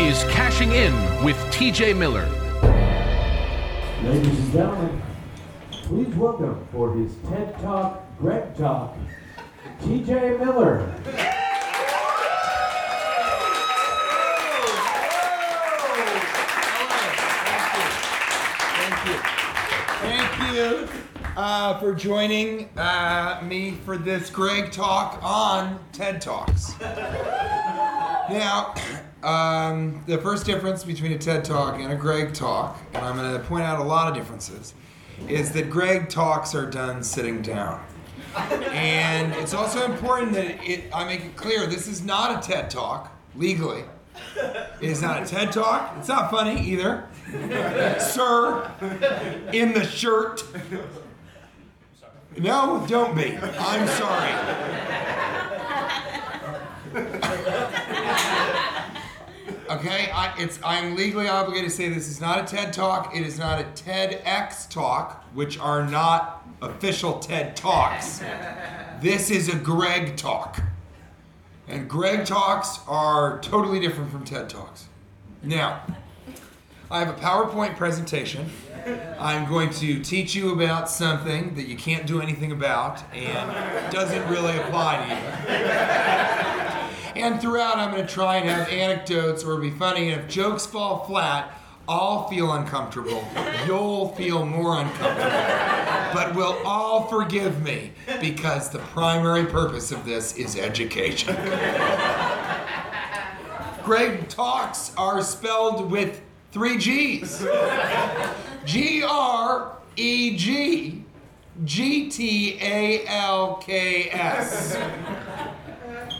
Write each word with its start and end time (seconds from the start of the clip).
is 0.00 0.22
Cashing 0.24 0.70
In 0.70 0.94
with 1.24 1.36
TJ 1.50 1.96
Miller. 1.96 2.28
Ladies 4.04 4.38
and 4.38 4.52
gentlemen, 4.52 5.02
please 5.72 6.14
welcome 6.14 6.64
for 6.70 6.94
his 6.94 7.16
TED 7.28 7.58
Talk, 7.60 8.04
Greg 8.20 8.56
Talk, 8.56 8.96
TJ 9.80 10.38
Miller. 10.38 10.94
Thank 20.00 20.54
you 20.54 20.88
uh, 21.36 21.80
for 21.80 21.92
joining 21.92 22.68
uh, 22.78 23.40
me 23.42 23.72
for 23.84 23.98
this 23.98 24.30
Greg 24.30 24.70
Talk 24.70 25.18
on 25.24 25.80
TED 25.90 26.20
Talks. 26.20 26.78
now, 28.30 28.74
um, 29.22 30.02
the 30.06 30.18
first 30.18 30.46
difference 30.46 30.84
between 30.84 31.12
a 31.12 31.18
TED 31.18 31.44
Talk 31.44 31.80
and 31.80 31.92
a 31.92 31.96
Greg 31.96 32.34
Talk, 32.34 32.80
and 32.94 33.04
I'm 33.04 33.16
going 33.16 33.32
to 33.32 33.40
point 33.46 33.64
out 33.64 33.80
a 33.80 33.84
lot 33.84 34.08
of 34.08 34.14
differences, 34.14 34.74
is 35.26 35.52
that 35.52 35.70
Greg 35.70 36.08
Talks 36.08 36.54
are 36.54 36.70
done 36.70 37.02
sitting 37.02 37.42
down. 37.42 37.84
And 38.36 39.32
it's 39.34 39.54
also 39.54 39.84
important 39.84 40.32
that 40.34 40.62
it, 40.62 40.84
I 40.94 41.04
make 41.04 41.24
it 41.24 41.36
clear 41.36 41.66
this 41.66 41.88
is 41.88 42.04
not 42.04 42.38
a 42.38 42.48
TED 42.48 42.70
Talk, 42.70 43.12
legally. 43.34 43.84
It 44.36 44.90
is 44.90 45.02
not 45.02 45.22
a 45.22 45.26
TED 45.26 45.52
Talk. 45.52 45.94
It's 45.98 46.08
not 46.08 46.30
funny 46.30 46.60
either. 46.60 47.08
Sir, 48.00 48.70
in 49.52 49.72
the 49.72 49.84
shirt. 49.84 50.44
No, 52.38 52.84
don't 52.88 53.16
be. 53.16 53.36
I'm 53.36 53.88
sorry. 53.88 54.32
Okay, 59.70 60.10
I, 60.10 60.34
it's 60.38 60.58
I'm 60.64 60.96
legally 60.96 61.28
obligated 61.28 61.70
to 61.70 61.76
say 61.76 61.90
this 61.90 62.08
is 62.08 62.22
not 62.22 62.40
a 62.40 62.56
TED 62.56 62.72
Talk. 62.72 63.14
It 63.14 63.22
is 63.22 63.38
not 63.38 63.60
a 63.60 63.64
TEDx 63.64 64.68
Talk, 64.70 65.22
which 65.34 65.58
are 65.58 65.86
not 65.86 66.48
official 66.62 67.18
TED 67.18 67.56
Talks. 67.56 68.22
This 69.00 69.30
is 69.30 69.48
a 69.48 69.54
Greg 69.54 70.16
Talk. 70.16 70.60
And 71.68 71.88
Greg 71.88 72.26
Talks 72.26 72.80
are 72.88 73.38
totally 73.42 73.78
different 73.78 74.10
from 74.10 74.24
TED 74.24 74.50
Talks. 74.50 74.86
Now, 75.40 75.82
I 76.90 76.98
have 76.98 77.08
a 77.08 77.20
PowerPoint 77.20 77.76
presentation. 77.76 78.50
I'm 79.20 79.48
going 79.48 79.70
to 79.70 80.02
teach 80.02 80.34
you 80.34 80.52
about 80.52 80.90
something 80.90 81.54
that 81.54 81.68
you 81.68 81.76
can't 81.76 82.08
do 82.08 82.20
anything 82.20 82.50
about 82.50 83.04
and 83.14 83.92
doesn't 83.92 84.28
really 84.28 84.56
apply 84.58 84.96
to 85.06 85.14
you. 85.14 86.67
And 87.16 87.40
throughout, 87.40 87.76
I'm 87.78 87.92
going 87.92 88.06
to 88.06 88.12
try 88.12 88.36
and 88.36 88.48
have 88.48 88.68
anecdotes 88.68 89.44
or 89.44 89.58
be 89.58 89.70
funny. 89.70 90.10
And 90.10 90.20
if 90.20 90.28
jokes 90.28 90.66
fall 90.66 91.04
flat, 91.04 91.54
I'll 91.88 92.28
feel 92.28 92.52
uncomfortable. 92.52 93.26
You'll 93.66 94.10
feel 94.14 94.44
more 94.44 94.78
uncomfortable. 94.78 95.30
But 96.12 96.34
we'll 96.34 96.58
all 96.66 97.06
forgive 97.06 97.62
me 97.62 97.92
because 98.20 98.68
the 98.68 98.78
primary 98.78 99.46
purpose 99.46 99.90
of 99.90 100.04
this 100.04 100.36
is 100.36 100.56
education. 100.56 101.34
Greg 103.84 104.28
Talks 104.28 104.92
are 104.98 105.22
spelled 105.22 105.90
with 105.90 106.20
three 106.52 106.76
G's 106.76 107.42
G 108.66 109.02
R 109.02 109.78
E 109.96 110.36
G 110.36 111.04
G 111.64 112.10
T 112.10 112.58
A 112.60 113.06
L 113.06 113.56
K 113.56 114.10
S. 114.10 114.76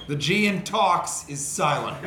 The 0.08 0.16
G 0.16 0.46
in 0.46 0.62
talks 0.62 1.28
is 1.28 1.44
silent. 1.44 2.02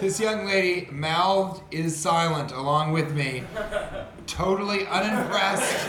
This 0.00 0.18
young 0.18 0.46
lady 0.46 0.88
mouthed 0.90 1.62
is 1.70 1.94
silent 1.94 2.52
along 2.52 2.92
with 2.92 3.14
me, 3.14 3.44
totally 4.26 4.86
unimpressed 4.86 5.86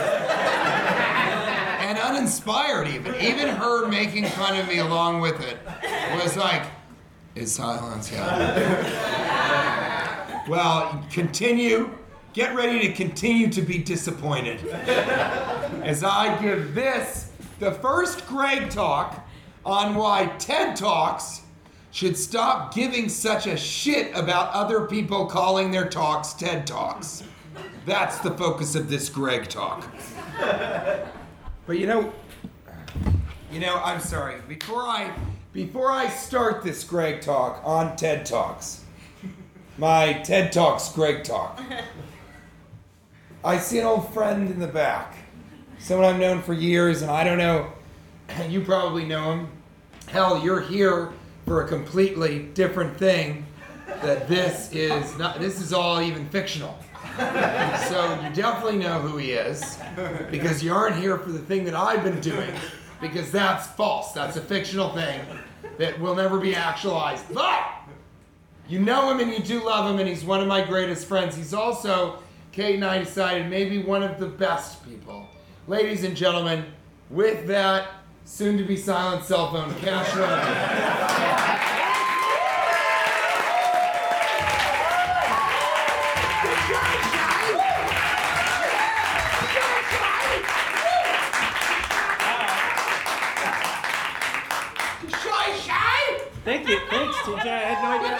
and 1.80 1.98
uninspired 1.98 2.90
even. 2.90 3.16
Even 3.22 3.48
her 3.48 3.88
making 3.88 4.26
fun 4.26 4.60
of 4.60 4.68
me 4.68 4.80
along 4.80 5.22
with 5.22 5.40
it 5.40 5.60
was 6.22 6.36
like, 6.36 6.64
is 7.36 7.54
silence, 7.54 8.12
yeah. 8.12 9.40
Well, 10.50 11.06
continue. 11.10 11.90
Get 12.34 12.54
ready 12.54 12.82
to 12.82 12.92
continue 12.92 13.50
to 13.50 13.62
be 13.62 13.78
disappointed. 13.78 14.68
As 15.84 16.04
I 16.04 16.38
give 16.42 16.76
this, 16.76 17.32
the 17.60 17.72
first 17.72 18.28
Greg 18.28 18.70
talk 18.70 19.26
on 19.70 19.96
why 19.96 20.26
TED 20.40 20.76
Talks 20.76 21.42
should 21.92 22.18
stop 22.18 22.74
giving 22.74 23.08
such 23.08 23.48
a 23.48 23.56
shit 23.56 24.16
about 24.16 24.52
other 24.54 24.86
people 24.86 25.26
calling 25.26 25.72
their 25.72 25.88
talks 25.88 26.34
TED 26.34 26.66
Talks. 26.68 27.24
That's 27.86 28.20
the 28.20 28.32
focus 28.32 28.76
of 28.76 28.90
this 28.90 29.10
Greg 29.10 29.48
talk. 29.48 29.88
But 31.66 31.78
you 31.78 31.88
know, 31.88 32.12
you 33.52 33.60
know, 33.60 33.80
I'm 33.84 34.00
sorry. 34.00 34.42
Before 34.48 34.82
I 34.82 35.14
before 35.54 35.92
I 35.92 36.10
start 36.10 36.64
this 36.64 36.84
Greg 36.84 37.22
talk 37.22 37.62
on 37.64 37.96
TED 37.96 38.26
Talks, 38.26 38.84
my 39.78 40.14
TED 40.14 40.52
Talks 40.52 40.90
Greg 40.90 41.24
talk, 41.24 41.62
I 43.44 43.58
see 43.58 43.80
an 43.80 43.86
old 43.86 44.12
friend 44.14 44.50
in 44.50 44.60
the 44.60 44.68
back, 44.68 45.16
someone 45.78 46.06
I've 46.06 46.20
known 46.20 46.42
for 46.42 46.54
years, 46.54 47.02
and 47.02 47.12
I 47.12 47.24
don't 47.24 47.38
know. 47.38 47.72
You 48.48 48.62
probably 48.62 49.06
know 49.06 49.34
him. 49.34 49.48
Hell, 50.12 50.44
you're 50.44 50.62
here 50.62 51.12
for 51.46 51.64
a 51.64 51.68
completely 51.68 52.40
different 52.56 52.98
thing. 52.98 53.46
That 54.02 54.28
this 54.28 54.72
is 54.72 55.18
not. 55.18 55.40
This 55.40 55.62
is 55.62 55.72
all 55.72 56.02
even 56.02 56.28
fictional. 56.30 56.78
So 57.18 58.20
you 58.24 58.34
definitely 58.34 58.78
know 58.78 59.00
who 59.00 59.18
he 59.18 59.32
is 59.34 59.78
because 60.32 60.64
you 60.64 60.74
aren't 60.74 60.96
here 60.96 61.18
for 61.18 61.32
the 61.32 61.40
thing 61.40 61.64
that 61.66 61.76
I've 61.76 62.04
been 62.04 62.22
doing 62.22 62.52
because 63.02 63.32
that's 63.32 63.68
false. 63.68 64.12
That's 64.14 64.36
a 64.36 64.42
fictional 64.42 64.94
thing 64.94 65.22
that 65.78 66.00
will 66.00 66.16
never 66.16 66.40
be 66.40 66.56
actualized. 66.56 67.26
But 67.34 67.68
you 68.68 68.80
know 68.80 69.12
him 69.12 69.20
and 69.20 69.32
you 69.32 69.44
do 69.44 69.64
love 69.64 69.92
him, 69.92 70.00
and 70.00 70.08
he's 70.08 70.24
one 70.24 70.40
of 70.40 70.48
my 70.48 70.64
greatest 70.64 71.08
friends. 71.08 71.36
He's 71.36 71.54
also, 71.54 72.24
Kate 72.52 72.76
and 72.76 72.86
I 72.86 73.00
decided, 73.00 73.50
maybe 73.50 73.80
one 73.84 74.02
of 74.02 74.20
the 74.20 74.28
best 74.28 74.84
people. 74.88 75.28
Ladies 75.68 76.04
and 76.04 76.16
gentlemen, 76.16 76.66
with 77.10 77.48
that 77.48 77.88
soon 78.26 78.58
to 78.58 78.64
be 78.64 78.76
silent 78.76 79.24
cell 79.24 79.52
phone 79.52 79.74
Cash 79.76 80.16
Levy. 80.16 81.40
Thank 96.46 96.68
you. 96.68 96.80
Thanks, 96.90 97.16
TJ. 97.18 97.46
I 97.46 97.60
had 97.60 97.84
no 97.84 97.90
idea. 98.00 98.18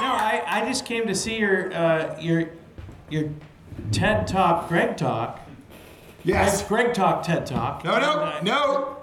No, 0.00 0.12
I, 0.14 0.42
I 0.46 0.64
just 0.66 0.86
came 0.86 1.06
to 1.06 1.14
see 1.14 1.36
your 1.38 1.74
uh, 1.74 2.18
your 2.18 2.48
your 3.10 3.28
TED 3.92 4.26
Talk, 4.26 4.68
Greg 4.68 4.96
Talk, 4.96 5.40
Yes. 6.24 6.62
Greg, 6.66 6.86
Greg 6.86 6.94
Talk, 6.94 7.22
TED 7.22 7.46
Talk. 7.46 7.84
No, 7.84 7.98
no, 7.98 8.40
no. 8.42 8.96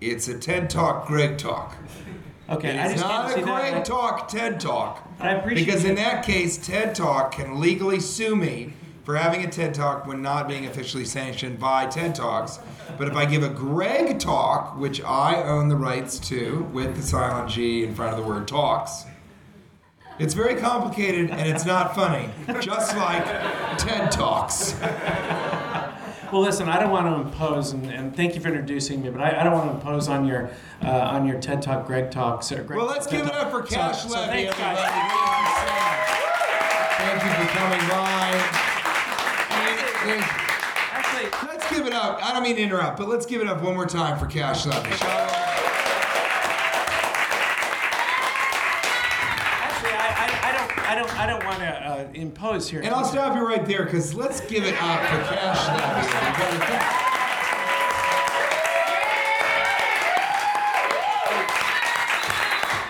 It's 0.00 0.28
a 0.28 0.38
TED 0.38 0.70
Talk, 0.70 1.06
Greg 1.06 1.38
Talk. 1.38 1.76
Okay, 2.48 2.78
I 2.78 2.84
It's 2.84 3.00
just 3.00 3.04
not 3.04 3.30
a 3.30 3.42
Greg 3.42 3.74
that. 3.74 3.84
Talk, 3.84 4.28
TED 4.28 4.60
Talk. 4.60 5.08
I 5.18 5.32
appreciate 5.32 5.64
Because 5.64 5.84
in 5.84 5.94
that 5.96 6.24
case, 6.24 6.58
TED 6.58 6.94
Talk 6.94 7.32
can 7.32 7.58
legally 7.60 8.00
sue 8.00 8.36
me 8.36 8.74
for 9.04 9.16
having 9.16 9.44
a 9.44 9.50
TED 9.50 9.74
Talk 9.74 10.06
when 10.06 10.22
not 10.22 10.48
being 10.48 10.66
officially 10.66 11.04
sanctioned 11.04 11.58
by 11.58 11.86
TED 11.86 12.14
Talks. 12.14 12.58
But 12.98 13.08
if 13.08 13.14
I 13.14 13.24
give 13.24 13.42
a 13.42 13.48
Greg 13.48 14.18
Talk, 14.18 14.78
which 14.78 15.02
I 15.02 15.42
own 15.42 15.68
the 15.68 15.76
rights 15.76 16.18
to 16.28 16.68
with 16.72 16.96
the 16.96 17.02
silent 17.02 17.50
G 17.50 17.84
in 17.84 17.94
front 17.94 18.12
of 18.16 18.22
the 18.22 18.28
word 18.28 18.46
talks, 18.46 19.04
it's 20.18 20.34
very 20.34 20.54
complicated 20.54 21.30
and 21.30 21.48
it's 21.48 21.64
not 21.64 21.94
funny, 21.94 22.30
just 22.60 22.96
like 22.96 23.24
TED 23.78 24.12
Talks. 24.12 24.74
Well, 26.34 26.42
listen, 26.42 26.68
I 26.68 26.80
don't 26.80 26.90
want 26.90 27.06
to 27.06 27.14
impose, 27.28 27.70
and, 27.70 27.88
and 27.92 28.16
thank 28.16 28.34
you 28.34 28.40
for 28.40 28.48
introducing 28.48 29.00
me, 29.02 29.08
but 29.08 29.20
I, 29.20 29.40
I 29.40 29.44
don't 29.44 29.52
want 29.52 29.70
to 29.70 29.76
impose 29.76 30.08
on 30.08 30.26
your 30.26 30.50
uh, 30.82 30.88
on 30.90 31.28
your 31.28 31.40
TED 31.40 31.62
Talk, 31.62 31.86
Greg 31.86 32.10
Talks. 32.10 32.50
Greg 32.50 32.68
Well, 32.70 32.86
let's 32.86 33.06
TED 33.06 33.18
give 33.20 33.28
it 33.28 33.34
up 33.36 33.52
for 33.52 33.64
So- 33.64 33.76
Cash 33.76 34.02
so 34.02 34.08
Levy, 34.08 34.26
thanks, 34.46 34.58
guys. 34.58 34.78
everybody. 34.80 35.14
Thank 36.98 37.22
you 37.22 37.30
for 37.30 37.46
coming 37.56 37.88
by. 37.88 38.32
Actually, 40.90 41.48
Let's 41.48 41.70
give 41.70 41.86
it 41.86 41.92
up. 41.92 42.18
I 42.20 42.32
don't 42.32 42.42
mean 42.42 42.56
to 42.56 42.62
interrupt, 42.62 42.98
but 42.98 43.08
let's 43.08 43.26
give 43.26 43.40
it 43.40 43.46
up 43.46 43.62
one 43.62 43.74
more 43.76 43.86
time 43.86 44.18
for 44.18 44.26
Cash 44.26 44.66
Levy. 44.66 44.90
I, 50.94 50.98
don't, 50.98 51.18
I 51.18 51.26
don't, 51.26 51.44
want 51.44 51.58
to 51.58 51.66
uh, 51.66 52.06
impose 52.14 52.70
here. 52.70 52.80
And 52.80 52.94
I'll 52.94 53.04
stop 53.04 53.34
you 53.34 53.44
right 53.44 53.66
there 53.66 53.84
because 53.84 54.14
let's 54.14 54.40
give 54.42 54.62
it 54.62 54.80
up 54.80 55.00
for 55.00 55.34
Cash 55.34 55.68
everybody. 55.68 56.74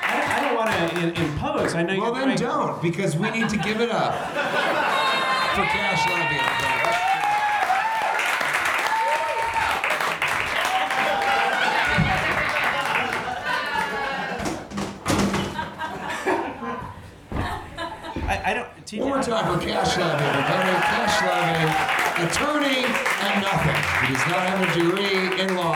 I 0.03 0.21
don't, 0.21 0.29
I 0.29 0.41
don't 0.43 0.55
want 0.55 1.17
to 1.17 1.23
impose. 1.23 1.75
I 1.75 1.83
know 1.83 1.99
Well, 1.99 2.13
you're 2.15 2.27
then 2.27 2.37
doing- 2.37 2.51
don't 2.51 2.83
because 2.83 3.17
we 3.17 3.31
need 3.31 3.49
to 3.49 3.57
give 3.57 3.81
it 3.81 3.91
up 3.91 4.13
for 5.55 5.65
Cash 5.65 6.07
Levy. 6.11 6.37
everybody. 6.37 6.95
I, 18.27 18.75
One 18.97 19.09
more 19.09 19.23
time 19.23 19.59
for 19.59 19.65
Cash 19.65 19.97
Levy. 19.99 20.25
everybody. 20.25 20.71
Cash 20.87 21.17
Levy, 21.27 21.67
attorney 22.27 22.85
and 23.25 23.43
nothing. 23.43 23.81
He 24.07 24.15
does 24.15 24.27
not 24.29 24.43
have 24.47 24.61
a 24.61 24.67
degree 24.79 25.41
in 25.43 25.57
law. 25.57 25.75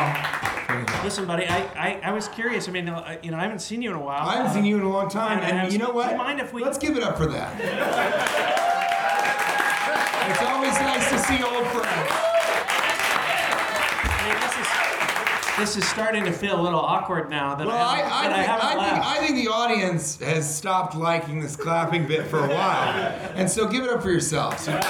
Listen, 1.03 1.27
buddy, 1.27 1.47
I, 1.49 1.59
I, 1.75 2.01
I 2.05 2.13
was 2.13 2.29
curious. 2.29 2.69
I 2.69 2.73
mean, 2.73 2.89
uh, 2.89 3.17
you 3.23 3.31
know, 3.31 3.39
I 3.39 3.43
haven't 3.43 3.61
seen 3.61 3.81
you 3.83 3.91
in 3.91 3.97
a 3.97 4.01
while. 4.01 4.29
I 4.29 4.37
haven't 4.37 4.53
seen 4.53 4.65
you 4.65 4.77
in 4.77 4.83
a 4.85 4.89
long 4.89 5.09
time, 5.09 5.41
And 5.41 5.59
and 5.59 5.73
you 5.73 5.79
know 5.79 5.91
what? 5.91 6.17
mind 6.17 6.41
if 6.41 6.53
we- 6.53 6.63
Let's 6.63 6.79
give 6.79 6.97
it 6.97 7.03
up 7.03 7.17
for 7.17 7.27
that. 7.27 7.59
it's 10.31 10.43
always 10.43 10.75
nice 10.81 11.09
to 11.11 11.19
see 11.19 11.43
old 11.43 11.67
friends. 11.69 12.11
I 14.15 14.23
mean, 14.29 14.39
this 15.59 15.77
is 15.77 15.87
starting 15.89 16.25
to 16.25 16.33
feel 16.33 16.61
a 16.61 16.63
little 16.63 16.81
awkward 16.81 17.29
now 17.31 17.55
that 17.55 17.67
Well, 17.67 17.77
I, 17.77 18.01
I, 18.01 18.01
I, 18.01 18.01
that 18.01 18.33
I, 18.33 18.35
think, 18.35 18.47
haven't 18.47 18.67
I, 18.67 18.91
think. 18.91 19.05
I 19.07 19.27
think 19.27 19.45
the 19.45 19.51
audience 19.51 20.21
has 20.21 20.57
stopped 20.57 20.95
liking 20.95 21.41
this 21.41 21.57
clapping 21.57 22.07
bit 22.07 22.27
for 22.27 22.39
a 22.39 22.49
while, 22.49 22.95
and 23.35 23.51
so 23.51 23.67
give 23.67 23.85
it 23.85 23.91
up 23.91 24.03
for 24.03 24.11
yourselves. 24.11 24.69
I, 24.69 24.81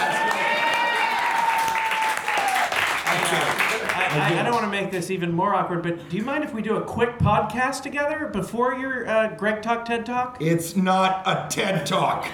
I, 4.10 4.40
I 4.40 4.42
don't 4.42 4.52
want 4.52 4.64
to 4.64 4.70
make 4.70 4.90
this 4.90 5.10
even 5.10 5.32
more 5.32 5.54
awkward, 5.54 5.82
but 5.82 6.08
do 6.08 6.16
you 6.16 6.22
mind 6.24 6.44
if 6.44 6.52
we 6.54 6.62
do 6.62 6.76
a 6.76 6.82
quick 6.82 7.18
podcast 7.18 7.82
together 7.82 8.26
before 8.26 8.74
your 8.74 9.06
uh, 9.08 9.34
Greg 9.36 9.62
Talk 9.62 9.84
TED 9.84 10.06
Talk? 10.06 10.38
It's 10.40 10.76
not 10.76 11.22
a 11.26 11.46
TED 11.48 11.86
Talk. 11.86 12.28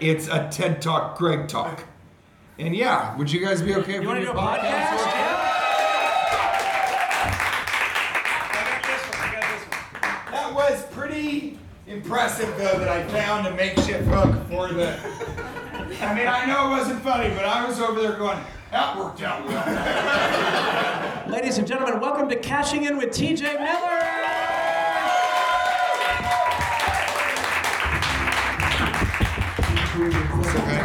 It's 0.00 0.28
a 0.28 0.48
TED 0.50 0.82
Talk 0.82 1.16
Greg 1.16 1.48
Talk. 1.48 1.84
And 2.58 2.74
yeah, 2.74 3.16
would 3.16 3.30
you 3.30 3.44
guys 3.44 3.62
be 3.62 3.74
okay 3.76 3.96
if 3.96 4.02
You 4.02 4.10
we 4.10 4.20
do 4.20 4.30
a 4.30 4.34
podcast? 4.34 4.62
Yeah. 4.62 5.43
Pretty 11.14 11.58
impressive, 11.86 12.48
though, 12.58 12.76
that 12.78 12.88
I 12.88 13.06
found 13.08 13.46
a 13.46 13.54
makeshift 13.54 14.08
hook 14.08 14.34
for 14.48 14.66
the. 14.68 14.98
I 16.00 16.12
mean, 16.12 16.26
I 16.26 16.44
know 16.46 16.66
it 16.66 16.78
wasn't 16.78 17.00
funny, 17.02 17.32
but 17.34 17.44
I 17.44 17.64
was 17.66 17.78
over 17.78 18.00
there 18.00 18.16
going, 18.18 18.38
that 18.72 18.98
worked 18.98 19.22
out 19.22 19.46
well. 19.46 21.28
Ladies 21.30 21.58
and 21.58 21.68
gentlemen, 21.68 22.00
welcome 22.00 22.28
to 22.28 22.36
Cashing 22.36 22.84
In 22.84 22.96
with 22.96 23.10
TJ 23.10 23.42
Miller. 23.60 24.00
Okay. 30.50 30.82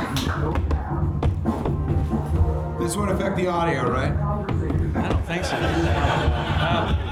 This 2.83 2.95
won't 2.95 3.09
affect 3.09 3.35
the 3.35 3.47
audio, 3.47 3.89
right? 3.89 4.11
I 4.11 5.09
don't 5.09 5.25
think 5.25 5.43
so. 5.43 5.55
Uh, 5.55 7.08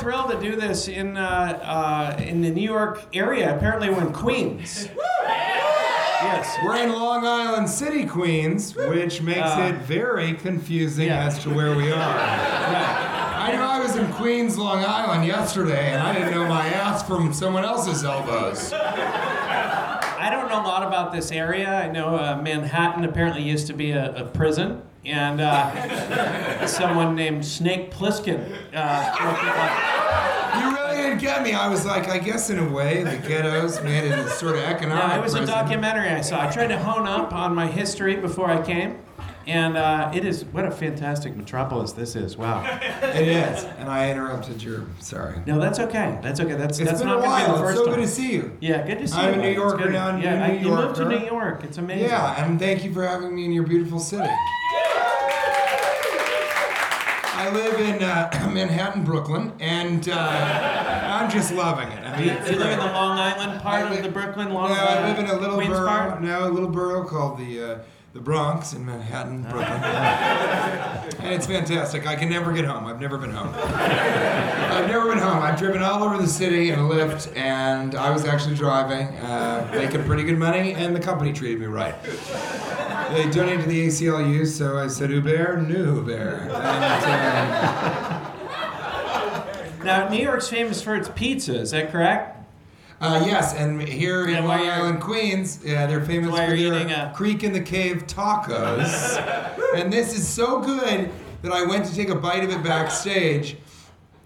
thrill 0.00 0.28
to 0.28 0.40
do 0.40 0.56
this 0.56 0.88
in 0.88 1.16
uh, 1.16 1.58
uh, 1.62 2.22
in 2.22 2.40
the 2.42 2.50
New 2.50 2.62
York 2.68 3.02
area. 3.12 3.54
Apparently, 3.56 3.90
we're 3.90 4.02
in 4.06 4.12
Queens. 4.12 4.88
Yes. 6.22 6.54
We're 6.64 6.76
in 6.76 6.92
Long 6.92 7.24
Island 7.26 7.68
City, 7.68 8.04
Queens, 8.04 8.74
which 8.74 9.22
makes 9.22 9.38
Uh, 9.40 9.72
it 9.74 9.76
very 9.86 10.34
confusing 10.34 11.06
yeah. 11.08 11.26
as 11.26 11.38
to 11.44 11.50
where 11.50 11.74
we 11.74 11.90
are. 11.90 11.96
I 11.96 13.52
knew 13.52 13.62
I 13.62 13.80
was 13.80 13.96
in 13.96 14.06
Queens, 14.12 14.58
Long 14.58 14.84
Island 14.84 15.26
yesterday, 15.26 15.92
and 15.92 16.02
I 16.02 16.12
didn't 16.12 16.32
know 16.32 16.46
my 16.46 16.66
ass 16.66 17.02
from 17.02 17.32
someone 17.32 17.64
else's 17.64 18.04
elbows. 18.04 18.70
I 18.74 20.28
don't 20.30 20.50
know 20.50 20.60
a 20.60 20.66
lot 20.66 20.86
about 20.86 21.12
this 21.12 21.32
area. 21.32 21.68
I 21.70 21.88
know 21.90 22.16
uh, 22.16 22.38
Manhattan 22.42 23.04
apparently 23.04 23.42
used 23.42 23.66
to 23.68 23.72
be 23.72 23.92
a, 23.92 24.14
a 24.14 24.24
prison, 24.26 24.82
and 25.04 25.40
uh, 25.40 26.66
someone 26.66 27.14
named 27.14 27.44
Snake 27.44 27.90
Plissken. 27.92 28.40
Uh, 28.74 29.16
broke 29.16 29.42
it 29.42 29.48
up. 29.48 30.60
You 30.62 30.76
really 30.76 30.96
didn't 30.96 31.18
get 31.18 31.42
me. 31.42 31.52
I 31.52 31.68
was 31.68 31.86
like, 31.86 32.08
I 32.08 32.18
guess 32.18 32.50
in 32.50 32.58
a 32.58 32.68
way, 32.70 33.02
the 33.04 33.16
ghettos 33.28 33.82
made 33.82 34.04
it 34.04 34.18
a 34.18 34.28
sort 34.30 34.56
of 34.56 34.62
economic. 34.62 35.14
No, 35.14 35.20
it 35.20 35.22
was 35.22 35.34
a 35.34 35.46
documentary 35.46 36.08
I 36.08 36.20
saw. 36.20 36.40
I 36.46 36.50
tried 36.50 36.68
to 36.68 36.78
hone 36.78 37.06
up 37.06 37.32
on 37.32 37.54
my 37.54 37.66
history 37.66 38.16
before 38.16 38.50
I 38.50 38.60
came, 38.60 38.98
and 39.46 39.76
uh, 39.76 40.10
it 40.12 40.24
is 40.24 40.44
what 40.46 40.64
a 40.66 40.70
fantastic 40.72 41.36
metropolis 41.36 41.92
this 41.92 42.16
is. 42.16 42.36
Wow. 42.36 42.64
It 43.14 43.28
is, 43.28 43.64
and 43.78 43.88
I 43.88 44.10
interrupted 44.10 44.60
your. 44.62 44.86
Sorry. 44.98 45.38
No, 45.46 45.58
that's 45.60 45.78
okay. 45.78 46.18
That's 46.20 46.40
okay. 46.40 46.54
That's 46.54 46.78
It's 46.80 46.90
that's 46.90 47.00
been 47.00 47.08
not 47.08 47.20
a 47.20 47.22
going 47.22 47.40
to 47.40 47.46
be 47.46 47.52
while. 47.52 47.62
the 47.62 47.62
It's 47.62 47.70
first 47.70 47.78
so 47.78 47.86
time. 47.86 47.94
good 47.94 48.00
to 48.02 48.08
see 48.08 48.32
you. 48.32 48.56
Yeah, 48.60 48.86
good 48.86 48.98
to 48.98 49.08
see 49.08 49.16
you. 49.16 49.22
I'm 49.22 49.34
you. 49.34 49.40
a 49.40 49.42
New 49.42 49.48
It's 49.50 49.56
Yorker 49.56 49.90
now, 49.90 50.16
Yeah, 50.16 50.34
a 50.34 50.42
I- 50.44 50.56
New 50.58 50.68
you 50.68 50.74
moved 50.76 50.96
to 50.96 51.04
New 51.08 51.18
York. 51.24 51.62
It's 51.64 51.78
amazing. 51.78 52.06
Yeah, 52.08 52.44
and 52.44 52.58
thank 52.58 52.84
you 52.84 52.92
for 52.92 53.06
having 53.06 53.34
me 53.34 53.44
in 53.44 53.52
your 53.52 53.64
beautiful 53.64 53.98
city. 54.00 54.28
I 57.40 57.48
live 57.50 57.80
in 57.80 58.02
uh, 58.02 58.50
Manhattan, 58.52 59.02
Brooklyn, 59.02 59.52
and 59.60 60.06
uh, 60.10 60.14
I'm 60.14 61.30
just 61.30 61.54
loving 61.54 61.88
it. 61.88 62.04
I 62.04 62.18
mean, 62.18 62.28
you, 62.28 62.58
live 62.58 62.72
in 62.72 62.78
the 62.78 62.84
Long 62.84 63.18
Island 63.18 63.62
part 63.62 63.90
of 63.90 64.02
the 64.02 64.10
Brooklyn 64.10 64.52
Long 64.52 64.70
Island. 64.70 64.78
No, 64.78 64.90
I 64.90 65.08
live 65.08 65.18
in 65.18 65.26
a 65.26 65.40
little 65.40 65.56
Queens 65.56 65.70
borough. 65.70 65.86
part? 65.88 66.22
No, 66.22 66.48
a 66.48 66.50
little 66.50 66.68
borough 66.68 67.04
called 67.04 67.38
the 67.38 67.62
uh, 67.62 67.78
the 68.12 68.20
Bronx 68.20 68.74
in 68.74 68.82
Ah. 68.82 68.92
Manhattan, 68.92 69.42
Brooklyn. 69.44 69.82
and 71.24 71.32
it's 71.34 71.46
fantastic. 71.46 72.06
I 72.06 72.14
can 72.14 72.28
never 72.28 72.52
get 72.52 72.66
home. 72.66 72.84
I've 72.84 73.00
never 73.00 73.16
been 73.16 73.30
home. 73.30 73.54
I've 73.54 74.88
never 74.88 75.08
been 75.08 75.18
home. 75.18 75.42
I've 75.42 75.58
driven 75.58 75.80
all 75.82 76.02
over 76.02 76.18
the 76.18 76.26
city 76.28 76.70
in 76.70 76.78
a 76.78 76.82
Lyft, 76.82 77.34
and 77.36 77.94
I 77.94 78.10
was 78.10 78.26
actually 78.26 78.56
driving, 78.56 79.06
uh, 79.18 79.70
making 79.72 80.04
pretty 80.04 80.24
good 80.24 80.38
money, 80.38 80.74
and 80.74 80.94
the 80.94 81.00
company 81.00 81.32
treated 81.32 81.58
me 81.60 81.66
right. 81.66 81.94
They 83.12 83.28
donated 83.30 83.62
to 83.62 83.68
the 83.68 83.86
ACLU, 83.88 84.46
so 84.46 84.78
I 84.78 84.86
said 84.86 85.10
Uber, 85.10 85.62
new 85.62 85.96
Uber. 85.96 86.48
And, 86.48 86.52
uh, 86.52 88.26
Now, 89.84 90.08
New 90.08 90.22
York's 90.22 90.48
famous 90.48 90.82
for 90.82 90.94
its 90.94 91.08
pizza. 91.08 91.58
Is 91.58 91.70
that 91.70 91.90
correct? 91.90 92.36
Uh, 93.00 93.22
yes, 93.24 93.54
and 93.54 93.80
here 93.82 94.28
in 94.28 94.44
Long 94.44 94.60
Island, 94.60 95.00
Queens, 95.00 95.60
yeah, 95.64 95.86
they're 95.86 96.04
famous 96.04 96.30
for 96.30 96.54
their 96.54 96.74
a- 96.74 97.12
Creek 97.14 97.42
and 97.42 97.54
the 97.54 97.62
Cave 97.62 98.04
tacos. 98.06 99.16
and 99.74 99.90
this 99.90 100.12
is 100.16 100.28
so 100.28 100.60
good 100.60 101.10
that 101.40 101.50
I 101.52 101.64
went 101.64 101.86
to 101.86 101.94
take 101.94 102.10
a 102.10 102.14
bite 102.14 102.44
of 102.44 102.50
it 102.50 102.62
backstage, 102.62 103.56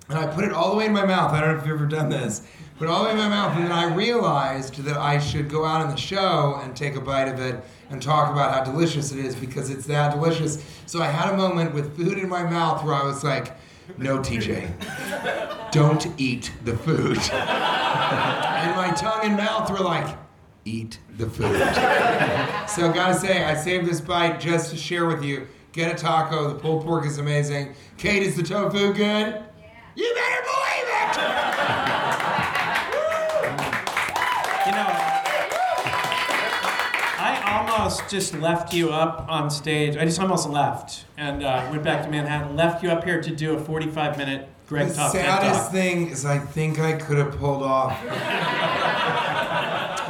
and 0.08 0.18
I 0.18 0.26
put 0.26 0.44
it 0.44 0.52
all 0.52 0.72
the 0.72 0.76
way 0.76 0.86
in 0.86 0.92
my 0.92 1.06
mouth. 1.06 1.32
I 1.32 1.40
don't 1.40 1.52
know 1.54 1.60
if 1.60 1.66
you've 1.66 1.76
ever 1.76 1.86
done 1.86 2.08
this. 2.08 2.42
Put 2.76 2.88
it 2.88 2.90
all 2.90 3.04
the 3.04 3.10
in 3.10 3.16
my 3.16 3.28
mouth, 3.28 3.54
and 3.56 3.64
then 3.64 3.72
I 3.72 3.94
realized 3.94 4.76
that 4.78 4.96
I 4.96 5.20
should 5.20 5.48
go 5.48 5.64
out 5.64 5.80
on 5.80 5.90
the 5.90 5.96
show 5.96 6.58
and 6.60 6.76
take 6.76 6.96
a 6.96 7.00
bite 7.00 7.28
of 7.28 7.38
it 7.38 7.62
and 7.88 8.02
talk 8.02 8.32
about 8.32 8.52
how 8.52 8.64
delicious 8.64 9.12
it 9.12 9.20
is 9.20 9.36
because 9.36 9.70
it's 9.70 9.86
that 9.86 10.12
delicious. 10.12 10.64
So 10.86 11.00
I 11.00 11.06
had 11.06 11.32
a 11.32 11.36
moment 11.36 11.72
with 11.72 11.96
food 11.96 12.18
in 12.18 12.28
my 12.28 12.42
mouth 12.42 12.82
where 12.82 12.94
I 12.94 13.04
was 13.04 13.22
like, 13.22 13.56
no, 13.96 14.18
TJ, 14.18 15.70
don't 15.70 16.04
eat 16.18 16.50
the 16.64 16.76
food. 16.76 17.18
and 17.32 18.76
my 18.76 18.92
tongue 18.96 19.20
and 19.22 19.36
mouth 19.36 19.70
were 19.70 19.78
like, 19.78 20.18
eat 20.64 20.98
the 21.16 21.26
food. 21.30 21.56
so 22.68 22.92
gotta 22.92 23.14
say, 23.14 23.44
I 23.44 23.54
saved 23.54 23.86
this 23.86 24.00
bite 24.00 24.40
just 24.40 24.70
to 24.70 24.76
share 24.76 25.06
with 25.06 25.22
you. 25.22 25.46
Get 25.70 25.92
a 25.92 25.94
taco. 25.94 26.48
The 26.48 26.54
pulled 26.56 26.84
pork 26.84 27.06
is 27.06 27.18
amazing. 27.18 27.74
Kate, 27.98 28.22
is 28.22 28.34
the 28.36 28.42
tofu 28.42 28.92
good? 28.92 28.96
Yeah. 28.96 29.42
You 29.94 30.14
better 30.14 30.42
believe 30.42 31.88
it. 31.88 31.90
almost 37.74 38.08
just 38.08 38.34
left 38.34 38.72
you 38.72 38.90
up 38.90 39.26
on 39.28 39.50
stage. 39.50 39.96
I 39.96 40.04
just 40.04 40.20
almost 40.20 40.48
left 40.48 41.04
and 41.16 41.42
uh, 41.42 41.66
went 41.70 41.82
back 41.82 42.04
to 42.04 42.10
Manhattan, 42.10 42.56
left 42.56 42.82
you 42.82 42.90
up 42.90 43.04
here 43.04 43.20
to 43.22 43.34
do 43.34 43.54
a 43.54 43.60
45 43.60 44.16
minute 44.16 44.48
Greg 44.68 44.88
The 44.88 44.94
Talk. 44.94 45.12
TED 45.12 45.24
saddest 45.24 45.62
Talk. 45.64 45.72
thing 45.72 46.08
is, 46.08 46.24
I 46.24 46.38
think 46.38 46.78
I 46.78 46.94
could 46.94 47.18
have 47.18 47.36
pulled 47.36 47.62
off. 47.62 48.02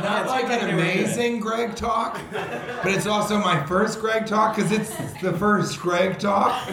Not 0.03 0.27
like 0.27 0.45
an 0.47 0.69
amazing 0.71 1.41
Greg 1.41 1.75
talk, 1.75 2.21
but 2.31 2.93
it's 2.93 3.07
also 3.07 3.39
my 3.39 3.65
first 3.65 4.01
Greg 4.01 4.27
talk 4.27 4.55
because 4.55 4.71
it's 4.71 4.95
the 5.23 5.33
first 5.33 5.81
Greg 5.81 6.19
talk. 6.19 6.69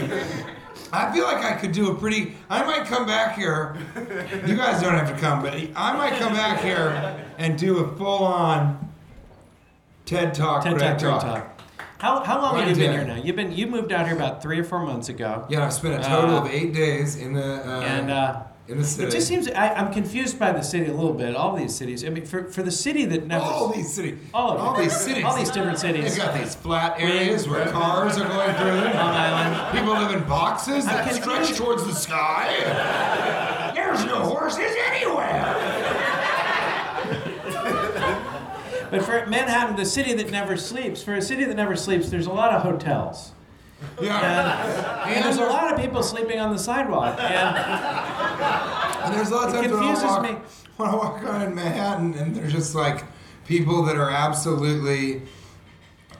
I 0.92 1.14
feel 1.14 1.24
like 1.24 1.44
I 1.44 1.54
could 1.54 1.72
do 1.72 1.92
a 1.92 1.96
pretty. 1.96 2.36
I 2.50 2.66
might 2.66 2.86
come 2.88 3.06
back 3.06 3.38
here. 3.38 3.78
You 4.46 4.58
guys 4.58 4.82
don't 4.82 4.96
have 4.96 5.10
to 5.14 5.18
come, 5.18 5.42
but 5.42 5.54
I 5.54 5.96
might 5.96 6.20
come 6.20 6.34
back 6.34 6.62
here 6.62 7.16
and 7.38 7.58
do 7.58 7.78
a 7.80 7.96
full-on 7.96 8.91
TED 10.12 10.34
talk. 10.34 10.64
TED 10.64 10.78
Greg 10.78 10.98
Talk, 10.98 11.22
Talk. 11.22 11.62
How, 12.00 12.22
how 12.24 12.42
long 12.42 12.56
One 12.56 12.68
have 12.68 12.70
you 12.78 12.84
been 12.84 12.92
day. 12.92 12.98
here 12.98 13.08
now? 13.08 13.16
You've 13.24 13.36
been 13.38 13.54
you 13.54 13.66
moved 13.68 13.94
out 13.94 14.08
here 14.08 14.16
about 14.16 14.42
three 14.42 14.60
or 14.60 14.64
four 14.66 14.84
months 14.84 15.08
ago. 15.08 15.46
Yeah, 15.50 15.66
I've 15.66 15.72
spent 15.74 16.04
a 16.04 16.06
total 16.06 16.36
Uh, 16.36 16.42
of 16.42 16.48
eight 16.48 16.74
days 16.74 17.16
in 17.16 17.32
the 17.34 17.42
uh, 17.66 17.80
And 17.82 18.12
uh, 18.12 18.44
in 18.68 18.78
the 18.80 18.84
city. 18.84 19.08
it 19.08 19.12
just 19.12 19.28
seems 19.28 19.48
I, 19.50 19.70
I'm 19.74 19.94
confused 19.94 20.38
by 20.38 20.52
the 20.52 20.64
city 20.64 20.88
a 20.90 20.94
little 20.94 21.14
bit. 21.14 21.34
All 21.36 21.56
these 21.56 21.74
cities. 21.74 22.04
I 22.04 22.10
mean, 22.10 22.26
for, 22.26 22.44
for 22.52 22.62
the 22.62 22.72
city 22.72 23.06
that 23.06 23.26
never. 23.28 23.46
all 23.46 23.70
these 23.72 23.94
cities. 23.94 24.18
All 24.34 24.58
all 24.58 24.76
these 24.78 24.96
cities. 25.00 25.24
All 25.24 25.38
these 25.38 25.50
different 25.52 25.80
cities. 25.80 26.18
They've 26.18 26.26
got 26.26 26.38
these 26.38 26.56
flat 26.56 27.00
areas 27.00 27.48
where 27.48 27.66
cars 27.72 28.18
are 28.18 28.28
going 28.28 28.54
through 28.56 28.82
them. 28.82 28.94
Long 28.96 29.16
Island. 29.16 29.78
People 29.78 29.94
live 29.94 30.12
in 30.22 30.28
boxes 30.28 30.84
that 30.86 31.14
stretch 31.14 31.56
towards 31.56 31.86
the 31.86 31.94
sky. 31.96 33.72
There's 33.76 34.04
no 34.06 34.20
horses 34.24 34.74
anywhere. 34.92 35.61
But 38.92 39.04
for 39.04 39.26
Manhattan, 39.26 39.76
the 39.78 39.86
city 39.86 40.14
that 40.14 40.30
never 40.32 40.58
sleeps, 40.58 41.02
for 41.02 41.16
a 41.16 41.22
city 41.22 41.46
that 41.46 41.56
never 41.56 41.76
sleeps, 41.76 42.10
there's 42.10 42.28
a 42.28 42.32
lot 42.34 42.54
of 42.54 42.62
hotels. 42.62 43.32
Yeah. 44.02 45.08
And 45.08 45.24
there's 45.26 45.38
a 45.38 45.46
lot 45.46 45.74
of 45.74 45.80
people 45.80 46.04
sleeping 46.04 46.40
on 46.40 46.52
the 46.52 46.60
sidewalk. 46.60 47.18
And 47.20 47.58
And 49.06 49.14
there's 49.16 49.32
a 49.32 49.36
lot 49.36 49.50
of 49.50 49.56
It 49.56 49.70
times 49.70 49.74
when 49.74 49.84
I 49.84 50.04
walk, 50.04 50.24
me. 50.24 50.38
when 50.78 50.90
I 50.90 50.96
walk 50.96 51.24
around 51.24 51.42
in 51.44 51.56
Manhattan 51.56 52.14
and 52.16 52.36
there's 52.36 52.52
just 52.54 52.76
like 52.76 53.06
people 53.48 53.82
that 53.84 53.96
are 53.96 54.10
absolutely 54.12 55.24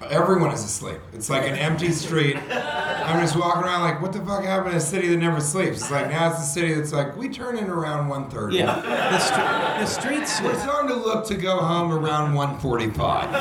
everyone 0.10 0.52
is 0.52 0.64
asleep. 0.64 0.98
It's 1.14 1.30
like 1.30 1.44
an 1.48 1.56
empty 1.56 1.92
street. 1.92 2.38
I'm 2.38 3.20
just 3.22 3.36
walking 3.38 3.64
around 3.64 3.82
like, 3.82 4.02
what 4.02 4.14
the 4.14 4.20
fuck 4.20 4.44
happened 4.44 4.72
to 4.72 4.78
a 4.78 4.82
city 4.82 5.08
that 5.10 5.18
never 5.18 5.40
sleeps? 5.42 5.82
It's 5.82 5.92
like 5.92 6.10
now 6.10 6.32
it's 6.32 6.40
a 6.42 6.46
city 6.46 6.74
that's 6.74 6.92
like, 6.94 7.16
we 7.18 7.30
turn 7.30 7.58
in 7.58 7.70
around 7.70 8.10
1.30. 8.10 8.54
yeah, 8.54 8.76
the, 8.82 9.20
str- 9.20 9.36
the 9.82 9.86
streets. 9.86 10.42
We're 10.42 10.58
starting 10.60 10.90
to 10.90 10.96
look 10.96 11.26
to 11.28 11.36
go 11.36 11.58
home 11.58 11.92
around 11.92 12.34
145. 12.34 13.32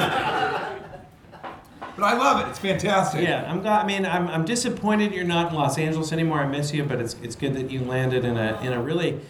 but 1.97 2.05
I 2.05 2.17
love 2.17 2.47
it. 2.47 2.51
It's 2.51 2.59
fantastic. 2.59 3.23
Yeah, 3.23 3.45
I'm. 3.51 3.61
glad- 3.63 3.83
I 3.85 3.87
mean, 3.87 4.07
I'm, 4.07 4.29
I'm 4.29 4.45
disappointed 4.45 5.13
you're 5.13 5.25
not 5.25 5.51
in 5.53 5.59
Los 5.59 5.79
Angeles 5.79 6.13
anymore. 6.13 6.41
I 6.41 6.47
miss 6.47 6.73
you, 6.73 6.85
but 6.85 7.01
it's 7.01 7.15
it's 7.23 7.37
good 7.37 7.55
that 7.55 7.71
you 7.71 7.81
landed 7.85 8.25
in 8.25 8.37
a 8.37 8.61
in 8.63 8.73
a 8.73 8.83
really. 8.83 9.21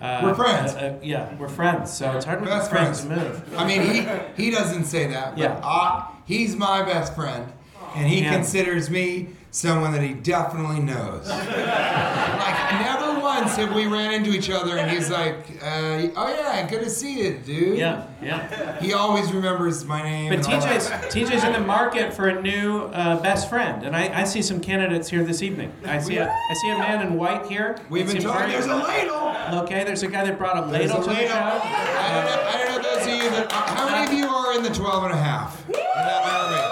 Uh, 0.00 0.20
We're 0.24 0.34
friends. 0.34 0.72
uh, 0.72 0.78
uh, 0.78 0.98
yeah, 1.02 1.36
we're 1.36 1.46
friends. 1.48 1.92
So 1.92 2.10
it's 2.16 2.24
hard 2.24 2.42
Best 2.42 2.70
friends 2.70 3.04
friends. 3.04 3.20
to 3.20 3.28
move. 3.50 3.58
I 3.58 3.66
mean, 3.66 3.82
he 3.82 4.44
he 4.44 4.50
doesn't 4.50 4.84
say 4.84 5.08
that, 5.08 5.32
but 5.36 5.38
Yeah. 5.42 5.60
I, 5.62 6.08
he's 6.30 6.54
my 6.54 6.82
best 6.82 7.14
friend, 7.14 7.52
and 7.96 8.06
he 8.06 8.20
Yeah. 8.22 8.32
considers 8.34 8.88
me 8.88 9.30
someone 9.52 9.90
that 9.92 10.00
he 10.02 10.14
definitely 10.14 10.78
knows. 10.78 11.28
like 11.28 12.72
never 12.86 13.18
once 13.20 13.56
have 13.56 13.74
we 13.74 13.86
ran 13.86 14.12
into 14.14 14.30
each 14.30 14.48
other, 14.48 14.78
and 14.78 14.88
he's 14.88 15.10
like, 15.10 15.38
uh, 15.60 16.06
"Oh 16.16 16.28
yeah, 16.38 16.64
good 16.68 16.82
to 16.84 16.90
see 16.90 17.18
you, 17.24 17.32
dude." 17.44 17.76
Yeah, 17.78 18.04
yeah. 18.22 18.78
He 18.80 18.92
always 18.92 19.32
remembers 19.32 19.84
my 19.84 20.02
name. 20.04 20.28
But 20.30 20.40
TJ's. 20.46 20.88
TJ's 21.12 21.42
in 21.42 21.52
the 21.52 21.58
market 21.76 22.12
for 22.14 22.28
a 22.28 22.40
new 22.40 22.82
uh, 22.92 23.20
best 23.20 23.48
friend, 23.48 23.82
and 23.82 23.96
I, 23.96 24.20
I 24.20 24.24
see 24.24 24.40
some 24.42 24.60
candidates 24.60 25.08
here 25.08 25.24
this 25.24 25.42
evening. 25.42 25.72
I 25.84 25.98
see 25.98 26.18
a 26.18 26.28
I 26.30 26.54
see 26.62 26.70
a 26.70 26.78
man 26.78 27.04
in 27.04 27.16
white 27.18 27.46
here. 27.46 27.76
We've 27.90 28.06
been 28.06 28.22
talking. 28.22 28.50
There's 28.50 28.66
a 28.66 28.76
ladle. 28.76 29.18
Okay, 29.64 29.82
there's 29.82 30.04
a 30.04 30.08
guy 30.08 30.24
that 30.26 30.38
brought 30.38 30.56
a 30.56 30.70
There's 30.70 30.90
ladle 30.92 31.02
a 31.02 31.08
to 31.08 31.10
the 31.10 31.14
ladle. 31.14 31.28
show. 31.28 31.42
I 31.42 32.12
don't 32.14 32.24
know. 32.24 32.50
I 32.50 32.56
don't 32.56 32.70
know 32.70 32.88
those 32.88 33.02
of 33.02 33.14
you 33.24 33.30
that. 33.30 33.50
how 33.50 33.86
many 33.90 34.06
of 34.06 34.12
you 34.16 34.28
are 34.28 34.54
in 34.56 34.62
the 34.62 34.70
12 34.70 35.04
and 35.04 35.12
a 35.12 35.16
half? 35.16 35.68
In 35.68 35.74
that 35.74 36.22
army? 36.22 36.62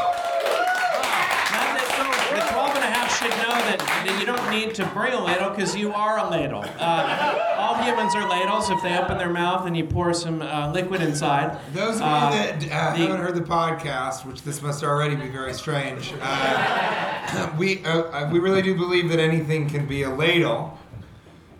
Now 1.51 1.75
that- 1.75 2.39
The 2.39 2.53
12 2.55 2.75
and 2.77 2.85
a 2.85 2.91
half 2.95 3.09
should 3.19 3.31
know 3.43 3.58
that, 3.69 3.79
that 3.79 4.21
you 4.21 4.27
don't 4.27 4.51
need 4.51 4.75
to 4.77 4.87
bring 4.87 5.13
a 5.13 5.23
ladle 5.23 5.51
because 5.51 5.77
you 5.77 5.93
are 5.93 6.19
a 6.19 6.29
ladle. 6.31 6.65
Uh, 6.79 7.55
all 7.57 7.75
humans 7.83 8.15
are 8.15 8.29
ladles 8.29 8.71
if 8.71 8.83
they 8.83 8.97
open 8.97 9.19
their 9.19 9.29
mouth 9.31 9.67
and 9.67 9.77
you 9.77 9.85
pour 9.85 10.13
some 10.15 10.41
uh, 10.43 10.71
liquid 10.73 11.03
inside. 11.03 11.59
Those 11.75 11.97
of 11.97 12.03
Uh, 12.03 12.31
you 12.33 12.37
that 12.39 12.55
uh, 12.57 12.59
the- 12.61 12.69
haven't 13.01 13.21
heard 13.21 13.35
the 13.35 13.41
podcast, 13.43 14.25
which 14.25 14.43
this 14.43 14.63
must 14.63 14.83
already 14.83 15.17
be 15.17 15.29
very 15.29 15.53
strange, 15.55 16.15
uh, 16.21 17.51
we 17.59 17.85
uh, 17.85 18.31
we 18.31 18.39
really 18.39 18.63
do 18.63 18.75
believe 18.75 19.09
that 19.11 19.19
anything 19.19 19.69
can 19.69 19.87
be 19.87 20.03
a 20.03 20.11
ladle, 20.11 20.79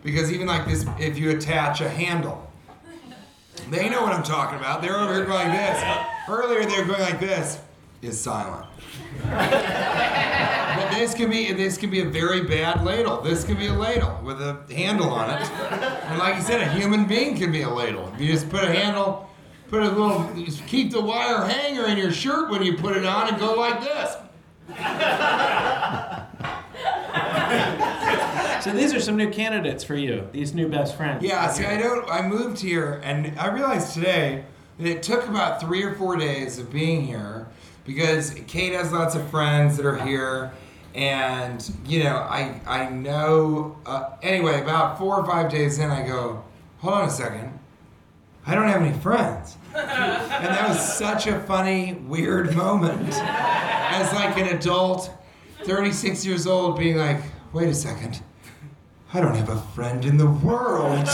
because 0.03 0.31
even 0.31 0.47
like 0.47 0.65
this, 0.67 0.85
if 0.99 1.17
you 1.17 1.29
attach 1.31 1.81
a 1.81 1.89
handle, 1.89 2.49
they 3.69 3.87
know 3.89 4.01
what 4.01 4.13
I'm 4.13 4.23
talking 4.23 4.57
about. 4.57 4.81
They're 4.81 4.97
over 4.97 5.13
here 5.13 5.25
going 5.25 5.49
like 5.49 5.57
this. 5.57 5.83
Earlier 6.27 6.65
they 6.65 6.79
were 6.81 6.87
going 6.87 7.01
like 7.01 7.19
this. 7.19 7.59
Is 8.01 8.19
silent. 8.19 8.65
But 9.23 10.91
this 10.91 11.13
can 11.13 11.29
be 11.29 11.51
this 11.53 11.77
can 11.77 11.89
be 11.89 12.01
a 12.01 12.05
very 12.05 12.43
bad 12.43 12.83
ladle. 12.83 13.21
This 13.21 13.43
can 13.43 13.57
be 13.57 13.67
a 13.67 13.73
ladle 13.73 14.19
with 14.23 14.41
a 14.41 14.57
handle 14.73 15.09
on 15.09 15.29
it. 15.29 15.41
And 15.49 16.19
like 16.19 16.35
you 16.35 16.41
said, 16.41 16.61
a 16.61 16.69
human 16.71 17.05
being 17.05 17.37
can 17.37 17.51
be 17.51 17.61
a 17.61 17.69
ladle. 17.69 18.11
You 18.17 18.31
just 18.31 18.49
put 18.49 18.63
a 18.63 18.71
handle, 18.71 19.29
put 19.69 19.83
a 19.83 19.89
little, 19.89 20.29
keep 20.67 20.91
the 20.91 21.01
wire 21.01 21.45
hanger 21.45 21.85
in 21.87 21.97
your 21.97 22.11
shirt 22.11 22.49
when 22.49 22.63
you 22.63 22.77
put 22.77 22.95
it 22.95 23.05
on, 23.05 23.27
and 23.29 23.39
go 23.39 23.55
like 23.55 23.81
this. 23.81 24.15
So 28.63 28.73
these 28.73 28.93
are 28.93 28.99
some 28.99 29.15
new 29.15 29.29
candidates 29.29 29.85
for 29.85 29.95
you, 29.95 30.27
these 30.33 30.53
new 30.53 30.67
best 30.67 30.95
friends. 30.97 31.23
Yeah. 31.23 31.49
See, 31.49 31.65
I 31.65 31.77
don't. 31.77 32.09
I 32.09 32.21
moved 32.21 32.59
here, 32.59 32.99
and 33.03 33.39
I 33.39 33.47
realized 33.47 33.93
today 33.93 34.43
that 34.77 34.87
it 34.87 35.01
took 35.01 35.27
about 35.27 35.61
three 35.61 35.81
or 35.81 35.95
four 35.95 36.17
days 36.17 36.59
of 36.59 36.69
being 36.71 37.05
here 37.05 37.47
because 37.89 38.35
Kate 38.45 38.73
has 38.73 38.93
lots 38.93 39.15
of 39.15 39.27
friends 39.31 39.75
that 39.77 39.85
are 39.85 39.97
here. 39.97 40.51
And 40.93 41.73
you 41.85 42.03
know, 42.03 42.17
I 42.17 42.61
I 42.67 42.87
know. 42.89 43.77
Uh, 43.85 44.11
anyway, 44.21 44.61
about 44.61 44.99
four 44.99 45.15
or 45.15 45.25
five 45.25 45.51
days 45.51 45.79
in, 45.79 45.89
I 45.89 46.05
go, 46.05 46.43
hold 46.77 46.93
on 46.93 47.07
a 47.07 47.11
second. 47.11 47.57
I 48.45 48.53
don't 48.53 48.67
have 48.67 48.81
any 48.81 48.97
friends. 48.99 49.57
and 49.75 49.87
that 49.87 50.69
was 50.69 50.97
such 50.97 51.25
a 51.27 51.39
funny, 51.41 51.93
weird 51.93 52.55
moment. 52.55 53.13
As 53.13 54.13
like 54.13 54.37
an 54.37 54.55
adult, 54.55 55.11
36 55.63 56.25
years 56.25 56.47
old, 56.47 56.77
being 56.77 56.97
like, 56.97 57.21
wait 57.53 57.69
a 57.69 57.73
second. 57.73 58.21
I 59.13 59.19
don't 59.21 59.35
have 59.35 59.49
a 59.49 59.59
friend 59.73 60.05
in 60.05 60.17
the 60.17 60.29
world. 60.29 61.07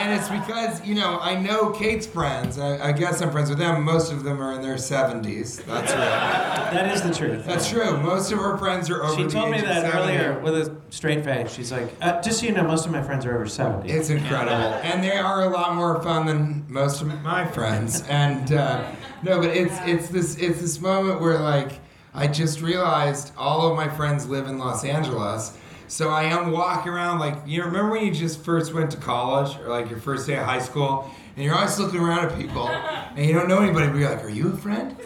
And 0.00 0.18
it's 0.18 0.28
because, 0.28 0.84
you 0.84 0.94
know, 0.94 1.18
I 1.20 1.38
know 1.38 1.70
Kate's 1.70 2.06
friends. 2.06 2.58
I, 2.58 2.88
I 2.88 2.92
guess 2.92 3.20
I'm 3.20 3.30
friends 3.30 3.50
with 3.50 3.58
them. 3.58 3.84
Most 3.84 4.10
of 4.12 4.24
them 4.24 4.40
are 4.40 4.54
in 4.54 4.62
their 4.62 4.76
70s. 4.76 5.62
That's 5.66 5.92
right. 5.92 6.72
That 6.72 6.94
is 6.94 7.02
the 7.02 7.12
truth. 7.12 7.44
That's 7.44 7.68
true. 7.68 7.98
Most 7.98 8.32
of 8.32 8.38
her 8.38 8.56
friends 8.56 8.88
are 8.88 9.04
over 9.04 9.14
She 9.22 9.28
told 9.28 9.50
me 9.50 9.60
that 9.60 9.94
earlier 9.94 10.40
with 10.40 10.54
a 10.56 10.74
straight 10.88 11.22
face. 11.22 11.52
She's 11.52 11.70
like, 11.70 11.92
uh, 12.00 12.20
just 12.22 12.40
so 12.40 12.46
you 12.46 12.52
know, 12.52 12.62
most 12.62 12.86
of 12.86 12.92
my 12.92 13.02
friends 13.02 13.26
are 13.26 13.34
over 13.34 13.46
70. 13.46 13.90
It's 13.90 14.08
incredible, 14.08 14.74
and 14.82 15.04
they 15.04 15.18
are 15.18 15.44
a 15.44 15.50
lot 15.50 15.74
more 15.74 16.02
fun 16.02 16.26
than 16.26 16.64
most 16.68 17.02
of 17.02 17.08
my 17.22 17.46
friends. 17.46 18.02
And 18.10 18.52
uh, 18.52 18.84
no, 19.22 19.38
but 19.38 19.50
it's 19.50 19.74
it's 19.82 20.08
this 20.08 20.36
it's 20.36 20.60
this 20.60 20.80
moment 20.80 21.20
where 21.20 21.38
like 21.38 21.80
I 22.12 22.26
just 22.26 22.60
realized 22.60 23.32
all 23.36 23.70
of 23.70 23.76
my 23.76 23.88
friends 23.88 24.26
live 24.26 24.46
in 24.46 24.58
Los 24.58 24.84
Angeles. 24.84 25.56
So 25.90 26.08
I 26.08 26.22
am 26.22 26.52
walking 26.52 26.92
around 26.92 27.18
like 27.18 27.36
you 27.46 27.64
remember 27.64 27.90
when 27.90 28.06
you 28.06 28.12
just 28.12 28.44
first 28.44 28.72
went 28.72 28.92
to 28.92 28.96
college 28.96 29.58
or 29.58 29.70
like 29.70 29.90
your 29.90 29.98
first 29.98 30.24
day 30.24 30.36
of 30.36 30.44
high 30.44 30.60
school 30.60 31.10
and 31.34 31.44
you're 31.44 31.52
always 31.52 31.76
looking 31.80 31.98
around 31.98 32.30
at 32.30 32.38
people 32.38 32.68
and 32.68 33.26
you 33.26 33.32
don't 33.32 33.48
know 33.48 33.58
anybody 33.58 33.88
but 33.88 33.98
you're 33.98 34.08
like, 34.08 34.22
Are 34.22 34.28
you 34.28 34.52
a 34.52 34.56
friend? 34.56 34.96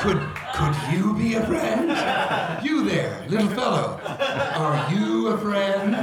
Could 0.00 0.20
could 0.52 0.76
you 0.92 1.14
be 1.14 1.34
a 1.34 1.46
friend? 1.46 2.64
You 2.64 2.88
there, 2.88 3.24
little 3.28 3.46
fellow. 3.50 4.00
Are 4.04 4.92
you 4.92 5.28
a 5.28 5.38
friend? 5.38 5.94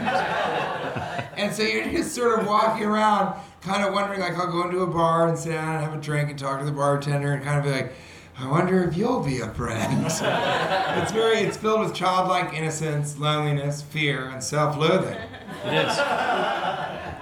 And 1.35 1.53
so 1.53 1.63
you're 1.63 1.91
just 1.91 2.15
sort 2.15 2.39
of 2.39 2.47
walking 2.47 2.85
around, 2.85 3.37
kind 3.61 3.83
of 3.83 3.93
wondering, 3.93 4.21
like, 4.21 4.37
I'll 4.37 4.51
go 4.51 4.63
into 4.63 4.81
a 4.81 4.87
bar 4.87 5.27
and 5.27 5.37
sit 5.37 5.51
down 5.51 5.75
and 5.75 5.83
have 5.83 5.93
a 5.93 5.99
drink 5.99 6.29
and 6.29 6.39
talk 6.39 6.59
to 6.59 6.65
the 6.65 6.71
bartender 6.71 7.33
and 7.33 7.43
kind 7.43 7.57
of 7.57 7.65
be 7.65 7.71
like, 7.71 7.93
I 8.37 8.49
wonder 8.49 8.83
if 8.83 8.97
you'll 8.97 9.23
be 9.23 9.41
a 9.41 9.49
friend. 9.49 10.05
it's 10.07 11.11
very, 11.11 11.37
it's 11.39 11.57
filled 11.57 11.81
with 11.81 11.93
childlike 11.93 12.53
innocence, 12.53 13.17
loneliness, 13.19 13.81
fear, 13.81 14.27
and 14.27 14.43
self-loathing. 14.43 15.17
It 15.65 15.73
is. 15.73 15.97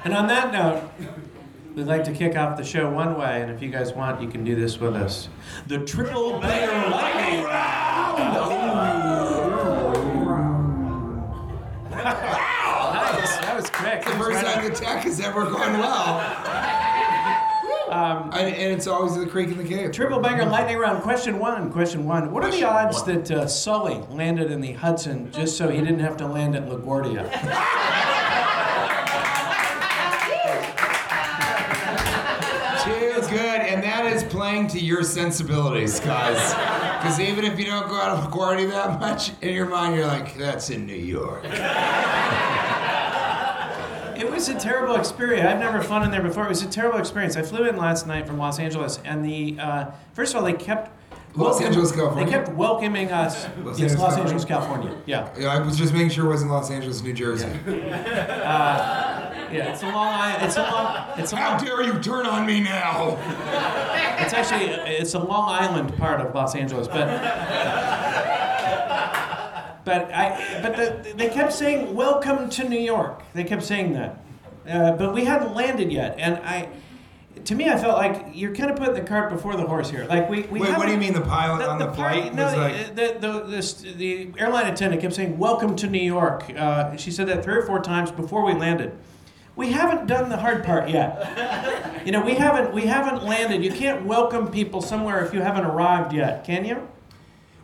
And 0.04 0.14
on 0.14 0.28
that 0.28 0.54
note, 0.54 0.90
we'd 1.76 1.86
like 1.86 2.06
to 2.06 2.14
kick 2.14 2.38
off 2.38 2.58
the 2.58 2.64
show 2.64 2.90
one 2.90 3.20
way, 3.20 3.42
and 3.42 3.52
if 3.52 3.62
you 3.62 3.70
guys 3.70 3.94
want, 3.94 4.22
you 4.22 4.30
can 4.30 4.44
do 4.44 4.56
this 4.56 4.80
with 4.80 4.96
us. 4.96 5.28
The 5.68 5.80
Triple 5.80 6.40
Banger 6.40 6.90
Lightning 6.90 7.44
Round! 7.44 7.92
nice, 11.92 13.38
that 13.38 13.54
was 13.56 13.70
quick. 13.70 14.04
The 14.06 14.12
first 14.12 14.46
time 14.46 14.64
the 14.64 14.76
tech 14.76 15.04
has 15.04 15.20
ever 15.20 15.44
gone 15.46 15.78
well. 15.78 16.81
And, 17.92 18.34
and 18.34 18.74
it's 18.74 18.88
always 18.88 19.16
the 19.18 19.28
Creek 19.28 19.50
and 19.50 19.60
the 19.60 19.68
Cave. 19.68 19.92
Triple 19.92 20.20
Banger 20.20 20.46
Lightning 20.46 20.78
Round. 20.78 21.04
Question 21.04 21.40
one. 21.40 21.72
Question 21.72 22.06
one. 22.06 22.32
What 22.32 22.44
are 22.44 22.52
the 22.52 22.64
odds 22.64 23.04
that 23.04 23.30
uh, 23.30 23.48
Sully 23.48 24.02
landed 24.10 24.50
in 24.50 24.62
the 24.62 24.72
Hudson 24.74 25.32
just 25.32 25.58
so 25.58 25.70
he 25.70 25.80
didn't 25.80 26.00
have 26.00 26.18
to 26.18 26.28
land 26.28 26.56
at 26.56 26.68
LaGuardia? 26.68 27.30
Too 32.84 33.12
good, 33.30 33.62
and 33.62 33.84
that 33.84 34.12
is 34.12 34.24
playing 34.24 34.68
to 34.70 34.80
your 34.80 35.04
sensibilities, 35.04 36.00
guys. 36.00 36.54
Because 36.98 37.20
even 37.20 37.46
if 37.46 37.60
you 37.60 37.66
don't 37.66 37.88
go 37.88 37.96
out 37.96 38.18
of 38.18 38.32
LaGuardia 38.32 38.70
that 38.70 39.00
much, 39.00 39.32
in 39.42 39.54
your 39.54 39.68
mind 39.68 39.96
you're 39.96 40.08
like, 40.08 40.36
that's 40.36 40.70
in 40.70 40.86
New 40.86 40.96
York. 40.96 41.44
It 44.22 44.30
was 44.30 44.50
a 44.50 44.60
terrible 44.60 44.96
experience. 44.96 45.48
I've 45.48 45.60
never 45.60 45.82
flown 45.82 46.04
in 46.04 46.12
there 46.12 46.22
before. 46.22 46.46
It 46.46 46.50
was 46.50 46.62
a 46.62 46.68
terrible 46.70 47.00
experience. 47.00 47.36
I 47.36 47.42
flew 47.42 47.68
in 47.68 47.76
last 47.76 48.06
night 48.06 48.28
from 48.28 48.38
Los 48.38 48.60
Angeles, 48.60 49.00
and 49.04 49.26
the 49.26 49.58
uh, 49.60 49.86
first 50.14 50.34
of 50.34 50.40
all, 50.40 50.46
they 50.46 50.54
kept 50.54 50.92
Los 51.36 51.62
Angeles, 51.62 51.92
California? 51.92 52.26
They 52.26 52.32
kept 52.32 52.50
welcoming 52.50 53.12
us. 53.12 53.48
Los 53.64 53.80
yes, 53.80 53.92
Angeles, 53.94 54.00
Los 54.00 54.18
Angeles, 54.18 54.46
California. 54.46 54.96
Yeah, 55.06 55.30
Yeah, 55.38 55.48
I 55.48 55.60
was 55.60 55.78
just 55.78 55.94
making 55.94 56.10
sure 56.10 56.26
it 56.26 56.30
wasn't 56.30 56.52
Los 56.52 56.70
Angeles, 56.70 57.02
New 57.02 57.14
Jersey. 57.14 57.48
yeah. 57.68 59.28
It's 59.74 59.82
a 59.84 59.88
long. 59.88 60.08
i- 60.14 60.46
It's 60.46 60.58
a 60.58 60.62
long. 60.62 61.20
It's 61.20 61.34
a 61.34 61.36
How 61.38 61.50
long. 61.58 61.66
dare 61.66 61.82
you 61.84 62.00
turn 62.00 62.26
on 62.26 62.46
me 62.46 62.62
now? 62.62 63.18
It's 64.20 64.34
actually 64.34 64.66
it's 64.72 65.14
a 65.16 65.20
Long 65.20 65.50
Island 65.50 65.98
part 65.98 66.22
of 66.22 66.34
Los 66.36 66.56
Angeles, 66.56 66.88
but 66.88 67.08
but 69.86 70.12
I 70.14 70.60
but 70.62 70.76
the, 70.76 71.14
they 71.14 71.30
kept 71.30 71.54
saying 71.54 71.94
welcome 71.94 72.50
to 72.52 72.68
New 72.68 72.80
York. 72.80 73.24
They 73.34 73.44
kept 73.44 73.64
saying 73.64 73.94
that, 73.94 74.24
uh, 74.68 74.92
but 74.94 75.14
we 75.14 75.26
hadn't 75.26 75.54
landed 75.54 75.92
yet, 75.92 76.16
and 76.20 76.36
I. 76.38 76.70
To 77.46 77.56
me, 77.56 77.70
I 77.70 77.78
felt 77.78 77.98
like 77.98 78.28
you're 78.34 78.54
kind 78.54 78.70
of 78.70 78.76
putting 78.76 78.94
the 78.94 79.02
cart 79.02 79.32
before 79.32 79.56
the 79.56 79.66
horse 79.66 79.90
here. 79.90 80.06
Like 80.06 80.30
we, 80.30 80.42
we 80.44 80.60
Wait, 80.60 80.78
what 80.78 80.86
do 80.86 80.92
you 80.92 80.98
mean 81.00 81.14
the 81.14 81.22
pilot 81.22 81.66
on 81.66 81.80
the, 81.80 81.86
part- 81.86 82.14
flight 82.14 82.36
no, 82.36 82.46
was 82.46 82.56
like? 82.56 82.96
the, 82.96 83.18
the, 83.20 83.40
this, 83.48 83.74
the 83.82 84.32
airline 84.38 84.68
attendant 84.68 85.02
kept 85.02 85.16
saying, 85.16 85.40
Welcome 85.40 85.76
to 85.78 85.88
New 85.88 86.02
York. 86.04 86.52
Uh, 86.56 86.96
she 86.98 87.10
said 87.10 87.28
that 87.30 87.44
three 87.44 87.56
or 87.56 87.66
four 87.66 87.82
times 87.82 88.12
before 88.12 88.46
we 88.46 88.54
landed. 88.54 88.96
We 89.56 89.72
haven't 89.72 90.08
done 90.08 90.30
the 90.30 90.38
hard 90.38 90.64
part 90.64 90.90
yet. 90.90 92.06
You 92.06 92.12
know, 92.12 92.24
we 92.24 92.36
haven't 92.36 92.74
we 92.74 92.84
haven't 92.84 93.24
landed. 93.24 93.64
You 93.64 93.72
can't 93.72 94.06
welcome 94.06 94.50
people 94.52 94.82
somewhere 94.82 95.24
if 95.26 95.34
you 95.34 95.42
haven't 95.42 95.66
arrived 95.66 96.14
yet, 96.14 96.44
can 96.44 96.66
you? 96.66 96.88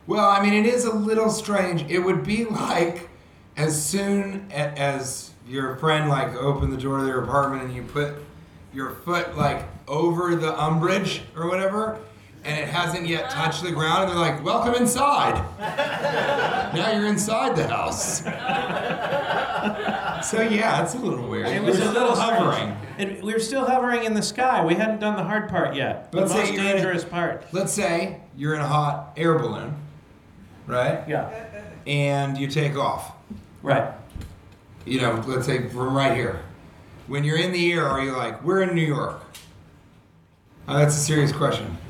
Well, 0.08 0.30
I 0.30 0.42
mean, 0.42 0.54
it 0.54 0.66
is 0.66 0.86
a 0.86 0.94
little 0.94 1.30
strange. 1.30 1.84
It 1.92 2.00
would 2.00 2.24
be 2.24 2.46
like 2.46 3.10
as 3.56 3.84
soon 3.84 4.48
as 4.52 5.32
your 5.48 5.76
friend 5.78 6.10
like 6.10 6.36
opened 6.36 6.74
the 6.74 6.78
door 6.78 7.00
to 7.00 7.06
their 7.06 7.22
apartment 7.22 7.64
and 7.64 7.74
you 7.76 7.84
put 7.84 8.16
your 8.74 8.92
foot 8.92 9.38
like 9.38 9.66
over 9.88 10.36
the 10.36 10.62
umbrage 10.62 11.22
or 11.36 11.48
whatever, 11.50 12.00
and 12.44 12.60
it 12.60 12.68
hasn't 12.68 13.08
yet 13.08 13.30
touched 13.30 13.64
the 13.64 13.72
ground, 13.72 14.04
and 14.04 14.12
they're 14.12 14.18
like, 14.20 14.44
"Welcome 14.44 14.76
inside." 14.76 15.44
now 16.76 16.92
you're 16.92 17.08
inside 17.08 17.56
the 17.56 17.68
house. 17.68 18.22
so 20.30 20.42
yeah, 20.42 20.84
it's 20.84 20.94
a 20.94 21.00
little 21.00 21.28
weird. 21.28 21.48
It 21.48 21.64
was 21.64 21.80
We're 21.80 21.90
a 21.90 21.92
little 21.92 22.16
hovering. 22.16 22.76
And 23.00 23.22
we 23.24 23.34
were 23.34 23.40
still 23.40 23.66
hovering 23.66 24.04
in 24.06 24.14
the 24.14 24.22
sky. 24.22 24.64
We 24.64 24.76
hadn't 24.76 25.00
done 25.00 25.16
the 25.16 25.24
hard 25.24 25.50
part 25.50 25.76
yet. 25.76 26.12
The 26.12 26.20
Let's 26.22 26.32
say 26.32 26.40
most 26.40 26.54
you're 26.54 26.62
in- 26.64 26.72
dangerous 26.74 27.04
part. 27.06 27.46
Let's 27.52 27.74
say 27.74 28.22
you're 28.36 28.54
in 28.56 28.62
a 28.62 28.68
hot 28.68 29.14
air 29.18 29.38
balloon, 29.40 29.76
right? 30.68 31.08
Yeah. 31.08 31.30
And 31.88 32.38
you 32.38 32.48
take 32.48 32.76
off. 32.78 33.14
Right. 33.64 33.92
you 34.86 35.02
know, 35.02 35.24
let's 35.26 35.46
say 35.46 35.68
from 35.70 35.96
right 35.96 36.16
here. 36.16 36.42
When 37.08 37.24
you're 37.24 37.38
in 37.38 37.52
the 37.52 37.72
air, 37.74 37.86
are 37.88 38.02
you 38.04 38.12
like, 38.16 38.44
we're 38.44 38.62
in 38.62 38.76
New 38.76 38.86
York? 38.86 39.22
Uh, 40.68 40.78
that's 40.80 40.96
a 40.96 41.00
serious 41.00 41.32
question. 41.32 41.78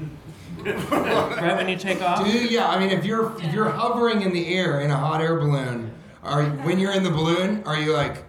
Right 0.67 1.55
when 1.55 1.69
you 1.69 1.77
take 1.77 2.01
off. 2.01 2.25
Do 2.25 2.29
you, 2.31 2.41
yeah, 2.49 2.67
I 2.67 2.77
mean, 2.79 2.89
if 2.89 3.05
you're 3.05 3.39
if 3.41 3.53
you're 3.53 3.69
hovering 3.69 4.21
in 4.23 4.33
the 4.33 4.53
air 4.53 4.81
in 4.81 4.91
a 4.91 4.97
hot 4.97 5.21
air 5.21 5.37
balloon, 5.39 5.91
are 6.23 6.43
when 6.65 6.77
you're 6.77 6.91
in 6.91 7.03
the 7.03 7.09
balloon, 7.09 7.63
are 7.65 7.79
you 7.79 7.93
like, 7.93 8.25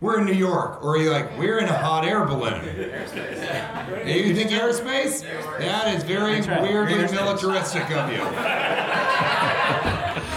we're 0.00 0.18
in 0.20 0.24
New 0.24 0.32
York, 0.32 0.82
or 0.82 0.94
are 0.94 0.96
you 0.96 1.10
like, 1.10 1.36
we're 1.36 1.58
in 1.58 1.66
a 1.68 1.76
hot 1.76 2.06
air 2.06 2.24
balloon? 2.24 2.54
Airspace. 2.64 4.06
You 4.06 4.34
think 4.34 4.50
airspace? 4.50 5.22
That 5.58 5.94
is 5.94 6.04
very 6.04 6.36
That's 6.36 6.48
right. 6.48 6.62
weirdly 6.62 6.96
militaristic 7.14 7.90
of 7.90 8.10
you. 8.10 8.18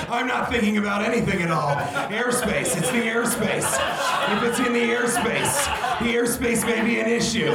I'm 0.10 0.28
not 0.28 0.50
thinking 0.50 0.78
about 0.78 1.02
anything 1.04 1.42
at 1.42 1.52
all. 1.52 1.76
Airspace, 2.10 2.78
it's 2.78 2.90
the 2.92 3.02
airspace. 3.02 3.68
If 4.38 4.44
it's 4.44 4.60
in 4.60 4.74
the 4.74 4.80
airspace, 4.80 6.00
the 6.00 6.14
airspace 6.14 6.66
may 6.66 6.84
be 6.84 7.00
an 7.00 7.08
issue. 7.08 7.52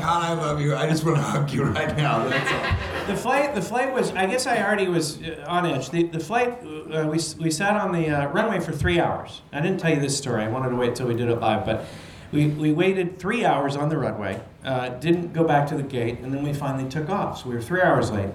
God, 0.00 0.24
I 0.24 0.32
love 0.32 0.60
you. 0.60 0.74
I 0.74 0.88
just 0.88 1.04
want 1.04 1.16
to 1.16 1.22
hug 1.22 1.50
you 1.50 1.64
right 1.64 1.96
now. 1.96 2.26
That's 2.28 2.50
all. 2.52 3.06
The 3.06 3.16
flight, 3.16 3.54
the 3.54 3.62
flight 3.62 3.92
was. 3.92 4.10
I 4.12 4.26
guess 4.26 4.46
I 4.46 4.62
already 4.62 4.88
was 4.88 5.22
uh, 5.22 5.44
on 5.46 5.66
edge. 5.66 5.90
The, 5.90 6.04
the 6.04 6.20
flight, 6.20 6.58
uh, 6.62 7.06
we, 7.10 7.18
we 7.38 7.50
sat 7.50 7.76
on 7.76 7.92
the 7.92 8.08
uh, 8.08 8.28
runway 8.28 8.60
for 8.60 8.72
three 8.72 8.98
hours. 8.98 9.42
I 9.52 9.60
didn't 9.60 9.78
tell 9.78 9.92
you 9.92 10.00
this 10.00 10.16
story. 10.16 10.42
I 10.44 10.48
wanted 10.48 10.70
to 10.70 10.76
wait 10.76 10.94
till 10.94 11.06
we 11.06 11.14
did 11.14 11.28
it 11.28 11.40
live, 11.40 11.66
but 11.66 11.84
we, 12.32 12.46
we 12.46 12.72
waited 12.72 13.18
three 13.18 13.44
hours 13.44 13.76
on 13.76 13.88
the 13.88 13.98
runway. 13.98 14.40
Uh, 14.64 14.90
didn't 14.90 15.32
go 15.32 15.44
back 15.44 15.68
to 15.68 15.76
the 15.76 15.82
gate, 15.82 16.20
and 16.20 16.32
then 16.32 16.42
we 16.42 16.52
finally 16.52 16.88
took 16.88 17.10
off. 17.10 17.42
So 17.42 17.48
we 17.48 17.54
were 17.54 17.62
three 17.62 17.82
hours 17.82 18.10
late, 18.10 18.30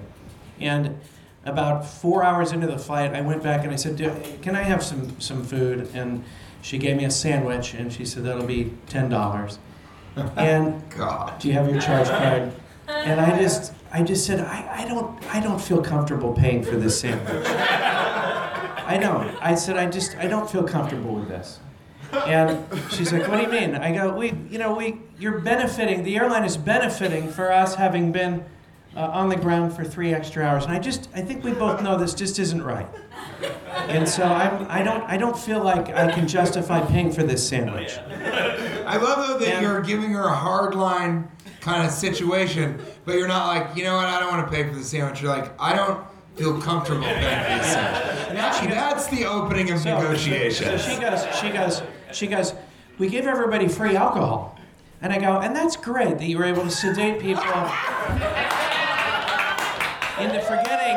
and 0.60 0.98
about 1.46 1.86
four 1.86 2.22
hours 2.22 2.52
into 2.52 2.66
the 2.66 2.78
flight, 2.78 3.14
I 3.14 3.20
went 3.20 3.42
back 3.42 3.64
and 3.64 3.72
I 3.72 3.76
said, 3.76 3.96
"Do- 3.96 4.14
"Can 4.42 4.54
I 4.56 4.62
have 4.62 4.82
some 4.82 5.18
some 5.20 5.44
food?" 5.44 5.88
And 5.94 6.24
she 6.62 6.78
gave 6.78 6.96
me 6.96 7.04
a 7.04 7.10
sandwich, 7.10 7.74
and 7.74 7.92
she 7.92 8.04
said, 8.04 8.24
"That'll 8.24 8.46
be 8.46 8.72
ten 8.88 9.08
dollars." 9.08 9.58
And 10.36 10.82
God. 10.90 11.38
do 11.38 11.48
you 11.48 11.54
have 11.54 11.68
your 11.70 11.80
charge 11.80 12.08
card? 12.08 12.50
And 12.88 13.20
I 13.20 13.38
just, 13.38 13.74
I 13.92 14.02
just 14.02 14.24
said, 14.26 14.40
I, 14.40 14.84
I 14.84 14.88
don't, 14.88 15.34
I 15.34 15.40
don't 15.40 15.60
feel 15.60 15.82
comfortable 15.82 16.32
paying 16.32 16.62
for 16.62 16.76
this 16.76 16.98
sandwich. 17.00 17.44
I 17.46 18.96
don't. 19.00 19.28
I 19.42 19.54
said, 19.56 19.76
I 19.76 19.86
just, 19.90 20.16
I 20.16 20.26
don't 20.26 20.48
feel 20.48 20.62
comfortable 20.64 21.14
with 21.16 21.28
this. 21.28 21.58
And 22.12 22.64
she's 22.90 23.12
like, 23.12 23.26
What 23.28 23.36
do 23.38 23.42
you 23.42 23.48
mean? 23.48 23.74
I 23.74 23.92
go, 23.92 24.14
We, 24.14 24.32
you 24.48 24.58
know, 24.58 24.74
we, 24.74 25.00
you're 25.18 25.40
benefiting. 25.40 26.04
The 26.04 26.16
airline 26.16 26.44
is 26.44 26.56
benefiting 26.56 27.28
for 27.30 27.50
us 27.52 27.74
having 27.74 28.12
been 28.12 28.44
uh, 28.96 29.10
on 29.12 29.28
the 29.28 29.36
ground 29.36 29.74
for 29.74 29.84
three 29.84 30.12
extra 30.14 30.44
hours. 30.44 30.64
And 30.64 30.72
I 30.72 30.78
just, 30.78 31.08
I 31.14 31.20
think 31.20 31.44
we 31.44 31.52
both 31.52 31.82
know 31.82 31.96
this 31.98 32.14
just 32.14 32.38
isn't 32.38 32.62
right. 32.62 32.86
And 33.88 34.08
so 34.08 34.24
I'm, 34.24 34.66
I 34.70 34.82
don't, 34.82 35.02
I 35.04 35.16
don't 35.16 35.38
feel 35.38 35.62
like 35.62 35.90
I 35.90 36.10
can 36.12 36.26
justify 36.26 36.80
paying 36.84 37.12
for 37.12 37.22
this 37.22 37.46
sandwich. 37.46 37.98
I 38.86 38.96
love 38.96 39.28
though 39.28 39.38
that 39.38 39.48
Yeah. 39.48 39.60
you're 39.60 39.80
giving 39.82 40.10
her 40.12 40.24
a 40.24 40.34
hard 40.34 40.74
line 40.74 41.28
kind 41.60 41.84
of 41.84 41.92
situation, 41.92 42.80
but 43.04 43.16
you're 43.16 43.28
not 43.28 43.46
like, 43.48 43.76
you 43.76 43.84
know 43.84 43.96
what, 43.96 44.06
I 44.06 44.20
don't 44.20 44.30
want 44.32 44.48
to 44.50 44.54
pay 44.54 44.66
for 44.68 44.74
the 44.74 44.84
sandwich. 44.84 45.20
You're 45.20 45.36
like, 45.36 45.52
I 45.60 45.74
don't 45.74 46.04
feel 46.36 46.60
comfortable 46.60 47.02
paying 47.02 47.18
for 47.44 47.58
the 47.58 47.62
sandwich. 47.64 48.36
That, 48.36 48.70
that's 48.70 49.06
the 49.08 49.24
opening 49.26 49.70
of 49.72 49.80
So- 49.80 49.98
negotiations. 49.98 50.82
So 50.84 50.90
she 50.94 51.00
goes, 51.00 51.26
she 51.40 51.50
goes, 51.50 51.82
she 52.12 52.26
goes, 52.28 52.54
we 52.98 53.08
give 53.08 53.26
everybody 53.26 53.68
free 53.68 53.94
alcohol. 53.96 54.58
And 55.02 55.12
I 55.12 55.18
go, 55.18 55.40
and 55.40 55.54
that's 55.54 55.76
great 55.76 56.16
that 56.18 56.24
you 56.24 56.38
were 56.38 56.44
able 56.44 56.62
to 56.62 56.70
sedate 56.70 57.20
people 57.20 57.42
into 60.20 60.40
forgetting 60.40 60.96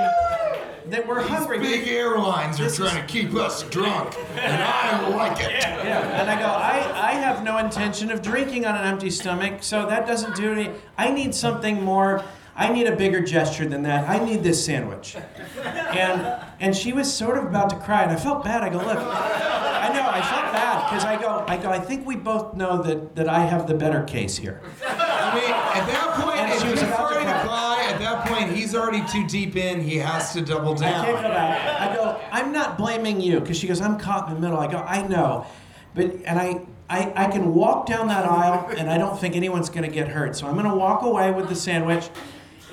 that 0.89 1.05
we're 1.07 1.21
hungry. 1.21 1.59
Big 1.59 1.87
airlines 1.87 2.59
are 2.59 2.63
This 2.63 2.77
trying 2.77 2.99
to 2.99 3.05
keep 3.07 3.33
us 3.35 3.63
drunk, 3.63 4.15
and 4.37 4.61
I 4.63 5.07
like 5.09 5.39
it. 5.43 5.51
Yeah, 5.61 6.19
and 6.21 6.29
I 6.29 6.39
go, 6.39 6.47
I, 6.47 7.09
I 7.09 7.11
have 7.13 7.43
no 7.43 7.57
intention 7.57 8.09
of 8.11 8.21
drinking 8.21 8.65
on 8.65 8.75
an 8.75 8.85
empty 8.85 9.09
stomach, 9.11 9.61
so 9.61 9.85
that 9.85 10.07
doesn't 10.07 10.35
do 10.35 10.51
any. 10.53 10.71
I 10.97 11.11
need 11.11 11.35
something 11.35 11.83
more. 11.83 12.23
I 12.55 12.73
need 12.73 12.87
a 12.87 12.95
bigger 12.95 13.21
gesture 13.21 13.65
than 13.67 13.83
that. 13.83 14.09
I 14.09 14.23
need 14.23 14.43
this 14.43 14.63
sandwich. 14.65 15.15
And 15.63 16.41
and 16.59 16.75
she 16.75 16.91
was 16.91 17.11
sort 17.13 17.37
of 17.37 17.45
about 17.45 17.69
to 17.69 17.75
cry, 17.77 18.03
and 18.03 18.11
I 18.11 18.15
felt 18.17 18.43
bad. 18.43 18.63
I 18.63 18.69
go, 18.69 18.77
look, 18.79 18.97
I 18.97 19.91
know 19.93 20.05
I 20.09 20.21
felt 20.21 20.51
bad 20.53 20.89
because 20.89 21.05
I 21.05 21.21
go, 21.21 21.45
I 21.47 21.55
go, 21.57 21.69
I 21.69 21.79
think 21.79 22.05
we 22.07 22.15
both 22.17 22.55
know 22.55 22.81
that 22.83 23.15
that 23.15 23.29
I 23.29 23.39
have 23.45 23.67
the 23.67 23.75
better 23.75 24.03
case 24.03 24.35
here. 24.37 24.59
I 24.85 25.35
mean, 25.35 25.51
at 25.51 25.85
that 25.87 26.19
point, 26.21 26.37
And 26.39 26.51
if 26.51 26.61
she 26.61 26.69
was 26.71 26.79
he's 26.81 26.89
about 26.89 26.97
to 27.09 27.13
starting 27.13 27.27
to 27.27 27.33
cry. 27.33 27.43
cry, 27.45 27.91
at 27.93 27.99
that 27.99 28.25
point, 28.27 28.51
he's 28.57 28.68
already 28.79 29.05
too 29.07 29.27
deep 29.27 29.55
in. 29.55 29.81
He 29.81 29.97
has 29.97 30.33
to 30.33 30.41
double 30.41 30.73
I 30.75 30.77
can't 30.91 31.05
go 31.07 31.21
down. 31.21 31.31
back. 31.31 31.81
I 31.91 31.95
go, 31.95 32.19
I'm 32.31 32.51
not 32.51 32.77
blaming 32.77 33.19
you 33.21 33.39
because 33.39 33.57
she 33.57 33.67
goes, 33.67 33.81
I'm 33.81 33.99
caught 33.99 34.27
in 34.29 34.35
the 34.35 34.39
middle. 34.39 34.57
I 34.57 34.67
go, 34.71 34.77
I 34.77 35.05
know, 35.07 35.45
but 35.93 36.05
and 36.25 36.39
I. 36.39 36.61
I, 36.91 37.13
I 37.15 37.27
can 37.29 37.53
walk 37.53 37.85
down 37.85 38.07
that 38.07 38.25
aisle 38.25 38.67
and 38.75 38.89
I 38.89 38.97
don't 38.97 39.15
think 39.19 39.35
anyone's 39.35 39.69
going 39.69 39.83
to 39.83 39.91
get 39.93 40.07
hurt. 40.07 40.35
So 40.35 40.47
I'm 40.47 40.55
going 40.55 40.65
to 40.67 40.73
walk 40.73 41.03
away 41.03 41.31
with 41.31 41.47
the 41.47 41.53
sandwich 41.53 42.09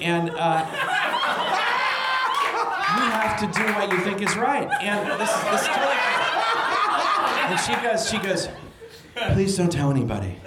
and 0.01 0.31
uh, 0.31 0.65
you 2.97 3.11
have 3.11 3.39
to 3.41 3.47
do 3.59 3.65
what 3.75 3.93
you 3.93 3.99
think 3.99 4.23
is 4.23 4.35
right. 4.39 4.67
And 4.81 5.21
this, 5.21 5.31
this 5.51 5.69
and 7.45 7.61
she 7.61 7.75
goes, 7.87 8.09
she 8.09 8.19
goes, 8.19 8.49
please 9.35 9.55
don't 9.55 9.71
tell 9.71 9.91
anybody. 9.91 10.39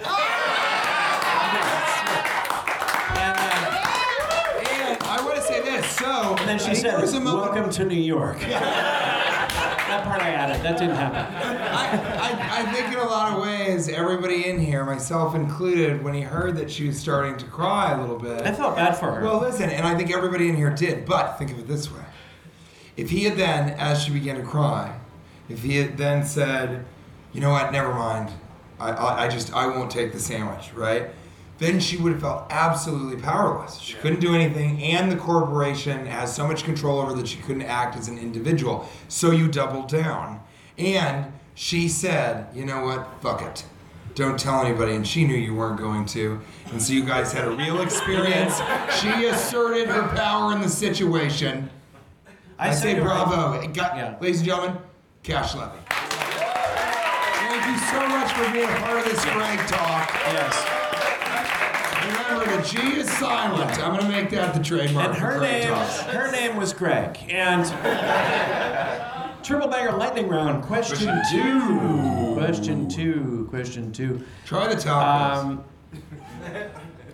Then 6.50 6.58
she 6.58 6.74
said, 6.74 6.94
there 6.94 7.00
was 7.00 7.14
a 7.14 7.20
moment- 7.20 7.52
welcome 7.54 7.70
to 7.70 7.84
New 7.84 7.94
York. 7.94 8.40
that 8.40 10.04
part 10.04 10.20
I 10.20 10.30
added. 10.30 10.62
That 10.64 10.78
didn't 10.78 10.96
happen. 10.96 11.18
I, 11.18 11.90
I, 12.18 12.60
I 12.62 12.72
think 12.72 12.88
in 12.88 12.98
a 12.98 13.04
lot 13.04 13.32
of 13.32 13.42
ways, 13.42 13.88
everybody 13.88 14.48
in 14.48 14.58
here, 14.58 14.84
myself 14.84 15.34
included, 15.34 16.02
when 16.02 16.14
he 16.14 16.22
heard 16.22 16.56
that 16.56 16.70
she 16.70 16.88
was 16.88 16.98
starting 16.98 17.36
to 17.38 17.46
cry 17.46 17.92
a 17.92 18.00
little 18.00 18.18
bit. 18.18 18.42
I 18.42 18.52
felt 18.52 18.74
bad 18.76 18.96
for 18.96 19.12
her. 19.12 19.22
Well, 19.22 19.40
listen, 19.40 19.70
and 19.70 19.86
I 19.86 19.96
think 19.96 20.12
everybody 20.12 20.48
in 20.48 20.56
here 20.56 20.70
did, 20.70 21.06
but 21.06 21.38
think 21.38 21.52
of 21.52 21.58
it 21.58 21.68
this 21.68 21.90
way. 21.92 22.02
If 22.96 23.10
he 23.10 23.24
had 23.24 23.36
then, 23.36 23.70
as 23.78 24.02
she 24.02 24.12
began 24.12 24.36
to 24.36 24.42
cry, 24.42 24.98
if 25.48 25.62
he 25.62 25.76
had 25.76 25.96
then 25.96 26.24
said, 26.24 26.84
you 27.32 27.40
know 27.40 27.50
what, 27.50 27.72
never 27.72 27.94
mind, 27.94 28.30
I, 28.78 28.90
I, 28.90 29.24
I 29.24 29.28
just, 29.28 29.52
I 29.54 29.66
won't 29.66 29.90
take 29.90 30.12
the 30.12 30.18
sandwich, 30.18 30.72
right? 30.74 31.10
Then 31.60 31.78
she 31.78 31.98
would 31.98 32.12
have 32.12 32.22
felt 32.22 32.46
absolutely 32.48 33.20
powerless. 33.22 33.78
She 33.78 33.92
couldn't 33.94 34.20
do 34.20 34.34
anything, 34.34 34.82
and 34.82 35.12
the 35.12 35.16
corporation 35.16 36.06
has 36.06 36.34
so 36.34 36.48
much 36.48 36.64
control 36.64 36.98
over 37.00 37.12
that 37.12 37.28
she 37.28 37.36
couldn't 37.36 37.62
act 37.62 37.96
as 37.98 38.08
an 38.08 38.16
individual. 38.18 38.88
So 39.08 39.30
you 39.30 39.46
doubled 39.46 39.88
down. 39.88 40.40
And 40.78 41.30
she 41.54 41.86
said, 41.90 42.46
you 42.54 42.64
know 42.64 42.82
what, 42.82 43.06
fuck 43.20 43.42
it. 43.42 43.66
Don't 44.14 44.40
tell 44.40 44.64
anybody, 44.64 44.94
and 44.94 45.06
she 45.06 45.26
knew 45.26 45.36
you 45.36 45.54
weren't 45.54 45.78
going 45.78 46.06
to. 46.06 46.40
And 46.72 46.80
so 46.82 46.94
you 46.94 47.04
guys 47.04 47.30
had 47.30 47.44
a 47.44 47.50
real 47.50 47.82
experience. 47.82 48.58
She 48.98 49.26
asserted 49.26 49.88
her 49.88 50.08
power 50.16 50.54
in 50.54 50.62
the 50.62 50.68
situation. 50.68 51.68
I, 52.58 52.70
said 52.72 52.96
say 52.96 53.00
bravo. 53.00 53.60
Got- 53.68 53.96
Yeah. 53.96 54.16
Ladies 54.18 54.38
and 54.38 54.46
gentlemen, 54.48 54.78
Cash 55.22 55.54
Levy. 55.54 55.76
Thank 55.90 57.66
you 57.66 57.78
so 57.88 58.08
much 58.08 58.32
for 58.32 58.50
being 58.50 58.64
a 58.64 58.76
part 58.78 58.98
of 58.98 59.04
this 59.04 59.22
Greg 59.26 59.58
Talk. 59.68 60.10
Yes. 60.24 60.79
The 62.50 62.62
G 62.62 62.78
is 62.98 63.08
silent. 63.08 63.78
I'm 63.78 63.96
going 63.96 64.04
to 64.04 64.08
make 64.08 64.30
that 64.30 64.54
the 64.54 64.60
trademark 64.62 65.10
And 65.10 65.16
her 65.16 65.40
name, 65.40 65.72
her 65.72 66.32
name 66.32 66.56
was 66.56 66.72
Greg. 66.72 67.16
And 67.28 67.64
triple 69.44 69.68
banger 69.68 69.92
lightning 69.92 70.28
round. 70.28 70.64
Question 70.64 71.20
two. 71.30 72.34
Question 72.34 72.88
two. 72.88 73.46
Question 73.50 73.92
two. 73.92 74.24
Try 74.44 74.74
the 74.74 74.80
top. 74.80 75.36
Um, 75.36 75.64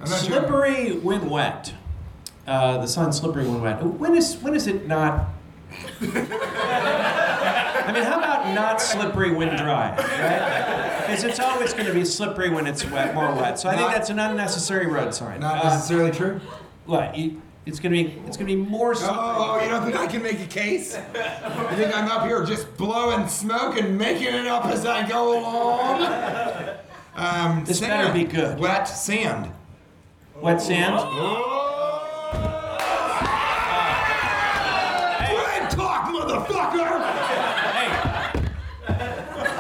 I'm 0.01 0.07
sure. 0.07 0.17
slippery 0.17 0.93
when 0.99 1.29
wet. 1.29 1.75
Uh, 2.47 2.79
the 2.79 2.87
sun 2.87 3.13
slippery 3.13 3.47
when 3.47 3.61
wet. 3.61 3.85
When 3.85 4.17
is 4.17 4.37
when 4.37 4.55
is 4.55 4.67
it 4.67 4.87
not? 4.87 5.29
I 6.01 7.93
mean, 7.93 8.05
how 8.05 8.19
about 8.19 8.55
not 8.55 8.81
slippery 8.81 9.33
when 9.33 9.55
dry, 9.57 9.95
right? 9.97 10.76
Because 11.07 11.25
it's 11.25 11.41
always 11.41 11.73
going 11.73 11.87
to 11.87 11.93
be 11.95 12.05
slippery 12.05 12.51
when 12.51 12.67
it's 12.67 12.85
wet, 12.91 13.15
more 13.15 13.33
wet. 13.35 13.59
So 13.59 13.69
I 13.69 13.73
think 13.77 13.83
Not- 13.89 13.95
that's 13.95 14.11
an 14.11 14.19
unnecessary 14.19 14.87
road 14.87 15.15
sign. 15.15 15.41
Not 15.41 15.65
Uh, 15.65 15.69
necessarily 15.71 16.11
true. 16.11 16.41
what? 16.87 17.17
You, 17.17 17.41
it's 17.65 17.81
going 17.81 17.93
to 17.93 18.05
be 18.05 18.19
it's 18.27 18.37
going 18.37 18.49
to 18.49 18.55
be 18.57 18.61
more 18.63 18.95
slippery. 18.95 19.17
Oh, 19.19 19.61
you 19.63 19.69
don't 19.69 19.85
think 19.85 19.97
I 19.97 20.07
can 20.07 20.23
make 20.23 20.41
a 20.41 20.47
case? 20.47 20.97
You 21.15 21.77
think 21.77 21.97
I'm 21.97 22.09
up 22.09 22.25
here 22.27 22.45
just 22.45 22.77
blowing 22.77 23.27
smoke 23.29 23.77
and 23.81 23.97
making 23.99 24.29
it 24.35 24.47
up 24.47 24.67
as 24.67 24.87
I 24.87 25.07
go 25.09 25.39
along? 25.41 26.77
Um, 27.17 27.65
This 27.65 27.81
better 27.81 28.13
be 28.13 28.25
good. 28.25 28.59
Wet 28.61 28.85
sand. 28.87 29.51
Wet 30.41 30.61
sand. 30.61 30.95
Greg 35.31 35.71
talk, 35.71 36.09
motherfucker! 36.13 37.03
Hey, 37.73 37.89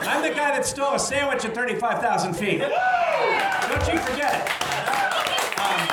I'm 0.09 0.23
the 0.23 0.31
guy 0.35 0.56
that 0.67 0.75
stole 0.77 0.95
a 0.95 0.99
sandwich 0.99 1.45
at 1.45 1.55
35,000 1.55 2.35
feet. 2.35 2.59
Don't 2.59 3.93
you 3.93 3.99
forget 4.01 4.47
it. 4.47 4.53
Um, 5.61 5.89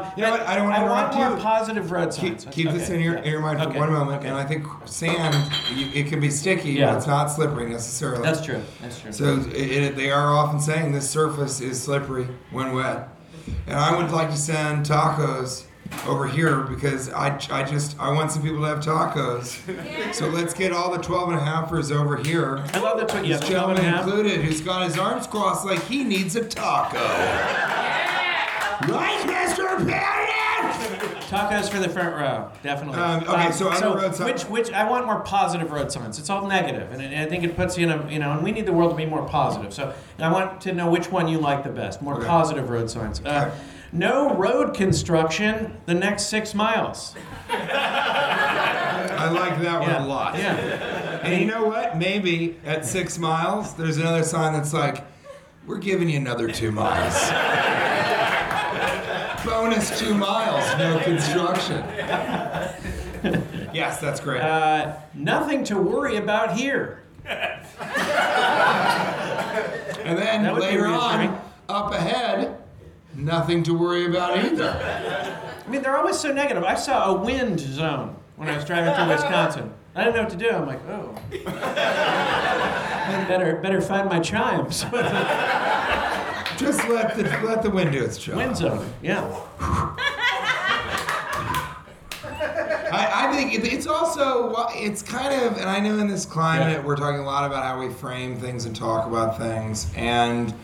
um, 0.00 0.06
You 0.16 0.22
know 0.22 0.30
what? 0.32 0.40
I 0.42 0.54
don't 0.56 0.64
wanna 0.68 0.76
I 0.84 0.88
want 0.88 1.14
more 1.14 1.30
you. 1.30 1.36
positive 1.36 1.90
road 1.90 2.12
Keep, 2.12 2.40
signs. 2.40 2.54
keep 2.54 2.70
this 2.70 2.84
Okay, 2.84 2.94
in 2.96 3.00
your, 3.00 3.16
yeah. 3.18 3.24
your 3.30 3.40
mind 3.40 3.58
for 3.60 3.68
Okay, 3.68 3.78
one 3.78 3.92
moment, 3.92 4.24
and 4.24 4.34
I 4.36 4.44
think 4.44 4.66
sand, 4.84 5.34
you, 5.74 5.88
it 5.94 6.08
can 6.08 6.20
be 6.20 6.30
sticky, 6.30 6.72
Yeah. 6.72 6.90
but 6.90 6.98
it's 6.98 7.06
not 7.06 7.26
slippery 7.26 7.66
necessarily. 7.68 8.22
That's 8.22 8.44
true. 8.44 8.62
That's 8.80 9.00
true. 9.00 9.12
So 9.12 9.40
it, 9.50 9.56
it, 9.56 9.96
they 9.96 10.10
are 10.10 10.32
often 10.34 10.60
saying 10.60 10.92
this 10.92 11.08
surface 11.08 11.60
is 11.60 11.82
slippery 11.82 12.28
when 12.50 12.72
wet. 12.74 13.08
And 13.66 13.76
I 13.78 13.96
would 13.96 14.10
like 14.10 14.30
to 14.30 14.36
send 14.36 14.86
tacos 14.86 15.64
over 16.06 16.26
here 16.26 16.62
because 16.62 17.10
I, 17.10 17.28
I 17.50 17.62
just 17.62 17.98
I 17.98 18.12
want 18.12 18.30
some 18.32 18.42
people 18.42 18.60
to 18.60 18.66
have 18.66 18.80
tacos. 18.80 20.14
So 20.14 20.28
let's 20.28 20.52
get 20.54 20.72
all 20.72 20.90
the 20.90 21.02
12 21.02 21.30
and 21.30 21.38
a 21.38 21.42
halfers 21.42 21.90
over 21.94 22.16
here. 22.16 22.58
I 22.72 22.78
love 22.80 22.98
the 22.98 23.06
tw- 23.06 23.24
yeah, 23.26 23.36
This 23.38 23.48
12 23.48 23.70
and 23.70 23.78
a 23.78 23.82
gentleman 23.82 23.84
half. 23.84 24.04
included 24.06 24.40
who's 24.44 24.60
got 24.60 24.84
his 24.86 24.98
arms 24.98 25.26
crossed 25.26 25.64
like 25.64 25.82
he 25.84 26.04
needs 26.04 26.36
a 26.36 26.44
taco. 26.44 26.98
Right, 28.92 29.20
Mr. 29.26 29.88
Patton? 29.88 30.30
Tacos 31.28 31.68
for 31.70 31.78
the 31.78 31.88
front 31.88 32.14
row, 32.14 32.50
definitely. 32.62 33.00
Um, 33.00 33.22
okay, 33.24 33.50
so 33.50 33.68
other 33.68 33.94
road 33.98 34.18
which 34.20 34.42
which 34.44 34.70
I 34.72 34.88
want 34.88 35.06
more 35.06 35.20
positive 35.20 35.70
road 35.72 35.90
signs. 35.90 36.18
It's 36.18 36.28
all 36.30 36.46
negative, 36.46 36.92
and 36.92 37.00
I 37.02 37.22
I 37.22 37.26
think 37.26 37.42
it 37.44 37.56
puts 37.56 37.76
you 37.78 37.88
in 37.88 37.92
a 37.98 38.10
you 38.12 38.18
know, 38.18 38.32
and 38.32 38.42
we 38.42 38.52
need 38.52 38.66
the 38.66 38.72
world 38.72 38.90
to 38.90 38.96
be 38.96 39.06
more 39.06 39.26
positive. 39.26 39.72
So 39.72 39.94
I 40.18 40.30
want 40.30 40.60
to 40.62 40.72
know 40.72 40.90
which 40.90 41.10
one 41.10 41.26
you 41.26 41.38
like 41.38 41.64
the 41.64 41.70
best. 41.70 42.02
More 42.02 42.16
Okay. 42.18 42.26
positive 42.26 42.68
road 42.68 42.90
signs. 42.90 43.20
Uh, 43.24 43.50
Okay. 43.50 43.58
No 43.94 44.34
road 44.34 44.74
construction 44.74 45.76
the 45.86 45.94
next 45.94 46.24
six 46.24 46.52
miles. 46.52 47.14
I 47.48 49.30
like 49.30 49.60
that 49.62 49.80
one 49.80 49.88
Yeah, 49.88 50.04
a 50.04 50.06
lot. 50.06 50.36
Yeah. 50.36 50.56
And 51.22 51.40
you 51.40 51.46
know 51.46 51.64
what? 51.64 51.96
Maybe 51.96 52.58
at 52.64 52.84
six 52.84 53.18
miles, 53.18 53.74
there's 53.74 53.96
another 53.98 54.24
sign 54.24 54.52
that's 54.52 54.72
like, 54.72 55.04
we're 55.64 55.78
giving 55.78 56.10
you 56.10 56.16
another 56.18 56.50
two 56.50 56.72
miles. 56.72 57.14
Bonus 59.44 59.96
two 59.96 60.12
miles, 60.14 60.64
no 60.76 60.98
construction. 61.04 61.84
yes, 63.72 64.00
that's 64.00 64.18
great. 64.18 64.40
Uh, 64.42 64.96
nothing 65.14 65.62
to 65.64 65.78
worry 65.78 66.16
about 66.16 66.56
here. 66.56 67.04
and 67.24 67.64
then 70.18 70.42
that 70.42 70.52
would 70.52 70.60
be 70.62 70.66
later 70.66 70.86
on, 70.88 71.40
up 71.68 71.92
ahead, 71.92 72.58
nothing 73.16 73.62
to 73.64 73.74
worry 73.74 74.06
about 74.06 74.38
either. 74.38 74.70
I 75.66 75.70
mean, 75.70 75.82
they're 75.82 75.96
always 75.96 76.18
so 76.18 76.32
negative. 76.32 76.62
I 76.64 76.74
saw 76.74 77.14
a 77.14 77.20
wind 77.20 77.60
zone 77.60 78.16
when 78.36 78.48
I 78.48 78.56
was 78.56 78.64
driving 78.64 78.94
through 78.94 79.08
Wisconsin. 79.08 79.72
I 79.94 80.04
didn't 80.04 80.16
know 80.16 80.22
what 80.22 80.30
to 80.32 80.36
do. 80.36 80.50
I'm 80.50 80.66
like, 80.66 80.80
oh. 80.88 81.14
better, 83.28 83.56
better 83.56 83.80
find 83.80 84.08
my 84.08 84.18
chimes. 84.20 84.82
Just 86.56 86.86
let 86.88 87.16
the 87.16 87.22
let 87.44 87.62
the 87.62 87.70
wind 87.70 87.92
do 87.92 88.02
its 88.04 88.16
job. 88.18 88.36
wind 88.36 88.56
zone, 88.56 88.88
yeah. 89.02 89.22
I, 92.92 93.28
I 93.28 93.32
think 93.36 93.54
it, 93.54 93.72
it's 93.72 93.86
also 93.86 94.54
it's 94.70 95.02
kind 95.02 95.42
of, 95.42 95.56
and 95.56 95.68
I 95.68 95.80
know 95.80 95.98
in 95.98 96.06
this 96.08 96.24
climate 96.24 96.78
Yeah. 96.78 96.82
we're 96.84 96.96
talking 96.96 97.20
a 97.20 97.24
lot 97.24 97.44
about 97.44 97.64
how 97.64 97.78
we 97.80 97.88
frame 97.92 98.36
things 98.38 98.64
and 98.66 98.74
talk 98.76 99.06
about 99.06 99.36
things, 99.38 99.92
and 99.96 100.54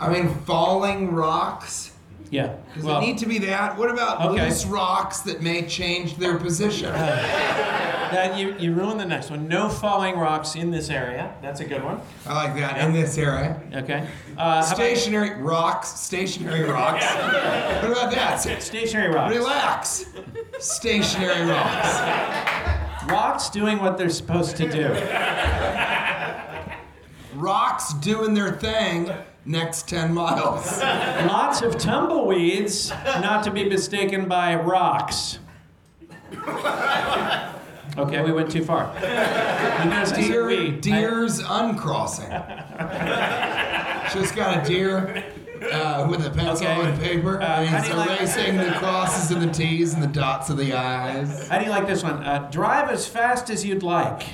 I 0.00 0.08
mean 0.12 0.28
falling 0.44 1.12
rocks. 1.14 1.87
Yeah. 2.30 2.54
Does 2.74 2.84
Well, 2.84 2.98
it 2.98 3.06
need 3.06 3.18
to 3.18 3.26
be 3.26 3.38
that? 3.38 3.76
What 3.78 3.90
about 3.90 4.20
Okay. 4.26 4.44
loose 4.46 4.64
rocks 4.66 5.20
that 5.20 5.40
may 5.42 5.62
change 5.66 6.16
their 6.16 6.36
position? 6.38 6.92
that 6.92 8.38
you, 8.38 8.54
you 8.58 8.72
ruined 8.72 8.98
the 8.98 9.04
next 9.04 9.30
one. 9.30 9.48
No 9.48 9.68
falling 9.68 10.18
rocks 10.18 10.54
in 10.54 10.70
this 10.70 10.88
area. 10.88 11.30
That's 11.42 11.60
a 11.60 11.64
good 11.66 11.84
one. 11.84 12.00
I 12.26 12.32
like 12.34 12.54
that 12.56 12.78
in 12.78 12.92
this 12.94 13.18
area. 13.18 13.60
Okay. 13.74 14.06
Uh, 14.36 14.40
how 14.42 14.58
about 14.60 14.64
Stationary 14.76 15.34
rocks, 15.42 15.88
stationary 16.00 16.64
rocks. 16.64 17.04
what 17.82 17.92
about 17.92 18.10
that? 18.12 18.36
stationary 18.62 19.12
rocks. 19.14 19.34
Relax. 19.36 20.04
Stationary 20.58 21.46
rocks. 21.50 22.00
Rocks 23.10 23.50
doing 23.50 23.78
what 23.78 23.98
they're 23.98 24.08
supposed 24.10 24.56
to 24.56 24.68
do. 24.70 24.88
Rocks 27.34 27.92
doing 27.94 28.34
their 28.34 28.52
thing, 28.52 29.10
next 29.48 29.88
10 29.88 30.12
miles. 30.14 30.80
Lots 30.80 31.62
of 31.62 31.78
tumbleweeds, 31.78 32.90
not 32.90 33.42
to 33.44 33.50
be 33.50 33.64
mistaken 33.68 34.28
by 34.28 34.54
rocks. 34.54 35.38
Okay, 37.96 38.22
we 38.22 38.30
went 38.30 38.50
too 38.50 38.64
far. 38.64 38.92
I 38.96 40.12
Deer, 40.14 40.46
we. 40.46 40.70
deer's 40.72 41.40
uncrossing. 41.40 42.30
Just 44.12 44.36
got 44.36 44.64
a 44.64 44.68
deer 44.68 45.24
uh, 45.72 46.06
with 46.08 46.24
a 46.24 46.30
pencil 46.30 46.66
Okay. 46.68 46.80
and 46.88 47.00
paper. 47.00 47.40
Uh, 47.42 47.44
and 47.62 47.76
he's 47.76 47.88
you 47.88 47.94
like- 47.94 48.20
erasing 48.20 48.56
the 48.56 48.70
crosses 48.78 49.30
and 49.32 49.42
the 49.42 49.52
T's 49.52 49.94
and 49.94 50.02
the 50.02 50.06
dots 50.06 50.48
of 50.50 50.56
the 50.58 50.72
I's. 50.74 51.48
How 51.48 51.58
do 51.58 51.64
you 51.64 51.70
like 51.70 51.86
this 51.88 52.04
one? 52.04 52.22
Uh, 52.22 52.48
drive 52.52 52.88
as 52.88 53.08
fast 53.08 53.50
as 53.50 53.64
you'd 53.64 53.82
like. 53.82 54.26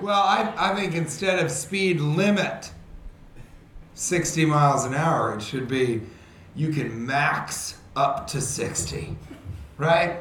Well, 0.00 0.22
I, 0.22 0.54
I 0.56 0.76
think 0.76 0.94
instead 0.94 1.40
of 1.44 1.50
speed 1.50 2.00
limit 2.00 2.70
60 4.02 4.44
miles 4.44 4.84
an 4.84 4.94
hour, 4.94 5.34
it 5.34 5.42
should 5.42 5.66
be 5.66 6.00
you 6.54 6.68
can 6.72 7.04
max 7.04 7.76
up 7.96 8.28
to 8.28 8.40
60. 8.40 9.16
Right? 9.76 10.16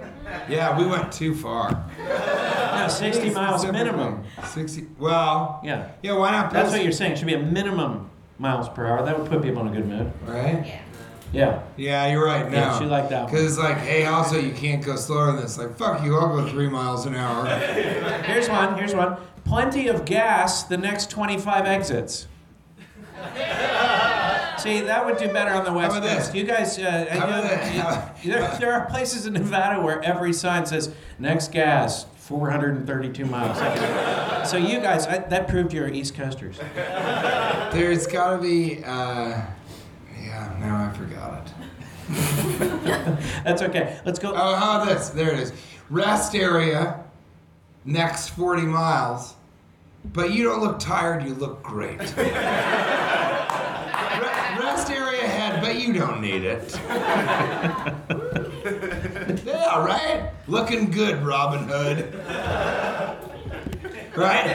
Yeah, 0.49 0.77
we 0.77 0.85
went 0.87 1.11
too 1.11 1.35
far. 1.35 1.85
No, 1.99 2.87
60 2.89 3.29
miles 3.29 3.65
minimum. 3.65 4.23
60. 4.45 4.87
Well, 4.99 5.61
Yeah. 5.63 5.87
yeah, 6.01 6.13
why 6.17 6.31
not? 6.31 6.51
That's 6.51 6.71
what 6.71 6.83
you're 6.83 6.91
saying. 6.91 7.13
It 7.13 7.17
should 7.19 7.27
be 7.27 7.35
a 7.35 7.39
minimum 7.39 8.09
miles 8.39 8.67
per 8.67 8.85
hour. 8.87 9.05
That 9.05 9.19
would 9.19 9.29
put 9.29 9.41
people 9.43 9.61
in 9.61 9.67
a 9.67 9.71
good 9.71 9.87
mood. 9.87 10.11
Right? 10.25 10.65
Yeah. 10.65 10.79
Yeah, 11.33 11.59
Yeah, 11.75 12.07
you're 12.11 12.25
right. 12.25 12.49
No. 12.49 12.57
Yeah, 12.57 12.79
she 12.79 12.85
liked 12.85 13.09
that 13.09 13.23
one. 13.23 13.31
Because 13.31 13.45
it's 13.45 13.57
like, 13.59 13.77
hey, 13.77 14.05
also 14.05 14.39
you 14.39 14.53
can't 14.53 14.83
go 14.83 14.95
slower 14.95 15.27
than 15.27 15.37
this. 15.41 15.57
Like, 15.57 15.77
fuck 15.77 16.03
you, 16.03 16.17
I'll 16.17 16.29
go 16.35 16.47
three 16.49 16.69
miles 16.69 17.05
an 17.05 17.15
hour. 17.15 17.45
Here's 18.25 18.49
one. 18.49 18.75
Here's 18.77 18.95
one. 18.95 19.17
Plenty 19.45 19.87
of 19.87 20.05
gas 20.05 20.63
the 20.63 20.77
next 20.77 21.09
25 21.11 21.65
exits. 21.65 22.27
See, 24.59 24.81
that 24.81 25.05
would 25.05 25.17
do 25.17 25.27
better 25.31 25.51
on 25.53 25.63
the 25.65 25.71
west 25.73 26.01
coast. 26.01 26.33
You 26.35 26.43
guys, 26.43 26.79
uh, 26.79 27.05
I 27.11 27.15
How 27.15 27.27
know, 27.27 28.13
you- 28.23 28.31
there, 28.31 28.57
there 28.59 28.73
are 28.73 28.85
places 28.87 29.25
in 29.27 29.33
Nevada 29.33 29.79
where 29.81 30.01
every 30.03 30.33
sign 30.33 30.65
says 30.65 30.93
next 31.19 31.51
gas 31.51 32.05
432 32.17 33.25
miles. 33.25 33.57
So 34.49 34.57
you 34.57 34.79
guys, 34.79 35.05
I, 35.05 35.19
that 35.19 35.47
proved 35.47 35.73
you're 35.73 35.87
East 35.87 36.15
Coasters. 36.15 36.59
There's 37.71 38.07
gotta 38.07 38.41
be, 38.41 38.83
uh, 38.83 39.41
yeah, 40.21 40.57
now 40.59 40.89
I 40.91 40.97
forgot 40.97 41.47
it. 41.47 41.53
That's 43.43 43.61
okay. 43.61 43.99
Let's 44.05 44.17
go. 44.19 44.31
Oh, 44.33 44.55
how 44.55 44.81
about 44.81 44.87
this? 44.87 45.09
There 45.09 45.31
it 45.33 45.39
is. 45.39 45.53
Rest 45.89 46.35
area, 46.35 47.03
next 47.85 48.29
40 48.29 48.63
miles, 48.63 49.35
but 50.13 50.31
you 50.31 50.43
don't 50.43 50.61
look 50.61 50.79
tired, 50.79 51.23
you 51.23 51.33
look 51.33 51.63
great. 51.63 51.99
Rest 54.57 54.89
area 54.89 55.23
ahead, 55.23 55.61
but 55.61 55.75
you 55.79 55.93
don't 55.93 56.21
need 56.21 56.43
it. 56.43 56.79
yeah, 59.45 59.83
right? 59.83 60.31
Looking 60.47 60.91
good, 60.91 61.23
Robin 61.23 61.67
Hood. 61.67 62.13
Right? 64.15 64.47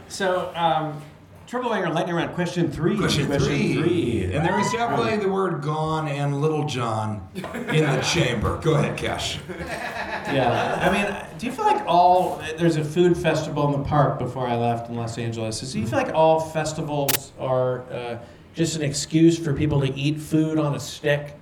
So, 0.09 0.53
um, 0.55 1.03
Triple 1.47 1.71
Banger 1.71 1.91
Lightning 1.91 2.17
Round, 2.17 2.35
question 2.35 2.71
three. 2.71 2.97
Question 2.97 3.27
three. 3.27 4.25
And 4.25 4.45
there 4.45 4.59
definitely 4.73 5.17
the 5.19 5.29
word 5.29 5.63
gone 5.63 6.09
and 6.09 6.41
Little 6.41 6.65
John 6.65 7.29
in 7.35 7.43
the 7.43 8.01
chamber. 8.13 8.59
Go 8.63 8.75
ahead, 8.75 8.97
Cash. 8.97 9.39
Yeah, 9.49 10.79
I 10.81 10.91
mean, 10.93 11.39
do 11.39 11.47
you 11.47 11.53
feel 11.53 11.67
like 11.67 11.85
all 11.87 12.43
there's 12.57 12.77
a 12.77 12.85
food 12.85 13.17
festival 13.17 13.73
in 13.75 13.83
the 13.83 13.87
park 13.87 14.19
before 14.19 14.47
I 14.47 14.57
left 14.57 14.89
in 14.89 14.97
Los 14.97 15.19
Angeles? 15.19 15.61
Do 15.61 15.79
you 15.79 15.87
feel 15.87 15.99
like 15.99 16.15
all 16.15 16.41
festivals 16.41 17.33
are 17.39 17.83
uh, 17.93 18.19
just 18.55 18.77
an 18.77 18.83
excuse 18.83 19.39
for 19.39 19.53
people 19.53 19.81
to 19.83 19.93
eat 19.95 20.19
food 20.19 20.59
on 20.59 20.75
a 20.75 20.81
stick? 20.81 21.37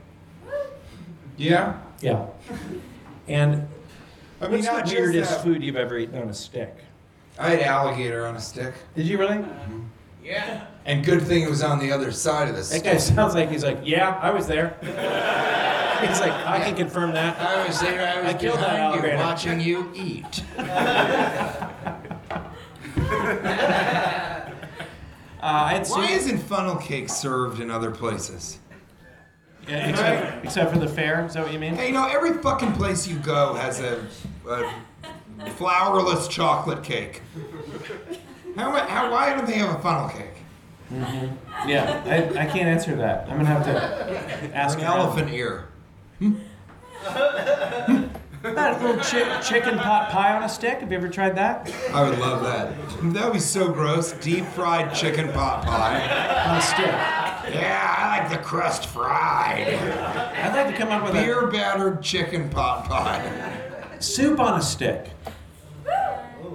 Yeah? 1.36 1.78
Yeah. 2.00 2.26
And 3.28 3.68
I 4.40 4.48
mean, 4.48 4.52
what's 4.52 4.66
not 4.66 4.76
the 4.84 4.90
just 4.90 4.96
weirdest 4.96 5.30
that. 5.30 5.44
food 5.44 5.62
you've 5.62 5.76
ever 5.76 5.96
eaten 5.96 6.20
on 6.20 6.28
a 6.28 6.34
stick? 6.34 6.76
I 7.38 7.50
had 7.50 7.60
alligator 7.60 8.26
on 8.26 8.36
a 8.36 8.40
stick. 8.40 8.74
Did 8.94 9.06
you 9.06 9.16
really? 9.18 9.44
And 10.84 11.04
good 11.04 11.22
thing 11.22 11.42
it 11.42 11.50
was 11.50 11.62
on 11.62 11.78
the 11.78 11.92
other 11.92 12.12
side 12.12 12.48
of 12.48 12.54
the 12.54 12.60
That 12.62 12.66
stick. 12.66 12.84
guy 12.84 12.96
sounds 12.96 13.34
like 13.34 13.50
he's 13.50 13.64
like, 13.64 13.78
yeah, 13.84 14.18
I 14.22 14.30
was 14.30 14.46
there. 14.46 14.76
he's 14.82 16.20
like, 16.20 16.32
I 16.32 16.60
can 16.64 16.74
confirm 16.76 17.12
that. 17.12 17.38
I 17.40 17.66
was 17.66 17.80
there, 17.80 18.08
I 18.16 18.22
was 18.22 18.34
I 18.34 18.38
killed 18.38 18.58
that 18.58 18.72
behind 18.72 18.94
you 18.94 19.00
alligator. 19.00 19.16
watching 19.16 19.60
you 19.60 19.90
eat. 19.94 20.42
Uh, 25.44 25.64
I 25.64 25.72
had 25.72 25.88
Why 25.88 26.06
seen, 26.06 26.16
isn't 26.18 26.38
funnel 26.38 26.76
cake 26.76 27.08
served 27.08 27.58
in 27.60 27.68
other 27.68 27.90
places? 27.90 28.60
yeah, 29.68 29.88
except, 29.88 30.44
except 30.44 30.72
for 30.72 30.78
the 30.78 30.86
fair. 30.86 31.26
Is 31.26 31.34
that 31.34 31.42
what 31.42 31.52
you 31.52 31.58
mean? 31.58 31.74
Hey, 31.74 31.88
you 31.88 31.94
know, 31.94 32.06
every 32.06 32.34
fucking 32.34 32.74
place 32.74 33.08
you 33.08 33.18
go 33.18 33.52
has 33.54 33.80
a, 33.80 34.06
a 34.48 34.72
flourless 35.58 36.30
chocolate 36.30 36.84
cake. 36.84 37.22
How, 38.56 38.70
how, 38.86 39.10
why 39.10 39.30
don't 39.34 39.46
they 39.46 39.54
have 39.54 39.78
a 39.78 39.82
funnel 39.82 40.08
cake? 40.10 40.28
Mm-hmm. 40.92 41.68
Yeah, 41.68 42.02
I, 42.06 42.42
I 42.42 42.46
can't 42.46 42.68
answer 42.68 42.94
that. 42.96 43.28
I'm 43.28 43.36
gonna 43.38 43.46
have 43.46 43.64
to 43.64 44.54
ask 44.56 44.78
An 44.78 44.84
around. 44.84 44.98
elephant 44.98 45.32
ear. 45.32 45.68
Hmm? 46.18 46.34
That 48.42 48.82
little 48.82 48.96
chi- 49.02 49.40
chicken 49.40 49.78
pot 49.78 50.10
pie 50.10 50.34
on 50.36 50.42
a 50.42 50.48
stick. 50.48 50.80
Have 50.80 50.90
you 50.90 50.98
ever 50.98 51.08
tried 51.08 51.36
that? 51.36 51.72
I 51.94 52.02
would 52.08 52.18
love 52.18 52.42
that. 52.42 52.74
That 53.14 53.24
would 53.26 53.34
be 53.34 53.38
so 53.38 53.70
gross. 53.72 54.12
Deep 54.14 54.44
fried 54.46 54.92
chicken 54.94 55.30
pot 55.32 55.64
pie. 55.64 56.02
On 56.50 56.56
a 56.56 56.60
stick. 56.60 56.86
Yeah, 57.54 57.94
I 57.98 58.18
like 58.18 58.30
the 58.30 58.38
crust 58.38 58.86
fried. 58.86 59.68
I'd 59.68 60.52
like 60.54 60.74
to 60.74 60.78
come 60.78 60.90
up 60.90 61.04
with 61.04 61.12
Beer 61.12 61.46
battered 61.46 62.02
chicken 62.02 62.50
pot 62.50 62.86
pie. 62.88 63.96
soup 64.00 64.40
on 64.40 64.58
a 64.58 64.62
stick. 64.62 65.10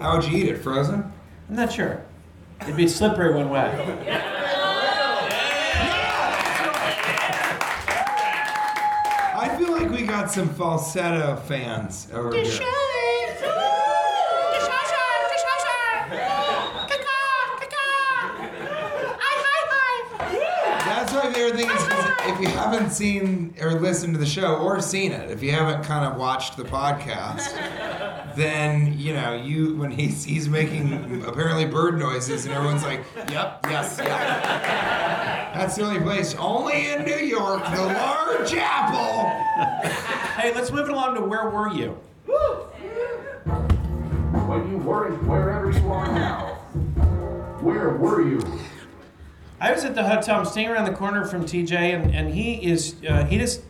How 0.01 0.17
would 0.17 0.25
you 0.29 0.37
eat 0.37 0.49
it? 0.49 0.57
Frozen? 0.57 1.11
I'm 1.49 1.55
not 1.55 1.71
sure. 1.71 2.01
It'd 2.61 2.75
be 2.75 2.87
slippery 2.87 3.33
when 3.33 3.49
wet. 3.49 3.73
I 9.39 9.55
feel 9.57 9.71
like 9.71 9.89
we 9.89 10.03
got 10.03 10.31
some 10.31 10.49
falsetto 10.49 11.35
fans 11.47 12.07
over 12.13 12.33
here. 12.35 12.43
That's 20.85 21.13
my 21.13 21.31
favorite 21.31 21.55
thing 21.55 21.69
is 21.69 21.83
'cause 21.83 22.09
if 22.27 22.39
you 22.41 22.47
haven't 22.47 22.91
seen 22.91 23.53
or 23.61 23.71
listened 23.79 24.13
to 24.13 24.19
the 24.19 24.25
show 24.25 24.55
or 24.55 24.81
seen 24.81 25.11
it, 25.11 25.29
if 25.29 25.43
you 25.43 25.51
haven't 25.51 25.83
kind 25.83 26.05
of 26.05 26.17
watched 26.17 26.57
the 26.57 26.63
podcast, 26.63 27.49
then 28.37 28.97
you 28.97 29.13
know 29.13 29.33
you 29.33 29.75
when 29.75 29.91
he's 29.91 30.23
he's 30.23 30.47
making 30.47 31.23
apparently 31.25 31.65
bird 31.65 31.97
noises 31.97 32.45
and 32.45 32.53
everyone's 32.53 32.83
like, 32.83 33.03
"Yep, 33.31 33.65
yes, 33.69 33.99
yeah." 34.01 35.51
That's 35.55 35.75
the 35.75 35.83
only 35.83 35.99
place, 35.99 36.35
only 36.35 36.91
in 36.91 37.03
New 37.03 37.17
York, 37.17 37.63
the 37.65 37.81
Large 37.81 38.53
Apple. 38.53 39.29
Hey, 40.39 40.53
let's 40.53 40.71
move 40.71 40.87
it 40.87 40.91
along 40.91 41.15
to 41.15 41.21
where 41.21 41.49
were 41.49 41.73
you? 41.73 41.97
When 44.45 44.71
you 44.71 44.77
weren't 44.77 45.23
wherever 45.23 45.71
you 45.71 45.91
are 45.91 46.07
now, 46.07 46.55
where 47.59 47.89
were 47.89 48.21
you? 48.21 48.39
I 49.59 49.71
was 49.71 49.83
at 49.83 49.95
the 49.95 50.03
hotel. 50.03 50.39
I'm 50.39 50.45
staying 50.45 50.69
around 50.69 50.85
the 50.85 50.93
corner 50.93 51.25
from 51.25 51.43
TJ, 51.43 51.71
and, 51.71 52.13
and 52.13 52.31
he 52.31 52.53
is 52.63 52.97
uh, 53.09 53.25
he 53.25 53.39
just 53.39 53.61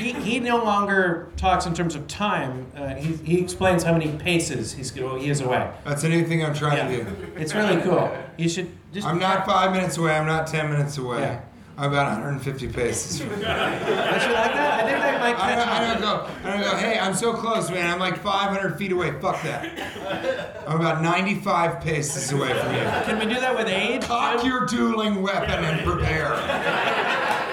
he, 0.00 0.12
he 0.12 0.40
no 0.40 0.62
longer 0.64 1.28
talks 1.36 1.66
in 1.66 1.74
terms 1.74 1.94
of 1.94 2.08
time. 2.08 2.66
Uh, 2.74 2.94
he, 2.94 3.16
he 3.16 3.40
explains 3.40 3.82
how 3.82 3.92
many 3.92 4.10
paces 4.16 4.72
he's 4.72 4.92
he 4.92 5.28
is 5.28 5.40
away. 5.40 5.70
That's 5.84 6.04
a 6.04 6.08
new 6.08 6.24
thing 6.26 6.44
I'm 6.44 6.54
trying 6.54 6.88
to 6.88 7.04
do. 7.04 7.32
it's 7.36 7.54
really 7.54 7.80
cool. 7.82 8.10
You 8.36 8.48
should 8.48 8.70
just. 8.92 9.06
I'm 9.06 9.18
not 9.18 9.46
five 9.46 9.72
minutes 9.72 9.96
away. 9.98 10.12
I'm 10.16 10.26
not 10.26 10.46
ten 10.46 10.70
minutes 10.70 10.98
away. 10.98 11.20
Yeah. 11.20 11.40
I'm 11.78 11.90
about 11.92 12.12
150 12.12 12.68
paces. 12.68 13.20
Don't 13.20 13.30
you 13.30 13.36
like 13.38 13.42
that? 13.46 14.84
I 14.84 14.86
think 14.86 14.98
that 14.98 15.20
might 15.20 15.34
I 15.34 15.54
catch 15.54 15.58
don't, 15.58 15.68
I 15.68 15.94
on. 15.94 16.00
don't 16.02 16.02
go. 16.02 16.30
I 16.44 16.52
don't 16.52 16.62
go. 16.72 16.76
Hey, 16.76 16.98
I'm 16.98 17.14
so 17.14 17.32
close, 17.32 17.70
man. 17.70 17.88
I'm 17.88 17.98
like 17.98 18.18
500 18.22 18.76
feet 18.76 18.92
away. 18.92 19.18
Fuck 19.18 19.42
that. 19.44 20.62
I'm 20.68 20.78
about 20.78 21.00
95 21.02 21.80
paces 21.80 22.32
away 22.32 22.48
from 22.48 22.74
you. 22.74 22.80
Can 22.82 23.18
we 23.18 23.32
do 23.32 23.40
that 23.40 23.56
with 23.56 23.66
age? 23.66 24.02
Cock 24.02 24.44
your 24.44 24.66
dueling 24.66 25.22
weapon 25.22 25.64
and 25.64 25.80
prepare. 25.86 26.34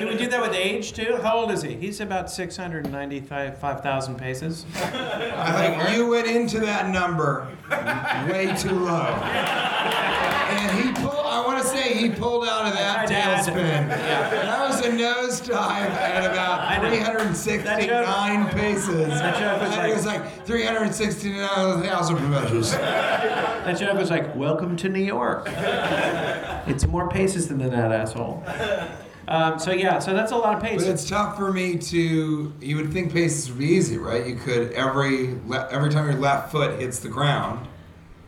Can 0.00 0.08
we 0.08 0.16
do 0.16 0.28
that 0.30 0.40
with 0.40 0.54
age 0.54 0.94
too? 0.94 1.18
How 1.22 1.36
old 1.36 1.50
is 1.50 1.60
he? 1.60 1.74
He's 1.74 2.00
about 2.00 2.30
695,000 2.30 4.16
paces. 4.16 4.64
I 4.74 5.52
think 5.76 5.94
you 5.94 6.08
went 6.08 6.26
into 6.26 6.58
that 6.60 6.88
number 6.88 7.46
way 8.32 8.54
too 8.58 8.70
low. 8.72 9.02
And 9.04 10.78
he 10.80 10.90
pulled. 11.02 11.16
I 11.26 11.44
want 11.46 11.60
to 11.60 11.68
say 11.68 11.92
he 11.92 12.08
pulled 12.08 12.48
out 12.48 12.64
of 12.66 12.72
that 12.72 13.00
I 13.00 13.04
tried 13.04 13.44
to- 13.44 13.50
tailspin. 13.50 13.88
Yeah. 13.90 14.30
That 14.30 14.66
was 14.70 14.80
a 14.86 14.88
nosedive 14.88 15.50
at 15.90 16.24
about 16.24 16.60
I 16.62 16.78
know. 16.78 16.88
369 16.88 18.48
paces. 18.48 19.06
that 19.08 19.36
joke 19.38 19.60
was 19.60 19.76
like- 19.76 19.90
it 19.90 19.94
was 19.94 20.06
like 20.06 20.46
369,000 20.46 22.30
measures. 22.30 22.70
That 22.72 23.78
joke 23.78 23.98
was 23.98 24.08
like, 24.08 24.34
"Welcome 24.34 24.76
to 24.78 24.88
New 24.88 25.04
York." 25.04 25.46
it's 26.66 26.86
more 26.86 27.06
paces 27.10 27.48
than 27.48 27.58
that, 27.58 27.92
asshole. 27.92 28.42
Um, 29.30 29.60
so 29.60 29.70
yeah, 29.70 30.00
so 30.00 30.12
that's 30.12 30.32
a 30.32 30.36
lot 30.36 30.56
of 30.56 30.62
pace. 30.62 30.82
But 30.82 30.90
it's 30.90 31.08
tough 31.08 31.36
for 31.36 31.52
me 31.52 31.78
to. 31.78 32.52
You 32.60 32.76
would 32.76 32.92
think 32.92 33.12
paces 33.12 33.48
would 33.48 33.60
be 33.60 33.66
easy, 33.66 33.96
right? 33.96 34.26
You 34.26 34.34
could 34.34 34.72
every 34.72 35.38
le- 35.46 35.68
every 35.70 35.88
time 35.90 36.10
your 36.10 36.18
left 36.18 36.50
foot 36.50 36.80
hits 36.80 36.98
the 36.98 37.08
ground, 37.08 37.68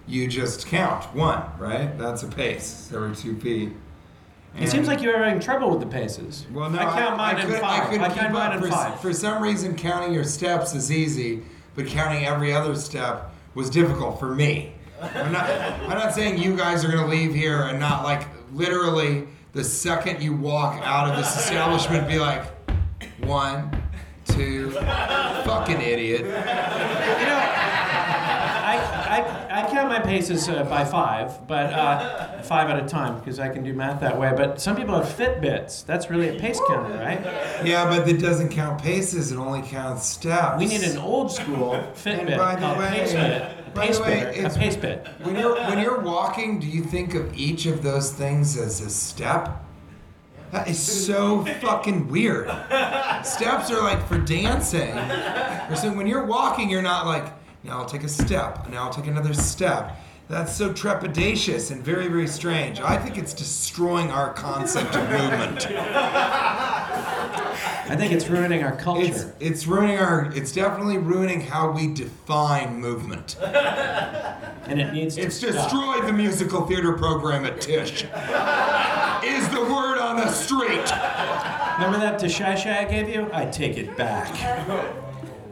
you 0.07 0.29
just 0.29 0.67
count 0.67 1.05
one, 1.15 1.43
right? 1.59 1.99
That's 1.99 2.23
a 2.23 2.29
pace 2.29 2.91
every 2.95 3.17
two 3.17 3.37
feet. 3.37 3.73
It 4.57 4.69
seems 4.69 4.87
like 4.87 5.03
you're 5.03 5.17
having 5.19 5.41
trouble 5.41 5.71
with 5.71 5.81
the 5.81 5.87
paces. 5.87 6.47
Well, 6.53 6.71
no, 6.71 6.79
I 6.79 6.85
count 6.93 7.17
mine 7.17 7.37
I 7.37 7.41
in 7.43 7.47
could, 7.49 7.61
five. 7.61 7.83
I 7.83 7.91
could 7.91 8.01
keep 8.03 8.21
count 8.21 8.33
mine 8.35 8.53
in 8.53 8.61
For, 8.61 8.69
five. 8.69 9.01
for 9.01 9.13
some 9.13 9.43
reason, 9.43 9.75
counting 9.75 10.13
your 10.13 10.25
steps 10.25 10.75
is 10.75 10.93
easy, 10.93 11.43
but 11.75 11.87
counting 11.87 12.27
every 12.27 12.53
other 12.53 12.77
step 12.77 13.33
was 13.55 13.71
difficult 13.71 14.21
for 14.21 14.35
me. 14.35 14.75
I'm 15.01 15.33
not, 15.33 15.49
I'm 15.51 15.89
not 15.99 16.15
saying 16.15 16.39
you 16.39 16.55
guys 16.57 16.85
are 16.85 16.89
going 16.93 17.03
to 17.03 17.11
leave 17.11 17.35
here 17.35 17.63
and 17.63 17.81
not 17.81 18.05
like 18.05 18.29
literally 18.53 19.27
the 19.53 19.65
second 19.65 20.23
you 20.23 20.35
walk 20.35 20.81
out 20.83 21.11
of 21.11 21.17
this 21.17 21.37
establishment 21.37 22.09
be 22.09 22.19
like, 22.19 22.45
one, 23.25 23.71
two, 24.25 24.71
fucking 24.71 25.81
idiot. 25.81 26.23
You 26.23 26.29
know, 26.29 27.39
I, 28.65 28.81
I, 29.09 29.63
I 29.63 29.71
count 29.71 29.89
my 29.91 30.01
paces 30.01 30.49
uh, 30.49 30.65
by 30.65 30.85
five, 30.87 31.47
but 31.47 31.73
uh, 31.75 32.41
five 32.43 32.71
at 32.71 32.83
a 32.83 32.89
time 32.89 33.19
because 33.19 33.39
I 33.39 33.51
can 33.51 33.63
do 33.63 33.75
math 33.75 34.01
that 34.01 34.19
way. 34.19 34.33
But 34.35 34.61
some 34.61 34.75
people 34.75 34.95
have 34.95 35.07
Fitbits. 35.07 35.85
That's 35.85 36.09
really 36.09 36.35
a 36.35 36.41
pace 36.41 36.61
counter, 36.69 36.95
right? 36.95 37.23
Yeah, 37.65 37.85
but 37.85 38.09
it 38.09 38.19
doesn't 38.19 38.49
count 38.49 38.81
paces, 38.83 39.33
it 39.33 39.37
only 39.37 39.61
counts 39.63 40.07
steps. 40.07 40.59
We 40.59 40.67
need 40.67 40.83
an 40.83 40.97
old 40.97 41.31
school 41.31 41.73
Fitbit 41.95 42.39
by 42.39 42.55
the 42.55 42.61
called 42.61 42.79
way-. 42.79 43.62
By 43.75 43.89
the 43.89 44.01
way, 44.03 44.21
PaceBit. 44.21 44.23
A 44.27 44.39
it's- 44.39 44.57
PaceBit. 44.57 45.21
When 45.27 45.37
you're 45.37 45.55
when 45.57 45.79
you're 45.79 46.01
walking, 46.01 46.61
do 46.61 46.67
you 46.67 46.83
think 46.83 47.15
of 47.15 47.35
each 47.37 47.67
of 47.67 47.83
those 47.83 48.13
things 48.13 48.57
as 48.57 48.81
a 48.81 48.91
step? 48.91 49.63
That 50.51 50.69
is 50.69 50.79
so 50.79 51.45
fucking 51.63 52.09
weird. 52.09 52.47
Steps 53.25 53.71
are 53.71 53.81
like 53.83 54.07
for 54.07 54.19
dancing. 54.19 54.91
Or 55.71 55.77
so 55.77 55.91
when 55.93 56.07
you're 56.07 56.27
walking, 56.27 56.69
you're 56.69 56.83
not 56.83 57.07
like, 57.07 57.25
now 57.65 57.79
I'll 57.79 57.87
take 57.87 58.05
a 58.05 58.09
step, 58.09 58.69
now 58.69 58.85
I'll 58.85 58.93
take 58.93 59.07
another 59.07 59.33
step. 59.33 59.97
That's 60.29 60.55
so 60.57 60.73
trepidatious 60.73 61.71
and 61.71 61.83
very, 61.85 62.09
very 62.09 62.27
strange. 62.27 62.81
I 62.81 62.97
think 62.97 63.19
it's 63.19 63.35
destroying 63.35 64.11
our 64.11 64.33
concept 64.33 64.95
of 64.97 65.09
movement. 65.11 65.67
I 67.85 67.97
think 67.97 68.13
it's 68.13 68.29
ruining 68.29 68.63
our 68.63 68.75
culture. 68.77 69.03
It's 69.05 69.27
it's 69.41 69.67
ruining 69.67 69.99
our 69.99 70.31
it's 70.35 70.53
definitely 70.53 70.97
ruining 70.99 71.41
how 71.43 71.71
we 71.73 71.93
define 71.93 72.81
movement. 72.81 73.37
and 73.43 74.81
it 74.81 74.93
needs 74.95 75.17
to 75.17 75.23
It's 75.23 75.37
stop. 75.37 75.51
destroyed 75.53 76.07
the 76.07 76.13
musical 76.13 76.67
theater 76.67 76.93
program 76.95 77.45
at 77.45 77.61
Tisch. 77.61 78.05
Is 79.25 79.49
the 79.51 79.61
word 79.61 79.99
on 79.99 80.17
the 80.17 80.31
street? 80.31 80.91
Remember 81.77 81.99
that 81.99 82.19
to 82.21 82.29
Shy 82.29 82.55
Shy 82.55 82.79
I 82.81 82.85
gave 82.85 83.09
you? 83.11 83.29
I 83.35 83.45
take 83.47 83.77
it 83.77 83.97
back. 83.99 84.33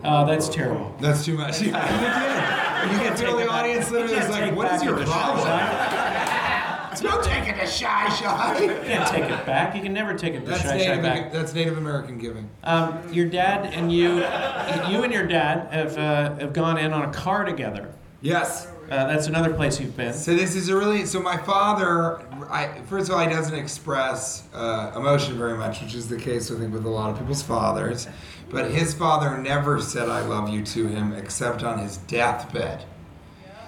Oh, 0.05 0.27
that's 0.27 0.49
terrible. 0.49 0.95
That's 1.01 1.25
too 1.25 1.37
much. 1.37 1.61
Yeah, 1.63 2.83
you 2.85 2.91
did. 2.91 3.03
You 3.03 3.09
can 3.09 3.17
feel 3.17 3.37
take 3.37 3.47
the 3.47 3.53
audience 3.53 3.91
literally 3.91 4.15
is 4.15 4.29
like, 4.31 4.55
what 4.57 4.73
is 4.73 4.83
your 4.83 4.97
problem? 5.05 5.47
Shy. 5.47 6.99
Don't 7.03 7.25
take 7.25 7.49
it 7.49 7.59
to 7.61 7.67
Shy 7.67 8.09
Shy. 8.15 8.59
You 8.63 8.69
can't 8.85 9.09
take 9.09 9.25
it 9.25 9.47
back. 9.47 9.75
You 9.75 9.83
can 9.83 9.93
never 9.93 10.15
take 10.15 10.35
it 10.35 10.41
to 10.41 10.47
That's 10.47 10.63
Shy 10.63 10.79
Shy 10.79 10.87
Native, 10.97 11.03
back. 11.03 11.33
that's 11.33 11.55
Native 11.55 11.79
American 11.79 12.19
giving. 12.19 12.49
Um, 12.65 13.01
your 13.13 13.27
dad 13.27 13.73
and 13.73 13.93
you, 13.93 14.17
you 14.17 15.03
and 15.03 15.13
your 15.13 15.27
dad 15.27 15.73
have 15.73 15.97
uh, 15.97 16.35
have 16.37 16.53
gone 16.53 16.79
in 16.79 16.93
on 16.93 17.09
a 17.09 17.13
car 17.13 17.45
together. 17.45 17.93
Yes. 18.21 18.67
Uh, 18.91 19.07
that's 19.07 19.29
another 19.29 19.55
place 19.55 19.79
you've 19.81 19.97
been. 19.97 20.13
So 20.13 20.35
this 20.35 20.57
is 20.57 20.69
a 20.69 20.77
really 20.77 21.07
so 21.07 21.21
my 21.23 21.37
father. 21.37 22.23
I, 22.51 22.81
first 22.89 23.09
of 23.09 23.15
all, 23.15 23.21
he 23.21 23.33
doesn't 23.33 23.55
express 23.55 24.43
uh, 24.53 24.93
emotion 24.97 25.39
very 25.39 25.57
much, 25.57 25.81
which 25.81 25.95
is 25.95 26.09
the 26.09 26.19
case 26.19 26.51
I 26.51 26.57
think 26.57 26.73
with 26.73 26.85
a 26.85 26.91
lot 26.91 27.11
of 27.11 27.19
people's 27.19 27.43
fathers. 27.43 28.09
But 28.51 28.71
his 28.71 28.95
father 28.95 29.39
never 29.39 29.81
said 29.81 30.09
"I 30.09 30.21
love 30.23 30.49
you" 30.49 30.63
to 30.65 30.87
him 30.89 31.13
except 31.13 31.63
on 31.63 31.79
his 31.79 31.99
deathbed. 31.99 32.85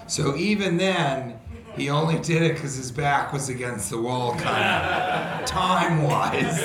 So 0.07 0.35
even 0.35 0.77
then, 0.77 1.39
he 1.75 1.89
only 1.89 2.19
did 2.19 2.41
it 2.41 2.55
because 2.55 2.75
his 2.75 2.91
back 2.91 3.31
was 3.33 3.49
against 3.49 3.89
the 3.89 3.97
wall, 4.01 4.35
kind 4.35 4.63
of 5.41 5.45
time 5.45 6.03
wise. 6.03 6.61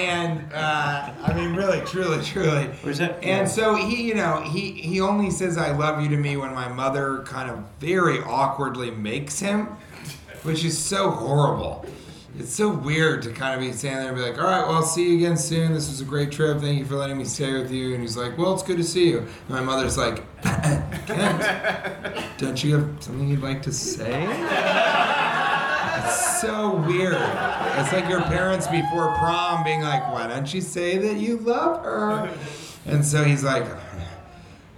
And 0.00 0.50
uh, 0.54 1.12
I 1.22 1.32
mean, 1.34 1.54
really, 1.54 1.80
truly, 1.82 2.22
truly. 2.24 2.70
Was 2.84 2.98
that- 2.98 3.22
And 3.22 3.46
so 3.48 3.74
he, 3.74 4.04
you 4.04 4.14
know, 4.14 4.40
he 4.40 4.70
he 4.72 5.00
only 5.00 5.30
says 5.30 5.58
"I 5.58 5.72
love 5.76 6.00
you" 6.02 6.08
to 6.10 6.16
me 6.16 6.36
when 6.36 6.54
my 6.54 6.68
mother 6.68 7.22
kind 7.26 7.50
of 7.50 7.58
very 7.80 8.20
awkwardly 8.20 8.90
makes 8.90 9.38
him, 9.40 9.66
which 10.44 10.64
is 10.64 10.78
so 10.78 11.10
horrible. 11.10 11.84
It's 12.38 12.54
so 12.54 12.70
weird 12.70 13.22
to 13.22 13.30
kind 13.30 13.54
of 13.54 13.60
be 13.60 13.72
standing 13.76 14.00
there 14.00 14.08
and 14.08 14.16
be 14.16 14.22
like, 14.22 14.38
"All 14.38 14.44
right, 14.44 14.66
well, 14.66 14.76
I'll 14.76 14.82
see 14.82 15.10
you 15.10 15.16
again 15.16 15.36
soon. 15.36 15.74
This 15.74 15.88
was 15.90 16.00
a 16.00 16.04
great 16.04 16.32
trip. 16.32 16.60
Thank 16.60 16.78
you 16.78 16.84
for 16.86 16.96
letting 16.96 17.18
me 17.18 17.24
stay 17.24 17.52
with 17.52 17.70
you." 17.70 17.92
And 17.94 18.02
he's 18.02 18.16
like, 18.16 18.38
"Well, 18.38 18.54
it's 18.54 18.62
good 18.62 18.78
to 18.78 18.84
see 18.84 19.08
you." 19.10 19.18
And 19.18 19.50
my 19.50 19.60
mother's 19.60 19.98
like, 19.98 20.24
"Kent, 20.42 22.38
don't 22.38 22.64
you 22.64 22.78
have 22.78 23.02
something 23.02 23.28
you'd 23.28 23.42
like 23.42 23.62
to 23.64 23.72
say?" 23.72 24.26
It's 26.04 26.40
so 26.40 26.74
weird. 26.74 27.14
It's 27.14 27.92
like 27.92 28.08
your 28.08 28.22
parents 28.22 28.66
before 28.66 29.14
prom 29.16 29.62
being 29.62 29.82
like, 29.82 30.10
why 30.12 30.26
don't 30.26 30.52
you 30.52 30.60
say 30.60 30.98
that 30.98 31.16
you 31.18 31.36
love 31.38 31.84
her? 31.84 32.34
And 32.86 33.04
so 33.04 33.22
he's 33.24 33.44
like, 33.44 33.64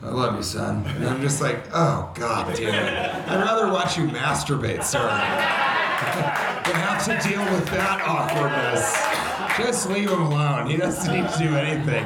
I 0.03 0.09
love 0.09 0.37
you, 0.37 0.43
son. 0.43 0.85
And 0.87 1.09
I'm 1.09 1.23
just 1.23 1.41
like, 1.41 1.65
oh, 1.73 2.11
god 2.15 2.55
damn 2.57 2.75
it. 2.75 3.29
I'd 3.29 3.41
rather 3.41 3.73
watch 3.73 3.97
you 3.97 4.05
masturbate, 4.09 4.85
sir, 4.85 5.01
than 6.65 6.75
have 6.77 7.05
to 7.05 7.29
deal 7.29 7.45
with 7.53 7.67
that 7.71 8.01
awkwardness. 8.07 8.95
Just 9.57 9.89
leave 9.89 10.11
him 10.11 10.23
alone. 10.23 10.69
He 10.69 10.77
doesn't 10.77 11.13
need 11.13 11.29
to 11.31 11.39
do 11.39 11.57
anything. 11.57 12.05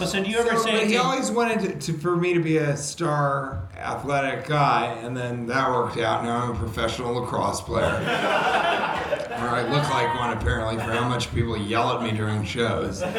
Listen, 0.00 0.24
do 0.24 0.30
you 0.30 0.38
ever 0.38 0.56
So, 0.56 0.64
say 0.64 0.86
he 0.88 0.96
always 0.96 1.30
wanted 1.30 1.60
to, 1.80 1.92
to, 1.92 1.98
for 1.98 2.16
me 2.16 2.34
to 2.34 2.40
be 2.40 2.56
a 2.56 2.76
star 2.76 3.68
athletic 3.76 4.46
guy, 4.48 4.86
and 5.02 5.16
then 5.16 5.46
that 5.46 5.68
worked 5.70 5.98
out. 5.98 6.24
Now 6.24 6.42
I'm 6.44 6.50
a 6.50 6.54
professional 6.58 7.14
lacrosse 7.14 7.60
player. 7.60 7.84
or 7.84 9.48
I 9.48 9.62
look 9.68 9.88
like 9.90 10.18
one, 10.18 10.36
apparently, 10.36 10.76
for 10.76 10.90
how 10.90 11.08
much 11.08 11.32
people 11.32 11.56
yell 11.56 11.96
at 11.96 12.02
me 12.02 12.10
during 12.16 12.44
shows. 12.44 13.02
and 13.02 13.12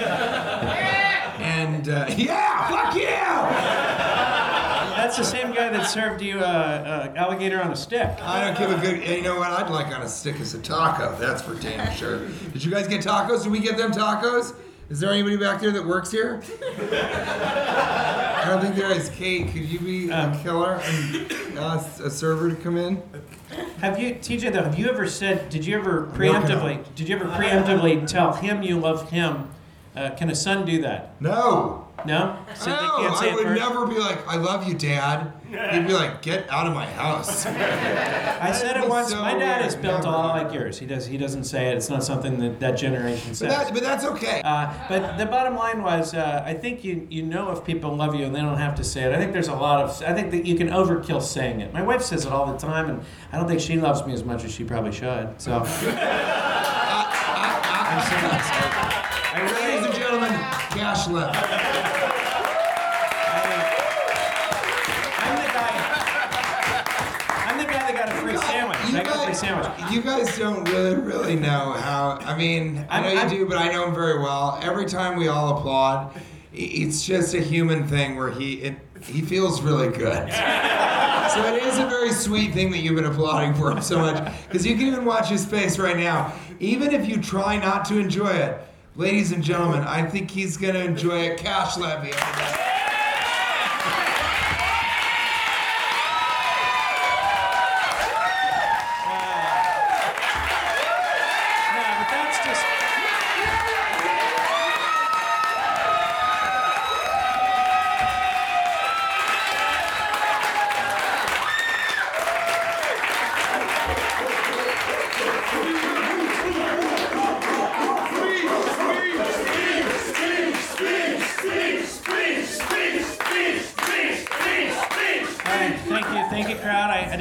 uh, 1.89 2.05
yeah, 2.17 2.67
fuck 2.69 2.95
yeah! 2.95 3.42
That's 5.15 5.31
the 5.31 5.37
same 5.37 5.53
guy 5.53 5.69
that 5.69 5.83
served 5.83 6.23
you 6.23 6.39
uh, 6.39 7.11
uh, 7.13 7.13
alligator 7.15 7.61
on 7.61 7.71
a 7.71 7.75
stick. 7.75 8.09
I 8.19 8.41
don't 8.41 8.57
give 8.57 8.71
a 8.75 8.81
good. 8.81 9.07
You 9.07 9.21
know 9.21 9.35
what? 9.35 9.51
I'd 9.51 9.69
like 9.69 9.93
on 9.95 10.01
a 10.01 10.09
stick 10.09 10.39
as 10.39 10.55
a 10.55 10.59
taco. 10.59 11.15
That's 11.19 11.39
for 11.39 11.53
damn 11.53 11.95
sure. 11.95 12.27
Did 12.51 12.63
you 12.63 12.71
guys 12.71 12.87
get 12.87 13.01
tacos? 13.01 13.43
Did 13.43 13.51
we 13.51 13.59
get 13.59 13.77
them 13.77 13.91
tacos? 13.91 14.55
Is 14.89 14.99
there 14.99 15.11
anybody 15.11 15.37
back 15.37 15.61
there 15.61 15.69
that 15.69 15.85
works 15.85 16.09
here? 16.09 16.41
I 16.91 18.45
don't 18.47 18.59
think 18.59 18.75
there 18.75 18.91
is. 18.91 19.09
Kate, 19.09 19.49
could 19.49 19.65
you 19.65 19.79
be 19.81 20.09
a 20.09 20.35
killer 20.41 20.81
and 20.83 21.59
ask 21.59 21.99
a 21.99 22.09
server 22.09 22.49
to 22.49 22.55
come 22.55 22.77
in? 22.77 22.99
Have 23.81 23.99
you, 23.99 24.15
TJ? 24.15 24.51
Though, 24.51 24.63
have 24.63 24.79
you 24.79 24.89
ever 24.89 25.07
said? 25.07 25.47
Did 25.49 25.63
you 25.63 25.77
ever 25.77 26.07
preemptively? 26.15 26.83
Did 26.95 27.07
you 27.07 27.17
ever 27.17 27.25
preemptively 27.25 28.07
tell 28.07 28.33
him 28.33 28.63
you 28.63 28.79
love 28.79 29.11
him? 29.11 29.49
Uh, 29.95 30.09
can 30.15 30.31
a 30.31 30.35
son 30.35 30.65
do 30.65 30.81
that? 30.81 31.21
No. 31.21 31.82
No. 32.05 32.37
So 32.55 32.65
they 32.65 32.71
no, 32.75 32.97
can't 32.97 33.17
say 33.17 33.29
I 33.29 33.31
it 33.31 33.35
would 33.35 33.43
first? 33.45 33.59
never 33.61 33.85
be 33.87 33.97
like, 33.97 34.27
I 34.27 34.35
love 34.37 34.67
you, 34.67 34.73
Dad. 34.73 35.31
He'd 35.71 35.85
be 35.87 35.93
like, 35.93 36.21
get 36.23 36.49
out 36.49 36.65
of 36.65 36.73
my 36.73 36.85
house. 36.85 37.45
I 37.45 38.51
said 38.51 38.75
it 38.75 38.89
once. 38.89 39.09
so 39.09 39.21
My 39.21 39.35
dad 39.37 39.57
weird. 39.59 39.67
is 39.67 39.75
built 39.75 40.01
a 40.01 40.05
Never. 40.05 40.09
lot 40.17 40.43
like 40.43 40.53
yours. 40.53 40.79
He 40.79 40.85
does. 40.87 41.05
He 41.05 41.17
doesn't 41.17 41.43
say 41.43 41.69
it. 41.69 41.77
It's 41.77 41.89
not 41.89 42.03
something 42.03 42.39
that 42.39 42.59
that 42.59 42.71
generation 42.71 43.29
But, 43.29 43.37
says. 43.37 43.49
that, 43.55 43.71
but 43.73 43.83
that's 43.83 44.03
okay. 44.03 44.41
Uh, 44.43 44.73
but 44.89 45.17
the 45.17 45.27
bottom 45.27 45.55
line 45.55 45.83
was, 45.83 46.15
uh, 46.15 46.41
I 46.45 46.55
think 46.55 46.83
you 46.83 47.07
you 47.09 47.21
know 47.23 47.51
if 47.51 47.63
people 47.63 47.95
love 47.95 48.15
you 48.15 48.25
and 48.25 48.35
they 48.35 48.41
don't 48.41 48.57
have 48.57 48.73
to 48.75 48.83
say 48.83 49.03
it. 49.03 49.13
I 49.13 49.17
think 49.17 49.31
there's 49.31 49.47
a 49.47 49.53
lot 49.55 49.83
of. 49.83 50.01
I 50.03 50.13
think 50.13 50.31
that 50.31 50.45
you 50.47 50.55
can 50.55 50.69
overkill 50.69 51.21
saying 51.21 51.61
it. 51.61 51.71
My 51.71 51.83
wife 51.83 52.01
says 52.01 52.25
it 52.25 52.31
all 52.31 52.51
the 52.51 52.57
time, 52.57 52.89
and 52.89 53.01
I 53.31 53.37
don't 53.37 53.47
think 53.47 53.59
she 53.61 53.77
loves 53.79 54.03
me 54.07 54.13
as 54.13 54.23
much 54.23 54.43
as 54.43 54.51
she 54.51 54.63
probably 54.63 54.91
should. 54.91 55.35
So 55.39 55.53
I'm 55.53 55.63
this. 55.63 55.77
I 59.35 59.39
Ladies 59.61 59.85
and 59.85 59.95
gentlemen, 59.95 60.31
cash 60.31 61.07
left. 61.09 61.82
You 69.41 69.49
I 69.49 69.51
got 69.51 69.61
a 69.61 69.71
free 69.71 69.73
guys, 69.73 69.79
sandwich. 69.79 69.91
you 69.93 70.01
guys 70.01 70.37
don't 70.37 70.69
really, 70.69 70.95
really 70.95 71.35
know 71.35 71.73
how. 71.73 72.19
I 72.21 72.37
mean, 72.37 72.85
I 72.89 72.95
I'm- 72.97 73.03
know 73.03 73.11
you 73.11 73.19
I'm- 73.19 73.29
do, 73.29 73.45
but 73.47 73.57
I 73.57 73.71
know 73.71 73.87
him 73.87 73.95
very 73.95 74.19
well. 74.19 74.59
Every 74.61 74.85
time 74.85 75.17
we 75.17 75.27
all 75.27 75.57
applaud, 75.57 76.13
it's 76.53 77.03
just 77.05 77.33
a 77.33 77.39
human 77.41 77.87
thing 77.87 78.15
where 78.15 78.29
he 78.29 78.53
it, 78.55 78.75
he 79.01 79.21
feels 79.21 79.61
really 79.61 79.89
good. 79.89 80.31
So 81.33 81.41
it 81.51 81.63
is 81.63 81.79
a 81.79 81.87
very 81.87 82.11
sweet 82.11 82.53
thing 82.53 82.69
that 82.71 82.79
you've 82.79 82.95
been 82.95 83.05
applauding 83.05 83.55
for 83.55 83.71
him 83.71 83.81
so 83.81 83.97
much. 83.97 84.31
Because 84.47 84.67
you 84.67 84.75
can 84.75 84.85
even 84.85 85.03
watch 85.03 85.29
his 85.29 85.43
face 85.43 85.79
right 85.79 85.97
now. 85.97 86.31
Even 86.59 86.93
if 86.93 87.07
you 87.09 87.17
try 87.19 87.57
not 87.57 87.85
to 87.85 87.97
enjoy 87.97 88.29
it, 88.29 88.61
ladies 88.95 89.31
and 89.31 89.41
gentlemen, 89.43 89.81
I 89.81 90.05
think 90.05 90.29
he's 90.29 90.57
going 90.57 90.75
to 90.75 90.83
enjoy 90.83 91.21
it. 91.21 91.39
Cash 91.39 91.75
Levy. 91.77 92.11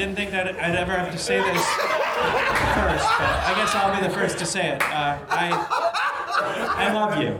Didn't 0.03 0.17
think 0.17 0.33
that 0.33 0.49
I'd 0.61 0.75
ever 0.75 0.91
have 0.91 1.13
to 1.13 1.19
say 1.19 1.39
this 1.39 1.65
first, 1.65 3.07
but 3.07 3.39
I 3.47 3.53
guess 3.55 3.73
I'll 3.73 3.95
be 3.95 4.01
the 4.05 4.13
first 4.13 4.37
to 4.39 4.45
say 4.45 4.71
it. 4.71 4.83
Uh, 4.83 5.17
I, 5.29 5.53
I 6.77 6.93
love 6.93 7.23
you. 7.23 7.39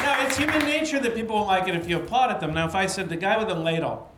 Now, 0.00 0.24
it's 0.24 0.36
human 0.36 0.64
nature 0.64 1.00
that 1.00 1.16
people 1.16 1.34
won't 1.34 1.48
like 1.48 1.66
it 1.66 1.74
if 1.74 1.88
you 1.88 1.96
applaud 1.96 2.30
at 2.30 2.38
them. 2.38 2.54
Now, 2.54 2.68
if 2.68 2.76
I 2.76 2.86
said 2.86 3.08
the 3.08 3.16
guy 3.16 3.36
with 3.36 3.48
the 3.48 3.56
ladle, 3.56 4.08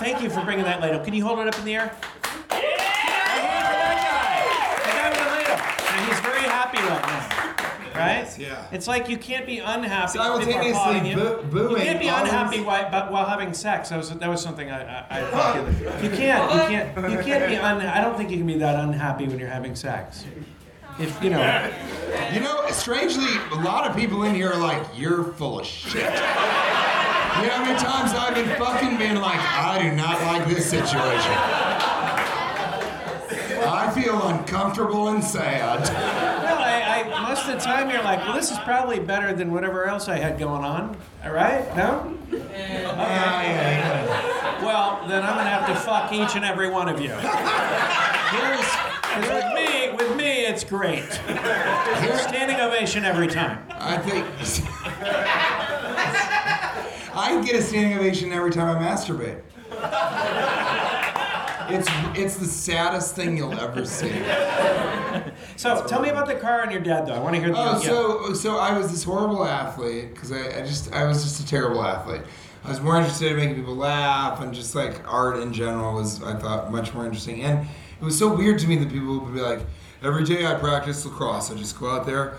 thank 0.00 0.20
you 0.20 0.28
for 0.28 0.44
bringing 0.44 0.64
that 0.64 0.80
ladle. 0.80 1.04
Can 1.04 1.14
you 1.14 1.24
hold 1.24 1.38
it 1.38 1.46
up 1.46 1.56
in 1.56 1.64
the 1.66 1.76
air? 1.76 1.96
Yeah! 2.50 2.58
The 4.82 4.90
guy 4.90 5.10
with 5.10 5.18
the 5.20 5.24
ladle. 5.24 5.60
And 5.86 6.06
he's 6.08 6.18
very 6.18 6.42
happy 6.42 6.78
right 6.78 7.06
now. 7.06 7.46
Right? 7.98 8.38
Yeah. 8.38 8.66
It's 8.72 8.86
like 8.86 9.08
you 9.08 9.16
can't 9.16 9.46
be 9.46 9.58
unhappy. 9.58 10.18
if 10.18 10.24
people 10.40 10.54
are 10.54 10.60
applauding 10.60 10.74
Simultaneously 10.74 11.10
you. 11.10 11.16
boo- 11.16 11.42
booing. 11.68 11.70
You 11.70 11.76
can't 11.86 12.00
be 12.00 12.08
unhappy 12.08 12.60
while, 12.60 12.90
but 12.90 13.10
while 13.12 13.26
having 13.26 13.52
sex. 13.54 13.88
That 13.90 13.96
was 13.98 14.10
that 14.10 14.28
was 14.28 14.40
something 14.42 14.70
I 14.70 14.80
I, 15.00 15.06
I 15.20 15.30
thought 15.30 15.54
the 15.54 15.88
other- 15.90 16.04
You 16.04 16.10
can't 16.10 16.52
you 16.52 16.60
can't 16.60 17.10
you 17.12 17.18
can't 17.22 17.48
be 17.48 17.56
un. 17.56 17.80
I 17.80 18.00
don't 18.00 18.16
think 18.16 18.30
you 18.30 18.38
can 18.38 18.46
be 18.46 18.58
that 18.58 18.78
unhappy 18.78 19.26
when 19.26 19.38
you're 19.38 19.48
having 19.48 19.74
sex. 19.74 20.24
If 20.98 21.22
you 21.22 21.30
know. 21.30 21.70
You 22.32 22.40
know, 22.40 22.66
strangely, 22.70 23.28
a 23.52 23.56
lot 23.56 23.86
of 23.88 23.94
people 23.96 24.22
in 24.24 24.34
here 24.34 24.50
are 24.50 24.58
like, 24.58 24.82
you're 24.94 25.24
full 25.34 25.60
of 25.60 25.66
shit. 25.66 25.96
You 26.02 26.08
know 26.10 27.50
how 27.52 27.64
many 27.64 27.78
times 27.78 28.12
I've 28.14 28.34
been 28.34 28.48
fucking 28.56 28.96
being 28.96 29.16
like, 29.16 29.38
I 29.38 29.82
do 29.82 29.92
not 29.94 30.20
like 30.22 30.48
this 30.48 30.68
situation. 30.70 31.32
I 33.68 33.90
feel 33.94 34.26
uncomfortable 34.28 35.08
and 35.08 35.22
sad. 35.22 35.80
I, 36.96 37.28
most 37.28 37.46
of 37.46 37.52
the 37.54 37.60
time 37.60 37.90
you're 37.90 38.02
like, 38.02 38.20
well, 38.20 38.32
this 38.34 38.50
is 38.50 38.58
probably 38.60 38.98
better 38.98 39.34
than 39.34 39.52
whatever 39.52 39.84
else 39.84 40.08
I 40.08 40.16
had 40.16 40.38
going 40.38 40.64
on. 40.64 40.96
All 41.24 41.32
right? 41.32 41.68
No? 41.76 42.16
Yeah, 42.30 42.38
yeah, 42.40 43.42
yeah. 43.42 44.64
Well, 44.64 45.06
then 45.06 45.22
I'm 45.22 45.36
gonna 45.36 45.50
have 45.50 45.66
to 45.66 45.74
fuck 45.74 46.10
each 46.12 46.34
and 46.36 46.44
every 46.44 46.70
one 46.70 46.88
of 46.88 46.98
you. 47.00 47.10
Here's, 48.30 48.66
with 49.28 49.54
me, 49.54 49.90
with 49.92 50.16
me, 50.16 50.46
it's 50.46 50.64
great. 50.64 51.04
Standing 51.12 52.60
ovation 52.60 53.04
every 53.04 53.28
time. 53.28 53.62
I 53.72 53.98
think. 53.98 54.24
I 57.14 57.42
get 57.44 57.56
a 57.56 57.62
standing 57.62 57.98
ovation 57.98 58.32
every 58.32 58.50
time 58.50 58.74
I 58.76 58.80
masturbate. 58.82 59.42
It's 61.68 61.88
it's 62.18 62.36
the 62.36 62.46
saddest 62.46 63.14
thing 63.14 63.36
you'll 63.36 63.58
ever 63.58 63.84
see. 63.84 64.12
So 65.56 65.84
tell 65.86 66.02
me 66.02 66.10
about 66.10 66.26
the 66.26 66.34
car 66.34 66.62
and 66.62 66.70
your 66.70 66.82
dad, 66.82 67.06
though. 67.06 67.14
I 67.14 67.18
want 67.18 67.34
to 67.34 67.40
hear 67.40 67.50
the. 67.50 67.58
Oh, 67.58 67.78
so 67.78 68.34
so 68.34 68.58
I 68.58 68.76
was 68.76 68.90
this 68.90 69.04
horrible 69.04 69.44
athlete 69.44 70.12
because 70.14 70.30
I, 70.30 70.58
I 70.58 70.60
just 70.60 70.92
I 70.92 71.04
was 71.04 71.22
just 71.22 71.40
a 71.40 71.46
terrible 71.46 71.82
athlete. 71.82 72.22
I 72.64 72.68
was 72.68 72.80
more 72.80 72.96
interested 72.96 73.30
in 73.30 73.36
making 73.36 73.54
people 73.56 73.76
laugh 73.76 74.40
and 74.40 74.52
just 74.52 74.74
like 74.74 75.00
art 75.10 75.38
in 75.38 75.52
general 75.52 75.94
was 75.94 76.22
I 76.22 76.34
thought 76.34 76.70
much 76.70 76.92
more 76.92 77.04
interesting. 77.04 77.42
And 77.42 77.66
it 78.00 78.04
was 78.04 78.18
so 78.18 78.34
weird 78.34 78.58
to 78.60 78.66
me 78.66 78.76
that 78.76 78.90
people 78.90 79.20
would 79.20 79.34
be 79.34 79.40
like, 79.40 79.60
every 80.02 80.24
day 80.24 80.44
I 80.44 80.54
practice 80.54 81.04
lacrosse. 81.04 81.50
I 81.50 81.54
just 81.54 81.78
go 81.78 81.90
out 81.90 82.06
there 82.06 82.38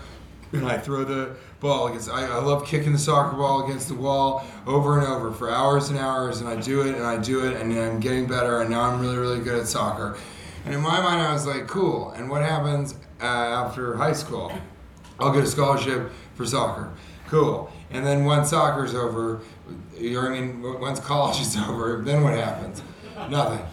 and 0.52 0.66
I 0.66 0.78
throw 0.78 1.04
the 1.04 1.34
ball 1.60 1.88
against. 1.88 2.10
I, 2.10 2.26
I 2.26 2.40
love 2.40 2.66
kicking 2.66 2.92
the 2.92 2.98
soccer 2.98 3.36
ball 3.36 3.64
against 3.64 3.88
the 3.88 3.94
wall 3.94 4.44
over 4.66 4.98
and 4.98 5.06
over 5.06 5.32
for 5.32 5.50
hours 5.50 5.90
and 5.90 5.98
hours, 5.98 6.40
and 6.40 6.48
I 6.48 6.56
do 6.60 6.82
it 6.82 6.94
and 6.94 7.04
I 7.04 7.18
do 7.18 7.46
it, 7.46 7.60
and 7.60 7.72
I'm 7.72 8.00
getting 8.00 8.26
better, 8.26 8.60
and 8.60 8.70
now 8.70 8.82
I'm 8.82 9.00
really 9.00 9.16
really 9.16 9.40
good 9.40 9.58
at 9.58 9.66
soccer. 9.66 10.16
And 10.64 10.74
in 10.74 10.80
my 10.80 11.00
mind, 11.00 11.22
I 11.22 11.32
was 11.32 11.46
like, 11.46 11.66
cool. 11.66 12.10
And 12.10 12.28
what 12.28 12.42
happens 12.42 12.94
uh, 13.20 13.24
after 13.24 13.96
high 13.96 14.12
school? 14.12 14.52
I'll 15.18 15.32
get 15.32 15.42
a 15.42 15.46
scholarship 15.46 16.12
for 16.34 16.44
soccer. 16.46 16.92
Cool. 17.28 17.72
And 17.90 18.06
then 18.06 18.24
once 18.24 18.50
soccer's 18.50 18.94
over, 18.94 19.40
or 20.00 20.26
I 20.26 20.40
mean, 20.40 20.62
once 20.62 21.00
college 21.00 21.40
is 21.40 21.56
over, 21.68 22.02
then 22.04 22.22
what 22.22 22.34
happens? 22.34 22.82
Nothing. 23.28 23.64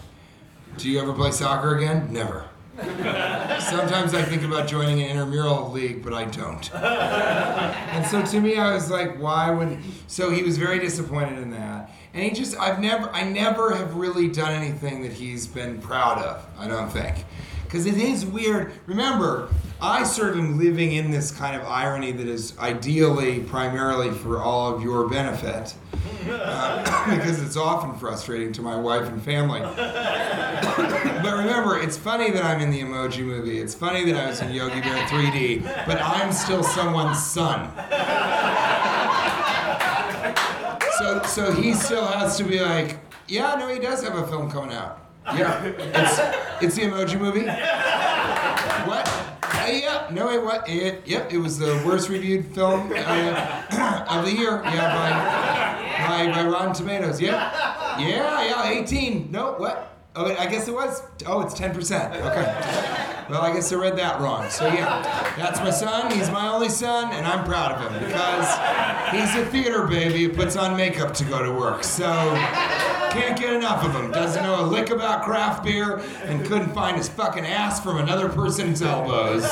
Do 0.77 0.89
you 0.89 1.01
ever 1.01 1.13
play 1.13 1.31
soccer 1.31 1.75
again? 1.77 2.11
Never. 2.11 2.45
Sometimes 2.75 4.13
I 4.13 4.21
think 4.21 4.43
about 4.43 4.67
joining 4.67 5.01
an 5.01 5.09
intramural 5.09 5.71
league, 5.71 6.03
but 6.03 6.13
I 6.13 6.25
don't. 6.25 6.73
And 6.73 8.05
so 8.05 8.21
to 8.21 8.41
me, 8.41 8.57
I 8.57 8.73
was 8.73 8.91
like, 8.91 9.17
why 9.17 9.49
would? 9.49 9.79
So 10.07 10.29
he 10.29 10.43
was 10.43 10.57
very 10.57 10.79
disappointed 10.79 11.39
in 11.39 11.51
that, 11.51 11.91
and 12.13 12.23
he 12.23 12.31
just, 12.31 12.57
I've 12.57 12.79
never, 12.79 13.09
I 13.11 13.23
never 13.23 13.73
have 13.73 13.95
really 13.95 14.27
done 14.27 14.51
anything 14.51 15.01
that 15.03 15.13
he's 15.13 15.47
been 15.47 15.79
proud 15.79 16.17
of. 16.17 16.45
I 16.57 16.67
don't 16.67 16.89
think, 16.89 17.23
because 17.63 17.85
it 17.85 17.95
is 17.95 18.25
weird. 18.25 18.73
Remember, 18.87 19.49
I 19.81 20.03
sort 20.03 20.37
of 20.37 20.49
living 20.57 20.93
in 20.93 21.11
this 21.11 21.31
kind 21.31 21.59
of 21.59 21.67
irony 21.67 22.11
that 22.13 22.27
is 22.27 22.57
ideally, 22.57 23.41
primarily 23.41 24.11
for 24.11 24.41
all 24.41 24.73
of 24.73 24.81
your 24.81 25.07
benefit, 25.09 25.73
uh, 26.29 27.09
because 27.15 27.41
it's 27.41 27.57
often 27.57 27.93
frustrating 27.95 28.53
to 28.53 28.61
my 28.61 28.75
wife 28.77 29.07
and 29.07 29.21
family. 29.21 29.61
But 31.25 31.37
remember, 31.37 31.79
it's 31.79 31.97
funny 31.97 32.29
that 32.31 32.43
I'm 32.43 32.61
in 32.61 32.69
the 32.69 32.81
emoji 32.81 33.23
movie. 33.25 33.59
It's 33.59 33.73
funny 33.73 34.05
that 34.05 34.15
I 34.15 34.27
was 34.27 34.41
in 34.41 34.51
Yogi 34.51 34.79
Bear 34.81 35.07
3D, 35.07 35.63
but 35.87 35.99
I'm 35.99 36.31
still 36.31 36.61
someone's 36.61 37.23
son. 37.23 37.71
So, 40.99 41.23
so 41.23 41.51
he 41.51 41.73
still 41.73 42.05
has 42.05 42.37
to 42.37 42.43
be 42.43 42.59
like, 42.59 42.99
yeah, 43.27 43.55
no, 43.55 43.67
he 43.69 43.79
does 43.79 44.03
have 44.03 44.15
a 44.15 44.27
film 44.27 44.51
coming 44.51 44.75
out. 44.75 44.99
Yeah, 45.27 45.63
it's 45.63 46.19
it's 46.63 46.75
the 46.75 46.83
Emoji 46.83 47.19
Movie. 47.19 47.47
Uh, 49.65 49.71
yeah, 49.71 50.07
no, 50.11 50.27
wait, 50.27 50.43
what? 50.43 50.69
It, 50.69 51.07
yep, 51.07 51.31
it 51.33 51.37
was 51.37 51.57
the 51.57 51.81
worst 51.85 52.09
reviewed 52.09 52.45
film 52.53 52.91
uh, 52.95 54.05
of 54.09 54.25
the 54.25 54.31
year. 54.31 54.61
Yeah, 54.63 54.93
by, 56.07 56.27
by 56.27 56.31
by 56.31 56.47
Rotten 56.47 56.73
Tomatoes. 56.73 57.19
Yeah, 57.19 57.99
yeah, 57.99 58.45
yeah. 58.45 58.79
18. 58.79 59.31
No, 59.31 59.53
what? 59.53 59.97
Oh, 60.15 60.33
I 60.33 60.45
guess 60.45 60.67
it 60.67 60.73
was. 60.73 61.01
Oh, 61.25 61.41
it's 61.41 61.53
10%. 61.59 62.15
Okay. 62.15 63.25
Well, 63.29 63.41
I 63.41 63.51
guess 63.53 63.73
I 63.73 63.75
read 63.75 63.97
that 63.97 64.21
wrong. 64.21 64.49
So 64.49 64.67
yeah, 64.67 65.01
that's 65.35 65.59
my 65.59 65.71
son. 65.71 66.11
He's 66.11 66.29
my 66.29 66.47
only 66.47 66.69
son, 66.69 67.11
and 67.11 67.25
I'm 67.25 67.43
proud 67.43 67.71
of 67.71 67.91
him 67.91 68.05
because 68.05 68.47
he's 69.11 69.35
a 69.35 69.45
theater 69.47 69.87
baby 69.87 70.25
who 70.25 70.29
puts 70.29 70.55
on 70.55 70.77
makeup 70.77 71.13
to 71.15 71.25
go 71.25 71.43
to 71.43 71.51
work. 71.51 71.83
So 71.83 72.05
can't 73.19 73.39
get 73.39 73.53
enough 73.53 73.83
of 73.83 73.95
him. 73.95 74.11
Doesn't 74.11 74.43
know 74.43 74.61
a 74.61 74.65
lick 74.65 74.89
about 74.89 75.23
craft 75.23 75.63
beer 75.63 76.01
and 76.23 76.45
couldn't 76.45 76.73
find 76.73 76.97
his 76.97 77.09
fucking 77.09 77.45
ass 77.45 77.81
from 77.81 77.97
another 77.97 78.29
person's 78.29 78.81
elbows. 78.81 79.43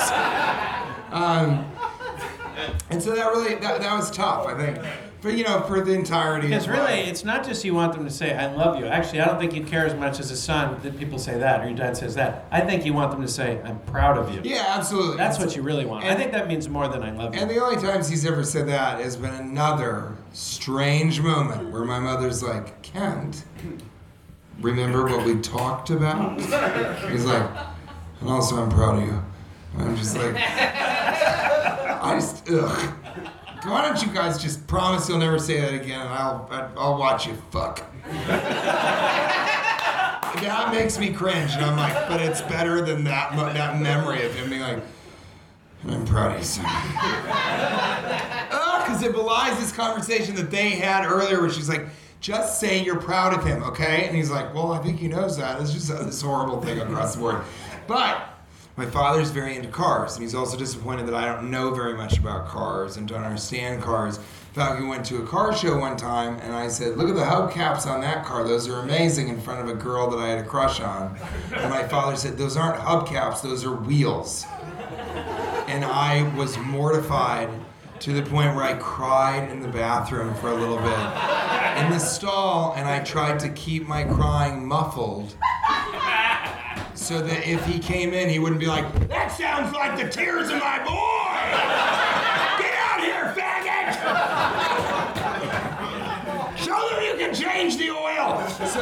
Um, 1.12 1.70
and 2.90 3.02
so 3.02 3.16
that 3.16 3.28
really 3.28 3.56
that, 3.56 3.82
that 3.82 3.96
was 3.96 4.12
tough, 4.12 4.48
I 4.48 4.56
think. 4.58 4.80
But 5.22 5.38
you 5.38 5.46
know, 5.46 5.62
for 5.62 5.80
the 5.80 5.94
entirety 5.94 6.48
Because 6.48 6.68
really, 6.68 7.00
it's 7.00 7.24
not 7.24 7.46
just 7.46 7.64
you 7.64 7.74
want 7.74 7.94
them 7.94 8.04
to 8.04 8.12
say, 8.12 8.36
I 8.36 8.54
love 8.54 8.78
you. 8.78 8.86
Actually, 8.86 9.22
I 9.22 9.26
don't 9.26 9.40
think 9.40 9.56
you 9.56 9.64
care 9.64 9.86
as 9.86 9.94
much 9.96 10.20
as 10.20 10.32
a 10.32 10.36
son 10.36 10.78
that 10.84 10.98
people 10.98 11.18
say 11.18 11.38
that 11.38 11.62
or 11.62 11.68
your 11.68 11.78
dad 11.78 11.96
says 11.96 12.16
that. 12.16 12.46
I 12.52 12.60
think 12.60 12.86
you 12.86 12.94
want 12.94 13.12
them 13.12 13.22
to 13.22 13.28
say, 13.28 13.62
I'm 13.64 13.80
proud 13.82 14.18
of 14.18 14.34
you. 14.34 14.42
Yeah, 14.44 14.66
absolutely. 14.68 15.16
That's 15.16 15.40
what 15.40 15.56
you 15.56 15.62
really 15.62 15.86
want. 15.86 16.04
I 16.04 16.16
think 16.16 16.34
that 16.34 16.50
means 16.50 16.68
more 16.68 16.90
than 16.90 17.04
I 17.04 17.12
love 17.12 17.34
you. 17.34 17.42
And 17.42 17.50
the 17.50 17.64
only 17.64 17.82
times 17.82 18.10
he's 18.10 18.26
ever 18.26 18.44
said 18.44 18.68
that 18.68 19.00
has 19.00 19.16
been 19.16 19.34
another 19.34 20.18
strange 20.34 21.22
moment 21.22 21.72
where 21.72 21.86
my 21.86 22.00
mother's 22.00 22.44
like, 22.44 22.82
Kent, 22.82 23.46
remember 24.60 25.06
what 25.06 25.26
we 25.26 25.40
talked 25.42 25.90
about? 25.92 26.40
He's 27.10 27.26
like, 27.26 27.50
and 28.20 28.30
also 28.30 28.62
I'm 28.62 28.70
proud 28.70 29.02
of 29.02 29.08
you. 29.08 29.24
And 29.74 29.82
I'm 29.84 29.96
just 29.96 30.18
like, 30.18 30.36
I 30.36 32.18
just, 32.20 32.50
ugh. 32.50 32.94
Why 33.64 33.82
don't 33.82 34.06
you 34.06 34.12
guys 34.14 34.42
just 34.42 34.68
promise 34.68 35.08
you'll 35.08 35.20
never 35.20 35.40
say 35.40 35.62
that 35.62 35.74
again 35.74 36.02
and 36.02 36.10
I'll, 36.10 36.50
I'll 36.78 36.98
watch 36.98 37.26
you 37.28 37.36
fuck. 37.50 37.82
that 40.42 40.70
makes 40.74 41.00
me 41.00 41.14
cringe 41.14 41.52
and 41.54 41.64
I'm 41.64 41.78
like, 41.78 41.94
but 42.10 42.22
it's 42.22 42.42
better 42.42 42.82
than 42.82 43.06
that, 43.06 43.34
that 43.54 43.80
memory 43.80 44.26
of 44.26 44.36
him 44.36 44.50
being 44.50 44.62
like, 44.62 44.84
I'm 45.88 46.06
proud 46.06 46.34
of 46.34 46.40
you, 46.40 46.44
son. 46.44 46.66
Because 48.86 49.02
it 49.04 49.14
belies 49.14 49.60
this 49.60 49.72
conversation 49.72 50.36
that 50.36 50.52
they 50.52 50.72
had 50.72 51.06
earlier 51.06 51.42
where 51.42 51.50
she's 51.50 51.70
like, 51.70 51.88
just 52.20 52.60
say 52.60 52.82
you're 52.82 53.00
proud 53.00 53.34
of 53.34 53.46
him, 53.46 53.64
okay? 53.64 54.08
And 54.08 54.16
he's 54.16 54.32
like, 54.32 54.54
well, 54.54 54.72
I 54.72 54.80
think 54.80 55.00
he 55.00 55.08
knows 55.08 55.38
that. 55.38 55.62
It's 55.62 55.74
just 55.74 55.90
this 55.90 56.22
horrible 56.22 56.62
thing 56.62 56.80
across 56.80 57.16
the 57.16 57.22
board. 57.22 57.44
But 57.86 58.30
my 58.76 58.86
father's 58.86 59.30
very 59.30 59.56
into 59.56 59.68
cars, 59.68 60.16
and 60.16 60.24
he's 60.24 60.34
also 60.34 60.58
disappointed 60.58 61.06
that 61.08 61.14
I 61.14 61.26
don't 61.26 61.52
know 61.52 61.74
very 61.74 61.94
much 61.94 62.18
about 62.18 62.48
cars 62.48 62.98
and 62.98 63.08
don't 63.08 63.24
understand 63.24 63.84
cars. 63.84 64.18
In 64.18 64.24
fact, 64.54 64.80
we 64.80 64.88
went 64.88 65.06
to 65.08 65.22
a 65.22 65.28
car 65.28 65.56
show 65.56 65.78
one 65.78 65.98
time, 65.98 66.40
and 66.40 66.54
I 66.54 66.70
said, 66.70 66.98
"Look 66.98 67.10
at 67.10 67.16
the 67.16 67.22
hubcaps 67.22 67.86
on 67.86 68.02
that 68.02 68.26
car; 68.26 68.44
those 68.44 68.68
are 68.68 68.80
amazing." 68.80 69.28
In 69.28 69.40
front 69.40 69.62
of 69.62 69.68
a 69.68 69.80
girl 69.80 70.10
that 70.10 70.18
I 70.18 70.30
had 70.30 70.40
a 70.40 70.48
crush 70.48 70.80
on, 70.80 71.18
and 71.56 71.70
my 71.70 71.84
father 71.88 72.16
said, 72.16 72.38
"Those 72.38 72.58
aren't 72.58 72.80
hubcaps; 72.80 73.42
those 73.42 73.64
are 73.64 73.72
wheels." 73.72 74.46
And 75.68 75.84
I 75.86 76.32
was 76.36 76.58
mortified 76.58 77.50
to 78.04 78.12
the 78.12 78.22
point 78.22 78.54
where 78.54 78.66
I 78.66 78.74
cried 78.74 79.50
in 79.50 79.62
the 79.62 79.70
bathroom 79.70 80.36
for 80.36 80.50
a 80.50 80.54
little 80.54 80.76
bit 80.76 81.00
in 81.82 81.90
the 81.90 82.00
stall, 82.00 82.74
and 82.76 82.86
I 82.86 83.00
tried 83.00 83.40
to 83.40 83.50
keep 83.52 83.88
my 83.88 84.04
crying 84.04 84.68
muffled 84.68 85.34
so 86.96 87.22
that 87.22 87.48
if 87.48 87.66
he 87.66 87.80
came 87.80 88.14
in, 88.14 88.28
he 88.28 88.40
wouldn't 88.40 88.60
be 88.60 88.68
like, 88.68 89.08
That 89.08 89.32
sounds 89.32 89.74
like 89.74 89.98
the 89.98 90.10
tears 90.10 90.50
of 90.50 90.60
my 90.60 90.80
boy! 90.80 91.48
Get 92.60 92.74
out 92.76 93.00
here, 93.00 93.34
faggot! 93.38 93.96
Show 96.58 96.90
them 96.90 97.04
you 97.06 97.16
can 97.16 97.34
change 97.34 97.78
the 97.78 97.90
oil! 97.92 98.46
So, 98.68 98.82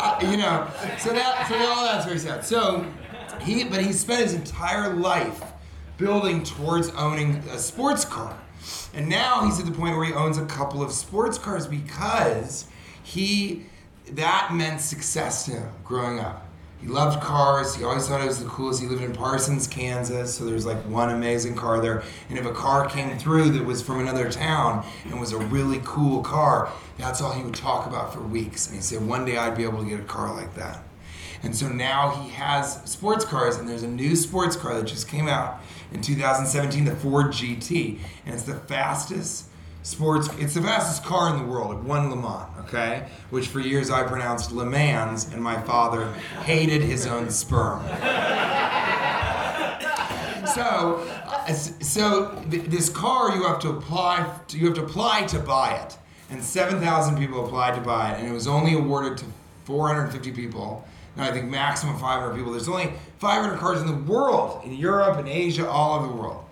uh, 0.00 0.18
you 0.20 0.36
know, 0.36 0.66
so 0.98 1.12
that, 1.12 1.46
so 1.48 1.54
all 1.58 1.84
that's 1.84 2.06
very 2.06 2.18
sad. 2.18 2.44
So, 2.44 2.84
he, 3.40 3.62
but 3.62 3.80
he 3.82 3.92
spent 3.92 4.24
his 4.24 4.34
entire 4.34 4.94
life 4.94 5.47
building 5.98 6.44
towards 6.44 6.90
owning 6.90 7.36
a 7.50 7.58
sports 7.58 8.04
car. 8.04 8.38
And 8.94 9.08
now 9.08 9.44
he's 9.44 9.60
at 9.60 9.66
the 9.66 9.72
point 9.72 9.96
where 9.96 10.06
he 10.06 10.12
owns 10.12 10.38
a 10.38 10.46
couple 10.46 10.82
of 10.82 10.92
sports 10.92 11.36
cars 11.36 11.66
because 11.66 12.66
he, 13.02 13.66
that 14.12 14.50
meant 14.54 14.80
success 14.80 15.44
to 15.46 15.52
him 15.52 15.70
growing 15.84 16.20
up. 16.20 16.46
He 16.80 16.86
loved 16.86 17.20
cars. 17.20 17.74
He 17.74 17.82
always 17.82 18.06
thought 18.06 18.20
it 18.20 18.26
was 18.26 18.38
the 18.38 18.48
coolest. 18.48 18.80
He 18.80 18.86
lived 18.86 19.02
in 19.02 19.12
Parsons, 19.12 19.66
Kansas, 19.66 20.32
so 20.32 20.44
there's 20.44 20.64
like 20.64 20.78
one 20.84 21.10
amazing 21.10 21.56
car 21.56 21.80
there. 21.80 22.04
And 22.28 22.38
if 22.38 22.46
a 22.46 22.52
car 22.52 22.88
came 22.88 23.18
through 23.18 23.50
that 23.50 23.64
was 23.64 23.82
from 23.82 23.98
another 23.98 24.30
town 24.30 24.86
and 25.06 25.18
was 25.18 25.32
a 25.32 25.38
really 25.38 25.80
cool 25.84 26.22
car, 26.22 26.72
that's 26.96 27.20
all 27.20 27.32
he 27.32 27.42
would 27.42 27.56
talk 27.56 27.88
about 27.88 28.14
for 28.14 28.20
weeks. 28.20 28.68
And 28.68 28.76
he 28.76 28.82
said, 28.82 29.04
one 29.04 29.24
day 29.24 29.36
I'd 29.36 29.56
be 29.56 29.64
able 29.64 29.82
to 29.82 29.88
get 29.88 29.98
a 29.98 30.04
car 30.04 30.32
like 30.32 30.54
that. 30.54 30.84
And 31.42 31.54
so 31.54 31.68
now 31.68 32.10
he 32.10 32.30
has 32.30 32.82
sports 32.84 33.24
cars, 33.24 33.56
and 33.56 33.68
there's 33.68 33.84
a 33.84 33.88
new 33.88 34.16
sports 34.16 34.56
car 34.56 34.74
that 34.74 34.86
just 34.86 35.08
came 35.08 35.28
out 35.28 35.60
in 35.92 36.02
2017, 36.02 36.84
the 36.84 36.94
Ford 36.96 37.26
GT, 37.28 37.98
and 38.24 38.34
it's 38.34 38.44
the 38.44 38.54
fastest 38.54 39.46
sports. 39.82 40.28
It's 40.38 40.54
the 40.54 40.62
fastest 40.62 41.04
car 41.04 41.34
in 41.34 41.38
the 41.42 41.50
world. 41.50 41.78
It 41.78 41.82
won 41.84 42.10
Le 42.10 42.16
Mans, 42.16 42.46
okay? 42.60 43.08
Which 43.30 43.48
for 43.48 43.60
years 43.60 43.90
I 43.90 44.02
pronounced 44.02 44.52
Le 44.52 44.66
Mans, 44.66 45.32
and 45.32 45.42
my 45.42 45.60
father 45.62 46.12
hated 46.44 46.82
his 46.82 47.06
own 47.06 47.30
sperm. 47.30 47.80
so, 50.54 51.06
uh, 51.26 51.52
so 51.52 52.44
th- 52.50 52.64
this 52.64 52.90
car 52.90 53.34
you 53.34 53.44
have 53.44 53.60
to 53.60 53.70
apply. 53.70 54.30
To, 54.48 54.58
you 54.58 54.66
have 54.66 54.74
to 54.74 54.84
apply 54.84 55.22
to 55.26 55.38
buy 55.38 55.74
it, 55.74 55.96
and 56.30 56.42
7,000 56.42 57.16
people 57.18 57.46
applied 57.46 57.74
to 57.76 57.80
buy 57.80 58.12
it, 58.12 58.20
and 58.20 58.28
it 58.28 58.32
was 58.32 58.46
only 58.46 58.74
awarded 58.74 59.16
to 59.18 59.24
450 59.64 60.32
people. 60.32 60.86
I 61.18 61.32
think 61.32 61.50
maximum 61.50 61.98
500 61.98 62.34
people. 62.34 62.52
There's 62.52 62.68
only 62.68 62.92
500 63.18 63.58
cars 63.58 63.80
in 63.80 63.86
the 63.86 64.12
world, 64.12 64.64
in 64.64 64.72
Europe 64.74 65.18
and 65.18 65.28
Asia, 65.28 65.68
all 65.68 65.98
over 65.98 66.08
the 66.08 66.14
world. 66.14 66.44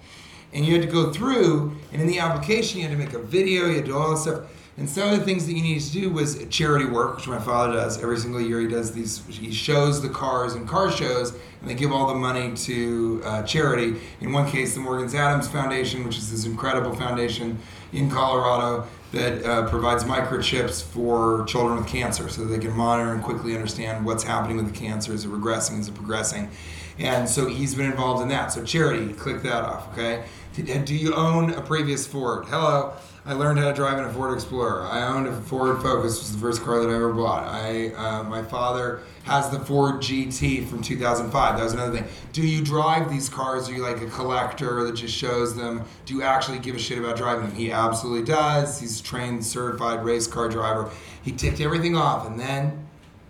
And 0.52 0.64
you 0.64 0.74
had 0.74 0.82
to 0.82 0.88
go 0.88 1.12
through, 1.12 1.76
and 1.92 2.00
in 2.00 2.08
the 2.08 2.18
application, 2.18 2.80
you 2.80 2.88
had 2.88 2.92
to 2.92 2.98
make 2.98 3.12
a 3.12 3.18
video, 3.18 3.66
you 3.66 3.76
had 3.76 3.84
to 3.84 3.90
do 3.92 3.96
all 3.96 4.10
this 4.10 4.22
stuff. 4.22 4.44
And 4.78 4.88
some 4.88 5.10
of 5.10 5.18
the 5.18 5.24
things 5.24 5.46
that 5.46 5.54
you 5.54 5.62
needed 5.62 5.82
to 5.84 5.92
do 5.92 6.10
was 6.10 6.44
charity 6.48 6.84
work, 6.84 7.16
which 7.16 7.26
my 7.26 7.38
father 7.38 7.72
does 7.72 8.02
every 8.02 8.18
single 8.18 8.42
year. 8.42 8.60
He 8.60 8.68
does 8.68 8.92
these, 8.92 9.24
he 9.26 9.50
shows 9.50 10.02
the 10.02 10.08
cars 10.10 10.52
and 10.52 10.68
car 10.68 10.92
shows, 10.92 11.32
and 11.60 11.70
they 11.70 11.74
give 11.74 11.92
all 11.92 12.06
the 12.08 12.14
money 12.14 12.54
to 12.54 13.22
uh, 13.24 13.42
charity. 13.44 13.98
In 14.20 14.32
one 14.32 14.50
case, 14.50 14.74
the 14.74 14.80
Morgan's 14.80 15.14
Adams 15.14 15.48
Foundation, 15.48 16.04
which 16.04 16.18
is 16.18 16.30
this 16.30 16.44
incredible 16.44 16.94
foundation 16.94 17.58
in 17.94 18.10
Colorado 18.10 18.86
that 19.12 19.44
uh, 19.44 19.68
provides 19.68 20.04
microchips 20.04 20.82
for 20.82 21.44
children 21.46 21.76
with 21.78 21.86
cancer 21.86 22.28
so 22.28 22.44
they 22.44 22.58
can 22.58 22.72
monitor 22.72 23.12
and 23.12 23.22
quickly 23.22 23.54
understand 23.54 24.04
what's 24.04 24.24
happening 24.24 24.56
with 24.56 24.72
the 24.72 24.78
cancer. 24.78 25.12
Is 25.12 25.24
it 25.24 25.30
regressing? 25.30 25.78
Is 25.78 25.88
it 25.88 25.94
progressing? 25.94 26.50
And 26.98 27.28
so 27.28 27.46
he's 27.46 27.74
been 27.74 27.90
involved 27.90 28.22
in 28.22 28.28
that. 28.28 28.52
So 28.52 28.64
charity, 28.64 29.12
click 29.12 29.42
that 29.42 29.62
off, 29.64 29.92
okay? 29.92 30.24
Do 30.54 30.94
you 30.94 31.14
own 31.14 31.50
a 31.52 31.60
previous 31.60 32.06
Ford? 32.06 32.46
Hello. 32.46 32.94
I 33.28 33.32
learned 33.32 33.58
how 33.58 33.66
to 33.66 33.74
drive 33.74 33.98
in 33.98 34.04
a 34.04 34.12
Ford 34.12 34.32
Explorer. 34.34 34.82
I 34.84 35.02
owned 35.08 35.26
a 35.26 35.32
Ford 35.32 35.82
Focus, 35.82 36.14
which 36.14 36.22
was 36.22 36.32
the 36.32 36.38
first 36.38 36.62
car 36.62 36.78
that 36.78 36.88
I 36.88 36.94
ever 36.94 37.12
bought. 37.12 37.42
I, 37.42 37.88
uh, 37.88 38.22
my 38.22 38.44
father 38.44 39.00
has 39.24 39.50
the 39.50 39.58
Ford 39.58 39.96
GT 39.96 40.64
from 40.68 40.80
2005. 40.80 41.56
That 41.56 41.64
was 41.64 41.72
another 41.72 41.98
thing. 41.98 42.08
Do 42.32 42.46
you 42.46 42.62
drive 42.62 43.10
these 43.10 43.28
cars? 43.28 43.68
Are 43.68 43.72
you 43.72 43.82
like 43.82 44.00
a 44.00 44.06
collector 44.06 44.84
that 44.84 44.92
just 44.92 45.12
shows 45.12 45.56
them? 45.56 45.82
Do 46.04 46.14
you 46.14 46.22
actually 46.22 46.60
give 46.60 46.76
a 46.76 46.78
shit 46.78 46.98
about 46.98 47.16
driving 47.16 47.48
them? 47.48 47.56
He 47.56 47.72
absolutely 47.72 48.24
does. 48.24 48.78
He's 48.78 49.00
a 49.00 49.02
trained, 49.02 49.44
certified 49.44 50.04
race 50.04 50.28
car 50.28 50.48
driver. 50.48 50.88
He 51.22 51.32
ticked 51.32 51.60
everything 51.60 51.96
off, 51.96 52.28
and 52.28 52.38
then 52.38 52.86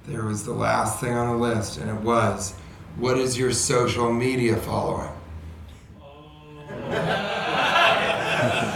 there 0.07 0.26
was 0.26 0.44
the 0.44 0.53
last 0.53 1.01
thing 1.01 1.14
on 1.14 1.28
the 1.28 1.42
list, 1.42 1.78
and 1.78 1.88
it 1.88 2.03
was, 2.03 2.55
what 2.97 3.16
is 3.16 3.38
your 3.38 3.51
social 3.51 4.12
media 4.12 4.57
following? 4.57 5.09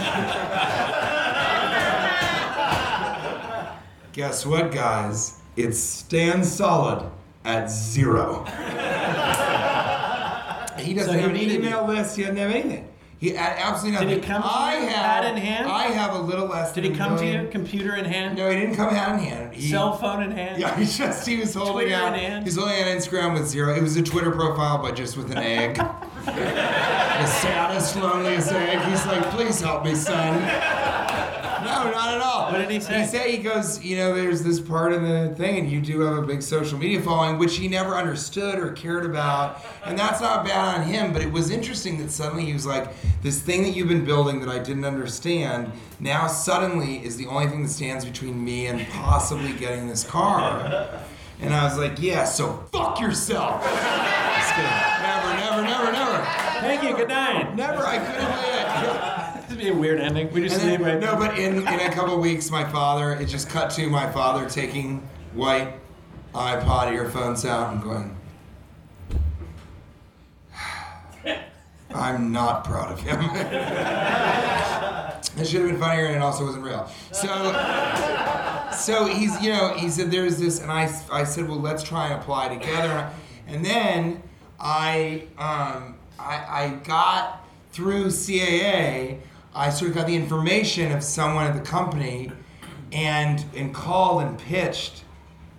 Guess 4.13 4.45
what, 4.45 4.71
guys? 4.71 5.37
It 5.55 5.73
stands 5.73 6.51
solid 6.51 7.09
at 7.45 7.69
zero. 7.69 8.43
he 10.77 10.93
doesn't 10.93 11.11
So 11.11 11.13
he 11.13 11.19
have 11.21 11.31
an 11.31 11.33
needed 11.33 11.63
email 11.63 11.85
list. 11.85 12.15
He 12.17 12.23
doesn't 12.23 12.37
have 12.37 12.51
anything. 12.51 12.87
He 13.19 13.29
had 13.29 13.57
absolutely 13.59 13.91
nothing. 13.93 14.07
Did 14.09 14.23
he 14.23 14.27
come 14.27 14.41
to 14.41 14.47
I 14.47 14.77
you, 14.79 14.87
have, 14.87 14.95
hat 14.95 15.25
in 15.25 15.37
hand? 15.37 15.67
I 15.67 15.83
have 15.89 16.15
a 16.15 16.19
little 16.19 16.47
less. 16.47 16.73
Did 16.73 16.85
than 16.85 16.91
he 16.93 16.97
a 16.97 17.03
come 17.03 17.15
to 17.17 17.23
million- 17.23 17.45
you, 17.45 17.51
computer 17.51 17.95
in 17.95 18.05
hand, 18.05 18.35
No, 18.37 18.49
he 18.49 18.55
didn't 18.59 18.75
come 18.75 18.93
hand 18.93 19.21
in 19.21 19.27
hand. 19.27 19.53
He, 19.53 19.69
cell 19.69 19.95
phone 19.95 20.23
in 20.23 20.31
hand? 20.31 20.59
Yeah, 20.59 20.75
he 20.75 20.85
just 20.85 21.27
he 21.27 21.37
was 21.37 21.53
holding 21.53 21.73
Twitter 21.89 21.95
out. 21.95 22.13
in 22.15 22.19
hand? 22.19 22.45
He's 22.45 22.55
holding 22.57 22.75
out 22.79 22.87
Instagram 22.87 23.33
with 23.33 23.47
zero. 23.47 23.75
It 23.75 23.81
was 23.83 23.95
a 23.95 24.01
Twitter 24.01 24.31
profile, 24.31 24.81
but 24.81 24.95
just 24.95 25.17
with 25.17 25.29
an 25.31 25.37
egg. 25.37 25.75
the 26.25 27.25
saddest, 27.27 27.95
loneliest 27.95 28.51
egg. 28.51 28.79
He's 28.89 29.05
like, 29.05 29.21
please 29.29 29.61
help 29.61 29.85
me, 29.85 29.93
son. 29.93 30.41
No, 31.71 31.91
not 31.91 32.13
at 32.13 32.21
all. 32.21 32.51
What 32.51 32.57
did 32.57 32.69
he 32.69 32.79
say? 32.79 32.99
He 32.99 33.05
said 33.07 33.29
he 33.29 33.37
goes, 33.37 33.83
you 33.83 33.95
know, 33.95 34.13
there's 34.13 34.43
this 34.43 34.59
part 34.59 34.93
in 34.93 35.03
the 35.03 35.33
thing, 35.35 35.57
and 35.57 35.71
you 35.71 35.79
do 35.81 36.01
have 36.01 36.17
a 36.17 36.21
big 36.21 36.41
social 36.41 36.77
media 36.77 37.01
following, 37.01 37.37
which 37.37 37.57
he 37.57 37.67
never 37.67 37.95
understood 37.95 38.59
or 38.59 38.71
cared 38.73 39.05
about, 39.05 39.63
and 39.85 39.97
that's 39.97 40.19
not 40.21 40.45
bad 40.45 40.79
on 40.79 40.85
him. 40.85 41.13
But 41.13 41.21
it 41.21 41.31
was 41.31 41.49
interesting 41.49 41.97
that 41.99 42.11
suddenly 42.11 42.45
he 42.45 42.53
was 42.53 42.65
like, 42.65 42.93
this 43.21 43.41
thing 43.41 43.63
that 43.63 43.69
you've 43.69 43.87
been 43.87 44.05
building 44.05 44.39
that 44.41 44.49
I 44.49 44.59
didn't 44.59 44.85
understand, 44.85 45.71
now 45.99 46.27
suddenly 46.27 47.03
is 47.05 47.17
the 47.17 47.27
only 47.27 47.47
thing 47.47 47.63
that 47.63 47.69
stands 47.69 48.03
between 48.03 48.43
me 48.43 48.67
and 48.67 48.85
possibly 48.89 49.53
getting 49.53 49.87
this 49.87 50.03
car. 50.03 51.01
And 51.39 51.53
I 51.53 51.63
was 51.63 51.77
like, 51.77 51.99
yeah, 51.99 52.23
so 52.25 52.63
fuck 52.71 52.99
yourself. 52.99 53.63
Never, 53.63 55.33
never, 55.37 55.61
never, 55.63 55.91
never. 55.91 56.25
Thank 56.61 56.83
you. 56.83 56.95
Good 56.95 57.07
night. 57.07 57.55
Never, 57.55 57.83
I 57.85 57.97
couldn't 57.97 58.29
believe 58.29 58.59
it. 58.59 58.70
Be 59.61 59.67
a 59.67 59.73
weird 59.73 59.99
ending. 59.99 60.31
We 60.31 60.41
just 60.41 60.55
And 60.59 60.63
then- 60.63 60.79
leave 60.79 60.87
right 60.87 60.99
no, 60.99 61.15
but 61.15 61.37
in, 61.37 61.59
in 61.59 61.67
a 61.67 61.91
couple 61.91 62.19
weeks, 62.19 62.49
my 62.49 62.63
father, 62.63 63.13
it 63.13 63.25
just 63.27 63.47
cut 63.47 63.69
to 63.71 63.87
my 63.87 64.09
father 64.11 64.49
taking 64.49 65.07
white 65.33 65.73
iPod 66.33 66.91
earphones 66.91 67.45
out 67.45 67.73
and 67.73 67.83
going, 67.83 68.17
I'm 71.93 72.31
not 72.31 72.63
proud 72.63 72.91
of 72.91 73.01
him. 73.01 73.19
it 75.37 75.45
should 75.47 75.61
have 75.61 75.69
been 75.69 75.79
funnier 75.79 76.05
and 76.05 76.15
it 76.15 76.21
also 76.23 76.45
wasn't 76.45 76.63
real. 76.63 76.89
So, 77.11 77.27
so 78.75 79.05
he's, 79.05 79.39
you 79.43 79.51
know, 79.51 79.75
he 79.75 79.89
said 79.89 80.09
there's 80.09 80.39
this, 80.39 80.59
and 80.59 80.71
I, 80.71 80.91
I 81.11 81.23
said, 81.23 81.47
well, 81.47 81.59
let's 81.59 81.83
try 81.83 82.07
and 82.07 82.19
apply 82.19 82.55
together. 82.55 83.11
And 83.47 83.63
then 83.63 84.23
I, 84.59 85.27
um, 85.37 85.97
I, 86.17 86.63
I 86.63 86.79
got 86.83 87.45
through 87.71 88.07
CAA, 88.07 89.19
I 89.53 89.69
sort 89.69 89.91
of 89.91 89.97
got 89.97 90.07
the 90.07 90.15
information 90.15 90.91
of 90.91 91.03
someone 91.03 91.45
at 91.45 91.53
the 91.53 91.61
company 91.61 92.31
and, 92.91 93.43
and 93.55 93.73
called 93.73 94.23
and 94.23 94.39
pitched 94.39 95.03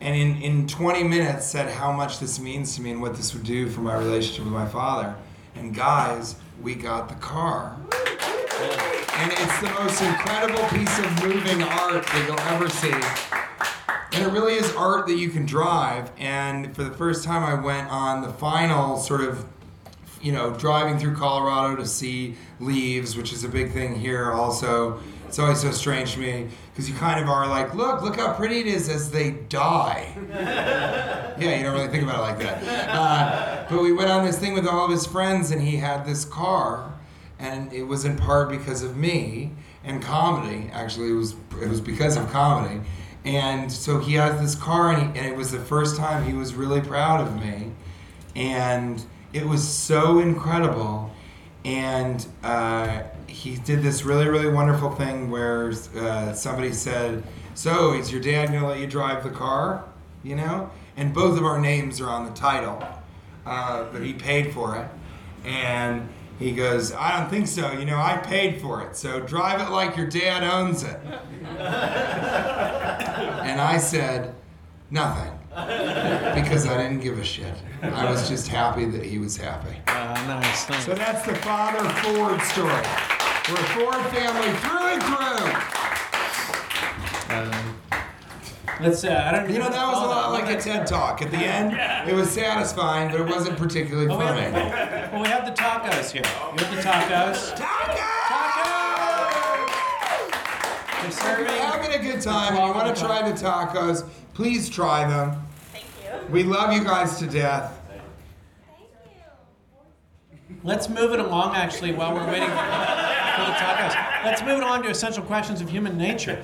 and 0.03 0.17
in, 0.17 0.43
in 0.43 0.67
20 0.67 1.05
minutes 1.05 1.47
said 1.47 1.71
how 1.71 1.93
much 1.93 2.19
this 2.19 2.41
means 2.41 2.75
to 2.75 2.83
me 2.83 2.91
and 2.91 3.01
what 3.01 3.15
this 3.15 3.33
would 3.35 3.45
do 3.45 3.69
for 3.69 3.83
my 3.83 3.97
relationship 3.97 4.45
with 4.45 4.53
my 4.53 4.67
father. 4.67 5.15
And 5.55 5.73
guys, 5.73 6.35
we 6.61 6.75
got 6.75 7.09
the 7.09 7.15
car. 7.17 7.77
And 9.15 9.31
it's 9.31 9.61
the 9.61 9.71
most 9.79 10.03
incredible 10.03 10.65
piece 10.71 10.99
of 10.99 11.23
moving 11.23 11.63
art 11.63 12.05
that 12.05 12.25
you'll 12.27 12.41
ever 12.41 12.69
see. 12.69 12.91
And 14.13 14.27
it 14.27 14.33
really 14.33 14.55
is 14.55 14.75
art 14.75 15.07
that 15.07 15.17
you 15.17 15.31
can 15.31 15.47
drive. 15.47 16.11
And 16.19 16.75
for 16.75 16.83
the 16.83 16.91
first 16.91 17.23
time, 17.23 17.45
I 17.45 17.55
went 17.55 17.89
on 17.89 18.23
the 18.23 18.33
final 18.33 18.97
sort 18.97 19.21
of 19.21 19.47
you 20.23 20.33
know, 20.33 20.53
driving 20.53 20.99
through 20.99 21.17
Colorado 21.17 21.77
to 21.77 21.87
see 21.87 22.37
leaves, 22.61 23.17
which 23.17 23.33
is 23.33 23.45
a 23.45 23.49
big 23.49 23.73
thing 23.73 23.99
here 23.99 24.33
also. 24.33 25.01
It's 25.27 25.39
always 25.39 25.61
so 25.61 25.71
strange 25.71 26.13
to 26.13 26.21
me 26.21 26.49
because 26.71 26.89
you 26.89 26.95
kind 26.95 27.19
of 27.19 27.29
are 27.29 27.49
like, 27.49 27.75
look, 27.75 28.03
look 28.03 28.17
how 28.17 28.35
pretty 28.35 28.61
it 28.61 28.67
is 28.67 28.89
as 28.89 29.11
they 29.11 29.31
die. 29.31 30.15
yeah, 30.31 31.57
you 31.57 31.65
don't 31.65 31.73
really 31.73 31.89
think 31.89 32.03
about 32.03 32.19
it 32.19 32.23
like 32.23 32.39
that. 32.41 32.89
Uh, 32.91 33.67
but 33.69 33.83
we 33.83 33.93
went 33.93 34.11
on 34.11 34.25
this 34.25 34.39
thing 34.39 34.53
with 34.53 34.67
all 34.67 34.85
of 34.85 34.91
his 34.91 35.07
friends, 35.07 35.51
and 35.51 35.63
he 35.63 35.77
had 35.77 36.05
this 36.05 36.25
car, 36.25 36.93
and 37.39 37.73
it 37.73 37.85
was 37.85 38.05
in 38.05 38.17
part 38.17 38.51
because 38.51 38.83
of 38.83 38.97
me 38.97 39.53
and 39.85 40.03
comedy. 40.03 40.71
Actually, 40.73 41.11
it 41.11 41.15
was 41.15 41.35
it 41.61 41.69
was 41.69 41.81
because 41.81 42.17
of 42.17 42.31
comedy. 42.31 42.81
And 43.25 43.71
so 43.71 43.99
he 44.01 44.15
has 44.15 44.41
this 44.41 44.55
car, 44.55 44.93
and, 44.93 45.15
he, 45.15 45.21
and 45.21 45.27
it 45.27 45.37
was 45.37 45.51
the 45.51 45.61
first 45.61 45.97
time 45.97 46.25
he 46.25 46.35
was 46.35 46.55
really 46.55 46.81
proud 46.81 47.21
of 47.21 47.41
me, 47.41 47.71
and 48.35 49.03
it 49.33 49.47
was 49.47 49.67
so 49.67 50.21
incredible. 50.21 51.11
And 51.65 52.27
uh, 52.43 53.03
he 53.27 53.57
did 53.57 53.83
this 53.83 54.05
really, 54.05 54.29
really 54.29 54.49
wonderful 54.49 54.91
thing 54.91 55.31
where 55.31 55.73
uh, 55.97 56.33
somebody 56.33 56.73
said, 56.73 57.23
"So, 57.55 57.95
is 57.95 58.11
your 58.11 58.21
dad 58.21 58.47
gonna 58.47 58.67
let 58.67 58.81
you 58.81 58.87
drive 58.87 59.23
the 59.23 59.31
car?" 59.31 59.85
You 60.25 60.37
know, 60.37 60.71
and 60.97 61.15
both 61.15 61.39
of 61.39 61.45
our 61.45 61.61
names 61.61 62.01
are 62.01 62.09
on 62.09 62.25
the 62.25 62.33
title, 62.33 62.83
uh, 63.47 63.85
but 63.93 64.03
he 64.03 64.13
paid 64.13 64.53
for 64.53 64.77
it, 64.77 64.89
and 65.45 66.09
he 66.41 66.51
goes, 66.51 66.93
"I 66.93 67.21
don't 67.21 67.31
think 67.31 67.47
so. 67.47 67.71
You 67.71 67.85
know, 67.85 67.99
I 67.99 68.17
paid 68.17 68.61
for 68.61 68.83
it, 68.83 68.97
so 68.97 69.21
drive 69.21 69.61
it 69.61 69.71
like 69.71 69.97
your 69.97 70.09
dad 70.09 70.43
owns 70.43 70.83
it." 70.83 70.99
and 71.47 71.61
I 73.61 73.79
said, 73.79 74.35
"Nothing." 74.91 75.39
because 76.35 76.67
I 76.67 76.77
didn't 76.83 77.01
give 77.01 77.19
a 77.19 77.25
shit. 77.25 77.55
I 77.83 78.11
was 78.11 78.29
just 78.29 78.49
happy 78.49 78.87
that 78.87 79.05
he 79.05 79.19
was 79.19 79.37
happy. 79.37 79.77
Uh, 79.87 80.15
nice, 80.27 80.69
nice. 80.71 80.85
So 80.87 80.95
that's 80.95 81.27
the 81.27 81.35
father 81.37 81.87
Ford 82.01 82.41
story. 82.43 82.73
We're 83.49 83.61
a 83.61 83.69
Ford 83.75 84.07
family 84.13 84.51
through 84.61 84.87
and 84.89 85.03
through. 85.03 85.53
Let's. 88.81 89.05
Uh, 89.05 89.23
I 89.27 89.37
don't. 89.37 89.51
You 89.51 89.59
know, 89.59 89.69
that 89.69 89.87
was 89.93 90.03
a 90.03 90.07
lot 90.07 90.33
like 90.33 90.49
a 90.49 90.59
TED 90.61 90.87
talk. 90.87 91.21
At 91.23 91.31
the 91.31 91.37
end, 91.37 91.75
it 92.09 92.15
was 92.15 92.31
satisfying, 92.31 93.11
but 93.11 93.21
it 93.21 93.27
wasn't 93.29 93.59
particularly 93.59 94.09
Oh, 94.09 94.19
we 94.19 94.25
funny. 94.25 94.41
have, 94.41 95.13
well, 95.13 95.23
we 95.23 95.29
have 95.29 95.45
the 95.45 95.53
tacos 95.53 96.11
here. 96.11 96.23
We 96.57 96.63
have 96.65 96.75
the 96.77 96.83
tacos. 96.83 97.57
They're 97.59 97.67
If 101.05 101.13
serving. 101.15 101.45
you're 101.47 101.55
having 101.55 101.93
a 101.93 102.03
good 102.03 102.21
time 102.21 102.55
and 102.55 102.67
you 102.67 102.75
want 102.75 102.95
to 102.95 103.01
try 103.01 103.29
the 103.29 103.35
tacos, 103.35 104.09
please 104.35 104.69
try 104.69 105.09
them. 105.09 105.45
Thank 105.73 105.85
you. 106.03 106.33
We 106.33 106.43
love 106.45 106.73
you 106.73 106.85
guys 106.85 107.19
to 107.19 107.27
death. 107.27 107.79
Let's 110.65 110.89
move 110.89 111.13
it 111.13 111.19
along, 111.19 111.57
actually, 111.57 111.93
while 111.93 112.15
we're 112.15 112.27
waiting 112.27 112.49
for 112.49 112.55
the 112.55 113.53
tacos. 113.59 114.25
Let's 114.25 114.43
move 114.43 114.59
it 114.59 114.63
along 114.63 114.85
to 114.85 114.91
essential 114.91 115.25
questions 115.25 115.61
of 115.61 115.69
human 115.69 115.99
nature. 115.99 116.39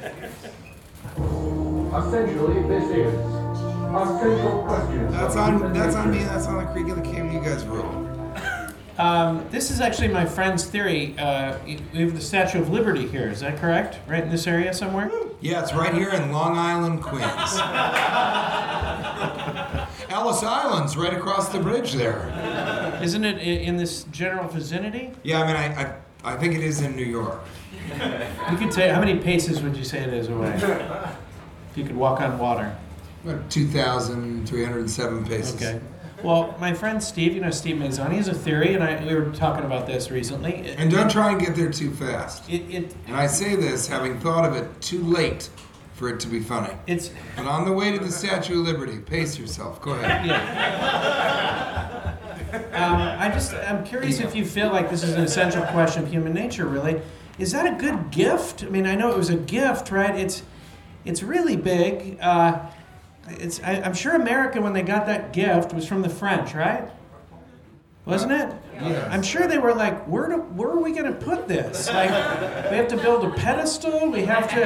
Essentially, 1.16 2.62
this 2.68 2.84
is 2.90 3.14
Essential 3.88 4.64
Questions. 4.64 5.12
That's 5.12 5.36
on. 5.36 5.72
That's 5.72 5.96
on 5.96 6.11
me. 6.11 6.18
That's 6.18 6.46
on 6.46 6.59
the 6.59 6.70
Creek 6.72 6.88
and 6.88 7.02
the 7.02 7.09
Cave. 7.09 7.32
You 7.32 7.40
guys 7.40 7.64
rule. 7.64 7.97
Um, 8.99 9.46
this 9.51 9.70
is 9.70 9.80
actually 9.80 10.09
my 10.09 10.26
friend's 10.26 10.64
theory. 10.64 11.16
Uh, 11.16 11.57
we 11.64 12.01
have 12.01 12.14
the 12.14 12.20
Statue 12.20 12.61
of 12.61 12.68
Liberty 12.70 13.07
here. 13.07 13.28
Is 13.28 13.40
that 13.40 13.59
correct? 13.61 13.99
Right 14.09 14.24
in 14.24 14.30
this 14.30 14.49
area 14.49 14.74
somewhere? 14.74 15.09
Yeah, 15.40 15.62
it's 15.62 15.72
right 15.72 15.94
here 15.94 16.11
in 16.11 16.32
Long 16.32 16.59
Island, 16.59 17.01
Queens. 17.01 17.22
Ellis 20.11 20.42
Island's 20.42 20.96
right 20.96 21.14
across 21.14 21.51
the 21.51 21.61
bridge 21.61 21.92
there. 21.92 22.99
Isn't 23.01 23.24
it 23.24 23.38
in 23.38 23.76
this 23.76 24.03
general 24.05 24.49
vicinity? 24.49 25.12
Yeah, 25.22 25.42
I 25.42 25.46
mean, 25.46 25.55
I, 25.55 25.82
I, 25.82 25.94
I 26.34 26.36
think 26.36 26.57
it 26.57 26.62
is 26.62 26.80
in 26.80 26.96
New 26.96 27.05
York. 27.05 27.40
You 28.51 28.57
could 28.57 28.72
say, 28.72 28.88
how 28.88 28.99
many 28.99 29.20
paces 29.20 29.62
would 29.62 29.76
you 29.76 29.84
say 29.84 30.01
it 30.01 30.12
is 30.12 30.28
away? 30.28 30.55
If 30.57 31.76
you 31.76 31.84
could 31.84 31.96
walk 31.96 32.20
on 32.20 32.36
water. 32.36 32.76
About 33.24 33.49
2,307 33.49 35.24
paces. 35.24 35.55
Okay. 35.55 35.80
Well, 36.22 36.56
my 36.58 36.74
friend 36.74 37.02
Steve, 37.02 37.34
you 37.34 37.40
know 37.40 37.50
Steve 37.50 37.76
Mazzoni, 37.76 38.16
has 38.16 38.28
a 38.28 38.34
theory, 38.34 38.74
and 38.74 38.82
I, 38.82 39.04
we 39.04 39.14
were 39.14 39.30
talking 39.30 39.64
about 39.64 39.86
this 39.86 40.10
recently. 40.10 40.52
It, 40.54 40.78
And 40.78 40.90
don't 40.90 41.10
try 41.10 41.30
and 41.30 41.40
get 41.40 41.54
there 41.54 41.70
too 41.70 41.90
fast. 41.92 42.48
it, 42.50 42.62
it 42.68 42.96
And 43.06 43.14
I 43.16 43.26
say 43.26 43.54
this 43.54 43.86
having 43.86 44.18
thought 44.18 44.44
of 44.44 44.56
it 44.56 44.80
too 44.80 45.02
late 45.02 45.48
for 45.94 46.08
it 46.08 46.18
to 46.20 46.28
be 46.28 46.40
funny. 46.40 46.74
it's 46.86 47.10
But 47.36 47.46
on 47.46 47.64
the 47.64 47.72
way 47.72 47.92
to 47.96 47.98
the 48.04 48.10
Statue 48.10 48.60
of 48.60 48.66
Liberty, 48.66 48.98
pace 48.98 49.38
yourself. 49.38 49.80
Go 49.80 49.92
ahead. 49.92 50.26
yeah. 50.26 52.14
Um, 52.72 52.96
I 53.20 53.28
just 53.32 53.52
I'm 53.54 53.84
curious 53.84 54.20
if 54.20 54.34
you 54.34 54.44
feel 54.44 54.68
like 54.70 54.88
this 54.90 55.02
is 55.02 55.14
an 55.14 55.22
essential 55.22 55.62
question 55.66 56.02
of 56.04 56.10
human 56.10 56.32
nature. 56.32 56.66
Really, 56.66 57.00
is 57.38 57.52
that 57.52 57.66
a 57.66 57.76
good 57.78 58.10
gift? 58.10 58.64
I 58.64 58.68
mean, 58.68 58.86
I 58.86 58.94
know 58.94 59.10
it 59.10 59.16
was 59.18 59.28
a 59.30 59.36
gift, 59.36 59.90
right? 59.90 60.14
It's 60.14 60.42
it's 61.04 61.22
really 61.22 61.56
big. 61.56 62.18
Uh, 62.20 62.58
it's 63.30 63.60
I, 63.62 63.80
I'm 63.82 63.94
sure 63.94 64.14
America 64.14 64.60
when 64.60 64.72
they 64.72 64.82
got 64.82 65.06
that 65.06 65.32
gift 65.32 65.72
was 65.72 65.86
from 65.86 66.02
the 66.02 66.08
French, 66.08 66.54
right? 66.54 66.88
Wasn't 68.04 68.32
it? 68.32 68.50
Yes. 68.80 69.08
I'm 69.12 69.22
sure 69.22 69.46
they 69.46 69.58
were 69.58 69.74
like, 69.74 70.02
where 70.06 70.28
do, 70.28 70.36
where 70.36 70.70
are 70.70 70.80
we 70.80 70.92
going 70.92 71.12
to 71.12 71.12
put 71.12 71.46
this? 71.46 71.88
Like, 71.88 72.08
we 72.70 72.76
have 72.78 72.88
to 72.88 72.96
build 72.96 73.22
a 73.24 73.30
pedestal. 73.30 74.08
We 74.10 74.22
have 74.22 74.48
to. 74.50 74.64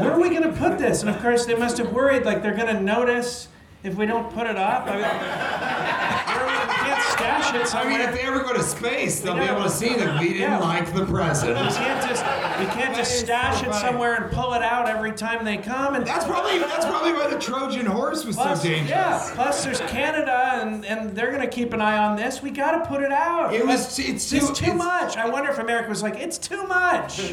Where 0.00 0.12
are 0.12 0.18
we 0.20 0.30
going 0.30 0.42
to 0.44 0.52
put 0.52 0.78
this? 0.78 1.02
And 1.02 1.10
of 1.10 1.20
course, 1.20 1.44
they 1.44 1.54
must 1.54 1.76
have 1.76 1.92
worried 1.92 2.24
like 2.24 2.42
they're 2.42 2.54
going 2.56 2.74
to 2.74 2.80
notice 2.80 3.48
if 3.82 3.94
we 3.96 4.06
don't 4.06 4.32
put 4.32 4.46
it 4.46 4.56
up. 4.56 4.86
I 4.86 4.92
mean, 4.92 5.02
we, 5.02 6.82
can't 6.88 7.02
stash 7.02 7.54
it 7.54 7.74
I 7.74 7.88
mean, 7.88 8.00
if 8.00 8.14
they 8.14 8.22
ever 8.22 8.42
go 8.42 8.54
to 8.54 8.62
space, 8.62 9.20
they'll 9.20 9.34
be 9.34 9.40
know. 9.40 9.52
able 9.56 9.64
to 9.64 9.70
see 9.70 9.94
that 9.94 10.18
we 10.18 10.28
didn't 10.28 10.40
Yeah. 10.40 10.58
like 10.58 10.94
the 10.94 11.04
president. 11.04 11.68
we 11.68 11.74
can't 11.76 12.08
just 12.08 12.24
we 12.58 12.66
can't 12.66 12.94
just 12.94 13.26
That 13.26 13.54
is 13.54 13.58
stash 13.58 13.60
so 13.60 13.66
it 13.66 13.70
funny. 13.72 13.86
somewhere 13.86 14.14
and 14.14 14.32
pull 14.32 14.54
it 14.54 14.62
out 14.62 14.88
every 14.88 15.12
time 15.12 15.44
they 15.44 15.56
come. 15.56 15.94
And 15.94 16.06
That's 16.06 16.24
probably 16.24 16.58
that's 16.58 16.84
probably 16.86 17.12
why 17.12 17.28
the 17.28 17.38
Trojan 17.38 17.86
horse 17.86 18.24
was 18.24 18.36
plus, 18.36 18.62
so 18.62 18.68
dangerous. 18.68 18.90
yeah. 18.90 19.30
Plus, 19.34 19.64
there's 19.64 19.80
Canada, 19.82 20.50
and 20.62 20.84
and 20.84 21.14
they're 21.16 21.30
going 21.30 21.42
to 21.42 21.48
keep 21.54 21.72
an 21.72 21.80
eye 21.80 21.98
on 21.98 22.16
this. 22.16 22.42
We 22.42 22.50
got 22.50 22.72
to 22.82 22.86
put 22.88 23.02
it 23.02 23.12
out. 23.12 23.54
It 23.54 23.66
was 23.66 23.98
it's 23.98 24.28
too, 24.30 24.36
It's 24.36 24.58
too 24.58 24.64
it's- 24.72 24.78
much. 24.78 25.16
I 25.16 25.28
wonder 25.28 25.50
if 25.50 25.58
America 25.58 25.88
was 25.88 26.02
like, 26.02 26.16
it's 26.18 26.38
too 26.38 26.62
much. 26.66 27.18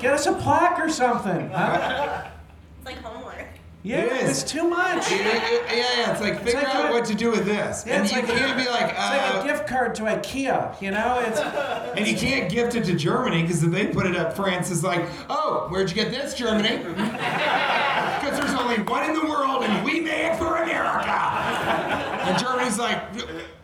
Get 0.00 0.12
us 0.12 0.26
a 0.26 0.32
plaque 0.32 0.78
or 0.78 0.88
something. 0.88 1.50
Huh? 1.50 2.24
It's 2.78 2.86
like 2.86 2.96
homework. 3.02 3.33
Yeah, 3.86 3.98
It 4.00 4.12
is. 4.22 4.42
it's 4.42 4.50
too 4.50 4.66
much. 4.66 5.10
Yeah, 5.10 5.18
yeah, 5.18 5.76
yeah, 5.76 6.10
it's 6.12 6.20
like 6.22 6.42
figure 6.42 6.62
like 6.62 6.74
out 6.74 6.88
a- 6.88 6.92
what 6.94 7.04
to 7.04 7.14
do 7.14 7.30
with 7.30 7.44
this, 7.44 7.84
Yeah, 7.86 7.96
and 7.96 8.04
it's 8.04 8.14
you 8.14 8.22
like 8.22 8.30
a- 8.30 8.34
can't 8.34 8.56
be 8.56 8.66
like, 8.66 8.88
It's 8.92 8.98
like 8.98 9.34
uh, 9.34 9.40
a 9.42 9.44
gift 9.46 9.66
card 9.66 9.94
to 9.96 10.04
IKEA, 10.04 10.80
you 10.80 10.90
know? 10.90 11.18
It's 11.26 11.38
and 11.98 12.06
you 12.06 12.16
can't 12.16 12.50
gift 12.50 12.74
it 12.76 12.84
to 12.86 12.94
Germany 12.94 13.42
because 13.42 13.62
if 13.62 13.70
they 13.70 13.86
put 13.88 14.06
it 14.06 14.16
up, 14.16 14.34
France 14.34 14.70
is 14.70 14.82
like, 14.82 15.04
oh, 15.28 15.66
where'd 15.68 15.90
you 15.90 15.94
get 15.96 16.10
this, 16.10 16.32
Germany? 16.34 16.82
Because 18.24 18.38
there's 18.40 18.58
only 18.58 18.78
one 18.84 19.04
in 19.10 19.14
the 19.14 19.26
world, 19.26 19.64
and 19.64 19.84
we 19.84 20.00
made 20.00 20.30
it 20.32 20.38
for 20.38 20.56
America. 20.62 21.10
And 21.10 22.38
Germany's 22.38 22.78
like, 22.78 23.02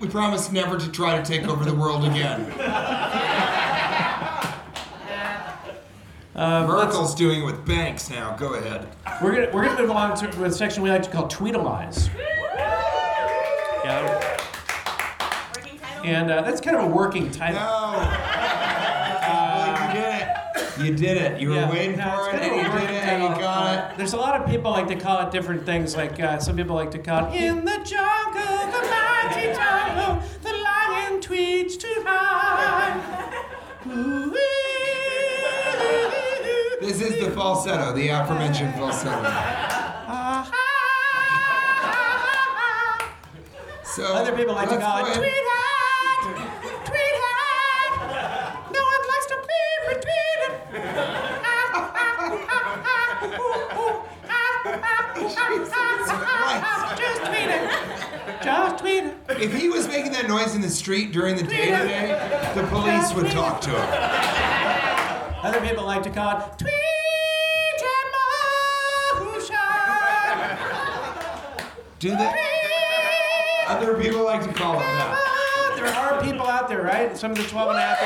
we 0.01 0.07
promise 0.09 0.53
never 0.53 0.77
to 0.77 0.91
try 0.93 1.17
to 1.17 1.25
take 1.25 1.49
over 1.49 1.65
the 1.65 1.75
world 1.75 2.05
again. 2.05 2.45
Uh, 6.35 6.67
Merkel's 6.67 7.15
doing 7.15 7.43
it 7.43 7.45
with 7.45 7.67
banks 7.67 8.09
now. 8.09 8.37
Go 8.37 8.55
ahead. 8.55 8.87
we're 9.23 9.33
gonna 9.33 9.51
we're 9.53 9.65
gonna 9.65 9.81
move 9.81 9.91
along 9.91 10.17
to, 10.19 10.31
to 10.31 10.45
a 10.45 10.51
section 10.51 10.83
we 10.83 10.91
like 10.91 11.03
to 11.03 11.11
call 11.11 11.29
tweetalize. 11.29 12.09
Yeah, 13.85 14.37
Working 15.57 15.79
title? 15.79 16.05
and 16.05 16.31
uh, 16.31 16.43
that's 16.43 16.61
kind 16.61 16.77
of 16.77 16.85
a 16.85 16.87
working 16.87 17.31
title. 17.33 17.61
No. 17.61 17.97
you 19.89 19.93
did 20.01 20.15
it. 20.23 20.29
You 20.81 20.95
did 20.95 21.17
it. 21.17 21.41
You 21.41 21.49
were 21.51 21.55
Yeah, 21.57 21.71
waiting 21.71 21.97
no, 21.97 22.05
for 22.31 22.31
it, 22.37 22.43
and 22.43 22.57
you 22.57 22.63
did 22.81 22.91
it, 22.91 23.03
and 23.05 23.23
you 23.23 23.29
got 23.41 23.67
Uh, 23.67 23.91
it. 23.93 23.99
There's 23.99 24.13
a 24.13 24.17
lot 24.17 24.41
of 24.41 24.47
people 24.49 24.71
like 24.71 24.87
to 24.89 24.97
call 24.97 25.21
it 25.27 25.31
different 25.33 25.67
things. 25.67 25.97
Like 25.97 26.21
uh, 26.21 26.39
some 26.39 26.57
people 26.57 26.77
like 26.77 26.91
to 26.93 26.99
call 26.99 27.27
it 27.33 27.35
"In 27.43 27.65
the 27.65 27.79
jungle, 27.85 28.40
falsetto, 37.41 37.95
the 37.95 38.09
aforementioned 38.09 38.75
falsetto. 38.75 39.23
So 43.83 44.05
Other 44.05 44.37
people 44.37 44.55
like 44.55 44.69
to 44.69 44.75
go 44.77 44.81
it 44.81 44.85
ahead. 44.85 45.17
tweethead, 45.17 46.35
tweethead. 46.85 47.93
No 48.75 48.83
one 48.93 49.03
likes 49.09 49.27
to 49.33 49.37
be 49.49 49.63
retweeted. 49.89 50.53
Just 56.99 57.25
tweet 57.25 57.49
it. 57.49 57.63
Just 58.43 58.79
tweet 58.79 59.05
it. 59.05 59.15
If 59.43 59.55
he 59.55 59.71
was 59.71 59.89
making 59.89 60.13
that 60.13 60.29
noise 60.29 60.55
in 60.55 60.61
the 60.61 60.69
street 60.69 61.11
during 61.13 61.37
the 61.37 61.43
day 61.43 61.67
today, 61.71 62.53
the 62.55 62.65
police 62.67 63.15
would 63.15 63.31
talk 63.31 63.63
to 63.63 63.71
him. 63.71 63.89
Other 65.43 65.61
people 65.67 65.85
like 65.87 66.03
to 66.03 66.11
call 66.11 66.37
it 66.39 66.59
tweet 66.59 66.70
Do 72.01 72.17
they? 72.17 72.33
Other 73.67 74.01
people 74.01 74.25
like 74.25 74.43
to 74.43 74.53
call 74.55 74.73
them 74.73 74.81
that. 74.81 75.75
there 75.77 75.85
are 75.87 76.23
people 76.25 76.47
out 76.47 76.67
there, 76.67 76.81
right? 76.83 77.15
Some 77.15 77.31
of 77.31 77.37
the 77.37 77.43
12 77.43 77.69
and 77.69 77.79
a 77.79 77.83
half 77.83 78.01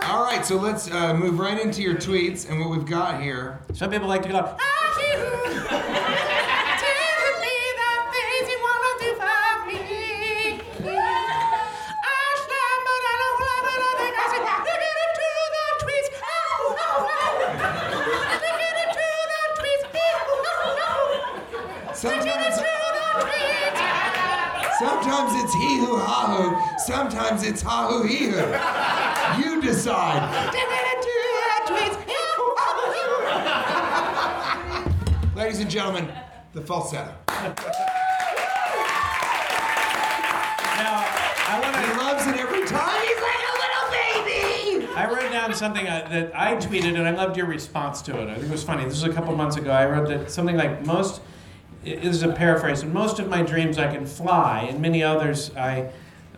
there. 0.00 0.10
All 0.10 0.24
right, 0.24 0.46
so 0.46 0.56
let's 0.56 0.90
uh, 0.90 1.12
move 1.12 1.38
right 1.38 1.60
into 1.60 1.82
your 1.82 1.94
tweets 1.94 2.48
and 2.48 2.58
what 2.58 2.70
we've 2.70 2.86
got 2.86 3.20
here. 3.20 3.60
Some 3.74 3.90
people 3.90 4.08
like 4.08 4.22
to 4.22 4.30
go. 4.30 4.56
Sometimes 27.10 27.42
it's 27.42 27.62
ha 27.62 27.88
who. 27.88 28.06
You 29.42 29.60
decide. 29.60 30.56
Ladies 35.36 35.60
and 35.60 35.70
gentlemen, 35.70 36.08
the 36.52 36.60
falsetto. 36.60 37.14
Now, 37.28 37.46
I 41.48 41.60
want 41.62 41.74
to. 41.74 41.80
He 41.80 41.92
loves 41.98 42.26
it 42.26 42.36
every 42.36 42.66
time. 42.66 43.02
He's 43.02 43.16
like 43.16 43.42
a 43.48 43.54
little 43.58 43.86
baby. 43.90 44.86
I 44.94 45.06
wrote 45.10 45.32
down 45.32 45.54
something 45.54 45.86
uh, 45.86 46.06
that 46.10 46.32
I 46.38 46.56
tweeted, 46.56 46.96
and 46.96 47.08
I 47.08 47.12
loved 47.12 47.36
your 47.36 47.46
response 47.46 48.02
to 48.02 48.20
it. 48.20 48.28
I 48.28 48.34
think 48.34 48.46
it 48.46 48.50
was 48.50 48.62
funny. 48.62 48.84
This 48.84 49.02
was 49.02 49.10
a 49.10 49.14
couple 49.14 49.34
months 49.34 49.56
ago. 49.56 49.70
I 49.70 49.86
wrote 49.86 50.08
that 50.08 50.30
something 50.30 50.56
like 50.56 50.84
most. 50.86 51.22
This 51.82 52.04
is 52.04 52.22
a 52.22 52.32
paraphrase. 52.32 52.82
In 52.82 52.92
most 52.92 53.18
of 53.18 53.28
my 53.28 53.42
dreams, 53.42 53.78
I 53.78 53.92
can 53.92 54.04
fly. 54.04 54.66
and 54.68 54.80
many 54.80 55.02
others, 55.02 55.50
I 55.56 55.90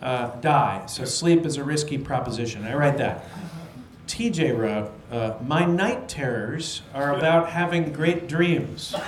uh, 0.03 0.35
die. 0.41 0.85
So 0.87 1.05
sleep 1.05 1.47
is 1.47 1.57
a 1.57 1.65
risky 1.65 1.99
proposition. 1.99 2.65
I 2.65 2.75
write 2.75 2.99
that. 2.99 3.25
TJ 4.07 4.57
wrote, 4.57 4.91
uh, 5.11 5.35
"My 5.47 5.65
night 5.65 6.09
terrors 6.09 6.83
are 6.93 7.17
about 7.17 7.51
having 7.51 7.93
great 7.93 8.29
dreams." 8.29 8.95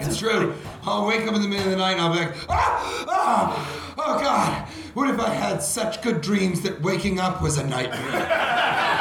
It's 0.00 0.18
true. 0.18 0.54
I'll 0.84 1.06
wake 1.06 1.26
up 1.26 1.34
in 1.34 1.42
the 1.42 1.48
middle 1.48 1.66
of 1.66 1.70
the 1.70 1.76
night 1.76 1.92
and 1.92 2.00
I'll 2.00 2.12
be 2.12 2.20
like, 2.20 2.34
ah, 2.48 3.04
ah, 3.08 3.94
oh 3.98 4.20
God, 4.20 4.68
what 4.94 5.10
if 5.10 5.20
I 5.20 5.28
had 5.28 5.62
such 5.62 6.02
good 6.02 6.20
dreams 6.20 6.60
that 6.62 6.80
waking 6.82 7.20
up 7.20 7.42
was 7.42 7.58
a 7.58 7.66
nightmare? 7.66 7.98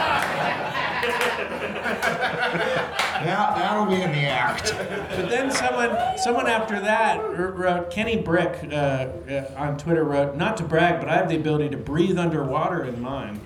yeah, 3.32 3.54
that'll 3.56 3.86
be 3.86 4.02
in 4.02 4.12
the 4.12 4.28
act. 4.28 4.74
But 4.78 5.30
then 5.30 5.52
someone, 5.52 6.18
someone 6.18 6.48
after 6.48 6.80
that 6.82 7.18
wrote, 7.38 7.90
Kenny 7.90 8.18
Brick 8.18 8.60
uh, 8.72 8.76
uh, 8.76 9.54
on 9.56 9.78
Twitter 9.78 10.04
wrote, 10.04 10.36
not 10.36 10.58
to 10.58 10.64
brag, 10.64 11.00
but 11.00 11.10
I 11.10 11.16
have 11.16 11.30
the 11.30 11.38
ability 11.38 11.70
to 11.70 11.78
breathe 11.78 12.18
underwater 12.18 12.84
in 12.84 13.02
mine. 13.02 13.40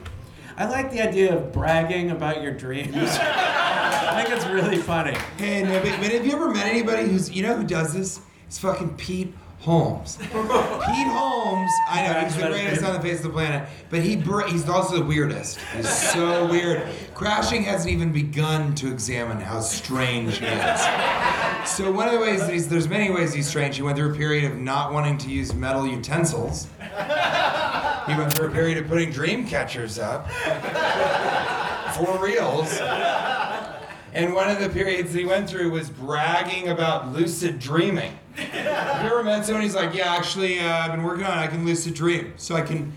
I 0.57 0.65
like 0.65 0.91
the 0.91 1.01
idea 1.01 1.35
of 1.35 1.51
bragging 1.51 2.11
about 2.11 2.41
your 2.41 2.53
dreams. 2.53 2.95
I 2.97 4.23
think 4.23 4.35
it's 4.35 4.47
really 4.47 4.77
funny. 4.77 5.15
Hey, 5.37 5.63
no, 5.63 5.81
but, 5.81 5.99
but 5.99 6.11
have 6.11 6.25
you 6.25 6.33
ever 6.33 6.49
met 6.49 6.65
anybody 6.65 7.07
who's, 7.07 7.29
you 7.29 7.43
know 7.43 7.55
who 7.55 7.63
does 7.63 7.93
this? 7.93 8.21
It's 8.47 8.57
fucking 8.57 8.95
Pete 8.95 9.33
Holmes. 9.65 10.17
Pete 10.21 10.31
Holmes, 10.31 11.71
I 11.89 12.07
know, 12.07 12.19
he's 12.19 12.35
the 12.35 12.47
greatest 12.47 12.83
on 12.83 12.93
the 12.93 12.99
face 13.01 13.17
of 13.17 13.23
the 13.23 13.29
planet, 13.29 13.67
but 13.89 14.01
he 14.01 14.15
br- 14.15 14.43
he's 14.43 14.69
also 14.69 14.99
the 14.99 15.05
weirdest. 15.05 15.57
He's 15.75 15.89
so 15.89 16.45
weird. 16.51 16.87
Crashing 17.15 17.63
hasn't 17.63 17.91
even 17.91 18.11
begun 18.11 18.75
to 18.75 18.91
examine 18.91 19.41
how 19.41 19.59
strange 19.61 20.37
he 20.37 20.45
is. 20.45 20.81
So 21.67 21.91
one 21.91 22.07
of 22.07 22.13
the 22.13 22.19
ways 22.19 22.41
that 22.41 22.53
he's, 22.53 22.67
there's 22.69 22.87
many 22.87 23.09
ways 23.11 23.33
he's 23.33 23.47
strange. 23.47 23.75
He 23.75 23.81
went 23.81 23.97
through 23.97 24.13
a 24.13 24.15
period 24.15 24.51
of 24.51 24.55
not 24.57 24.93
wanting 24.93 25.17
to 25.19 25.29
use 25.31 25.51
metal 25.55 25.87
utensils. 25.87 26.67
He 26.79 28.13
went 28.13 28.31
through 28.33 28.49
a 28.49 28.51
period 28.51 28.77
of 28.77 28.87
putting 28.87 29.11
dream 29.11 29.47
catchers 29.47 29.97
up 29.97 30.29
for 31.95 32.23
reals. 32.23 32.77
And 34.13 34.33
one 34.35 34.47
of 34.47 34.59
the 34.59 34.69
periods 34.69 35.11
he 35.11 35.25
went 35.25 35.49
through 35.49 35.71
was 35.71 35.89
bragging 35.89 36.69
about 36.69 37.11
lucid 37.11 37.59
dreaming. 37.59 38.19
Ever 38.37 39.23
met 39.23 39.45
someone 39.45 39.63
who's 39.63 39.75
like, 39.75 39.93
yeah, 39.93 40.13
actually, 40.13 40.59
uh, 40.59 40.67
I've 40.77 40.91
been 40.91 41.03
working 41.03 41.25
on 41.25 41.37
it. 41.37 41.41
I 41.41 41.47
can 41.47 41.65
lucid 41.65 41.93
dream, 41.93 42.33
so 42.37 42.55
I 42.55 42.61
can 42.61 42.91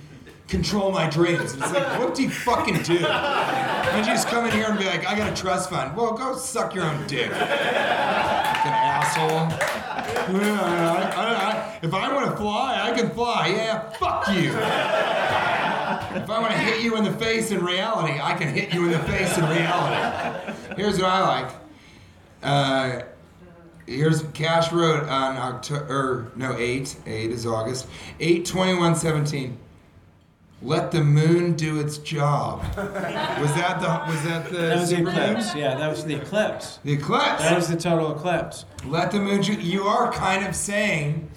control 0.48 0.90
my 0.90 1.08
dreams. 1.08 1.52
And 1.52 1.62
it's 1.62 1.72
like, 1.72 1.98
what 1.98 2.14
do 2.14 2.22
you 2.22 2.30
fucking 2.30 2.82
do? 2.82 2.96
And 2.98 3.98
you 3.98 4.04
just 4.12 4.28
come 4.28 4.44
in 4.46 4.52
here 4.52 4.66
and 4.68 4.78
be 4.78 4.84
like, 4.86 5.06
I 5.06 5.14
got 5.16 5.32
a 5.32 5.36
trust 5.40 5.70
fund. 5.70 5.96
Well, 5.96 6.12
go 6.14 6.36
suck 6.36 6.74
your 6.74 6.84
own 6.84 7.06
dick. 7.06 7.30
Fucking 7.30 8.72
asshole. 8.72 9.48
Yeah, 10.40 10.60
I- 10.60 11.22
I- 11.22 11.50
I- 11.52 11.78
if 11.82 11.94
I 11.94 12.12
want 12.12 12.30
to 12.30 12.36
fly, 12.36 12.80
I 12.82 12.98
can 12.98 13.10
fly. 13.10 13.48
Yeah, 13.48 13.90
fuck 13.90 14.26
you. 14.28 14.50
If 16.22 16.28
I 16.30 16.38
want 16.40 16.52
to 16.52 16.58
hit 16.58 16.82
you 16.82 16.96
in 16.96 17.04
the 17.04 17.12
face 17.12 17.50
in 17.50 17.64
reality, 17.64 18.18
I 18.20 18.34
can 18.34 18.48
hit 18.48 18.72
you 18.74 18.84
in 18.86 18.90
the 18.92 18.98
face 19.00 19.36
in 19.38 19.44
reality. 19.48 20.52
Here's 20.76 20.98
what 20.98 21.08
I 21.10 21.20
like. 21.42 21.50
Uh, 22.42 23.00
here's 23.88 24.22
Cash 24.34 24.70
wrote 24.72 25.04
on 25.08 25.36
October, 25.36 25.84
or 25.88 26.32
no, 26.36 26.56
8, 26.56 26.96
8 27.06 27.30
is 27.30 27.46
August, 27.46 27.86
8 28.20 28.44
21 28.44 28.94
17. 28.94 29.56
Let 30.60 30.90
the 30.90 31.02
moon 31.04 31.54
do 31.54 31.78
its 31.78 31.98
job. 31.98 32.62
Was 32.76 33.54
that 33.54 33.78
the 33.80 34.12
was 34.12 34.24
that 34.24 34.50
the 34.50 34.56
That 34.56 34.76
was 34.80 34.90
the 34.90 35.02
eclipse. 35.02 35.54
Yeah, 35.54 35.76
that 35.76 35.88
was 35.88 36.04
the 36.04 36.16
eclipse. 36.16 36.80
The 36.84 36.94
eclipse. 36.94 37.42
That 37.42 37.54
was 37.54 37.68
the 37.68 37.76
total 37.76 38.10
eclipse. 38.16 38.64
Let 38.84 39.12
the 39.12 39.20
moon. 39.20 39.40
do- 39.42 39.52
You 39.52 39.84
are 39.84 40.10
kind 40.12 40.44
of 40.44 40.56
saying, 40.56 41.30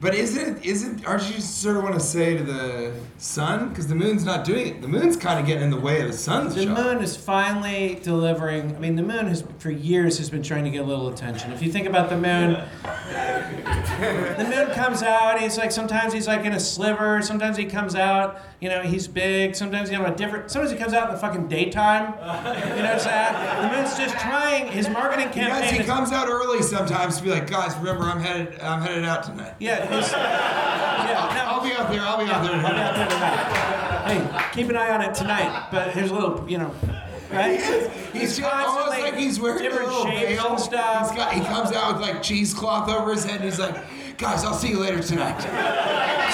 but 0.00 0.14
isn't 0.14 0.56
it? 0.58 0.64
Isn't? 0.64 1.06
Aren't 1.06 1.30
you 1.34 1.40
sort 1.40 1.76
of 1.76 1.82
want 1.82 1.94
to 1.94 2.00
say 2.00 2.36
to 2.36 2.42
the 2.42 2.92
sun 3.18 3.68
because 3.68 3.86
the 3.86 3.94
moon's 3.94 4.24
not 4.24 4.44
doing 4.44 4.68
it? 4.68 4.80
The 4.82 4.88
moon's 4.88 5.16
kind 5.16 5.38
of 5.38 5.46
getting 5.46 5.64
in 5.64 5.70
the 5.70 5.80
way 5.80 6.00
of 6.00 6.06
the 6.08 6.16
sun's 6.16 6.54
The 6.54 6.64
job. 6.64 6.76
moon 6.78 6.98
is 7.02 7.16
finally 7.16 7.98
delivering. 8.02 8.74
I 8.74 8.78
mean, 8.78 8.96
the 8.96 9.02
moon 9.02 9.26
has, 9.26 9.44
for 9.58 9.70
years, 9.70 10.18
has 10.18 10.30
been 10.30 10.42
trying 10.42 10.64
to 10.64 10.70
get 10.70 10.80
a 10.82 10.84
little 10.86 11.08
attention. 11.08 11.52
If 11.52 11.62
you 11.62 11.70
think 11.70 11.86
about 11.86 12.08
the 12.08 12.16
moon, 12.16 12.52
the 13.22 14.46
moon 14.48 14.70
comes 14.74 15.02
out. 15.02 15.40
He's 15.40 15.58
like 15.58 15.70
sometimes 15.72 16.12
he's 16.12 16.26
like 16.26 16.44
in 16.44 16.52
a 16.52 16.60
sliver. 16.60 17.20
Sometimes 17.22 17.56
he 17.56 17.64
comes 17.66 17.94
out. 17.94 18.40
You 18.60 18.68
know, 18.68 18.82
he's 18.82 19.08
big. 19.08 19.54
Sometimes 19.54 19.88
he 19.88 19.94
have 19.94 20.06
a 20.06 20.14
different. 20.14 20.50
Sometimes 20.50 20.72
he 20.72 20.78
comes 20.78 20.92
out 20.92 21.08
in 21.08 21.14
the 21.14 21.20
fucking 21.20 21.48
daytime. 21.48 22.14
You 22.70 22.82
notice 22.86 23.04
that? 23.04 23.62
The 23.70 23.76
moon's 23.76 23.96
just 23.96 24.18
trying. 24.18 24.68
His 24.68 24.88
marketing 24.88 25.26
Yes, 25.34 25.34
campaign. 25.34 25.74
he 25.74 25.80
is- 25.80 25.86
comes 25.86 26.12
out 26.12 26.28
early 26.28 26.62
sometimes 26.62 27.18
to 27.18 27.22
be 27.24 27.30
like, 27.30 27.50
guys, 27.50 27.76
remember 27.78 28.04
I'm 28.04 28.20
headed, 28.20 28.60
I'm 28.60 28.80
headed 28.82 29.04
out 29.04 29.22
tonight. 29.24 29.54
Yeah. 29.58 29.89
Yeah. 29.90 31.32
No. 31.34 31.42
I'll 31.50 31.62
be 31.62 31.72
out 31.72 31.90
there. 31.90 32.02
I'll 32.02 32.18
be 32.18 32.30
out 32.30 32.42
there. 32.44 32.54
I'll 32.54 32.74
be 32.74 32.80
out 32.80 32.94
there 32.94 33.08
tonight. 33.08 33.70
Hey, 34.06 34.50
keep 34.54 34.68
an 34.68 34.76
eye 34.76 34.90
on 34.90 35.02
it 35.02 35.14
tonight. 35.14 35.68
But 35.70 35.90
here's 35.92 36.10
a 36.10 36.14
little, 36.14 36.48
you 36.48 36.58
know, 36.58 36.74
right? 37.30 37.60
He's 38.12 38.36
just 38.36 38.42
almost 38.42 38.76
constantly 38.76 39.10
like 39.10 39.14
he's 39.20 39.38
wearing 39.38 39.60
a 39.60 39.62
different 39.68 39.88
little 39.88 40.04
shapes 40.06 40.42
veil. 40.42 40.50
and 40.52 40.60
stuff. 40.60 41.08
He's 41.10 41.16
got, 41.16 41.32
he 41.32 41.40
comes 41.42 41.72
out 41.72 41.92
with 41.94 42.02
like 42.02 42.22
cheesecloth 42.22 42.88
over 42.88 43.12
his 43.12 43.24
head, 43.24 43.36
and 43.36 43.44
he's 43.44 43.58
like, 43.58 43.76
guys, 44.20 44.44
I'll 44.44 44.52
see 44.52 44.68
you 44.68 44.78
later 44.78 45.02
tonight. 45.02 45.40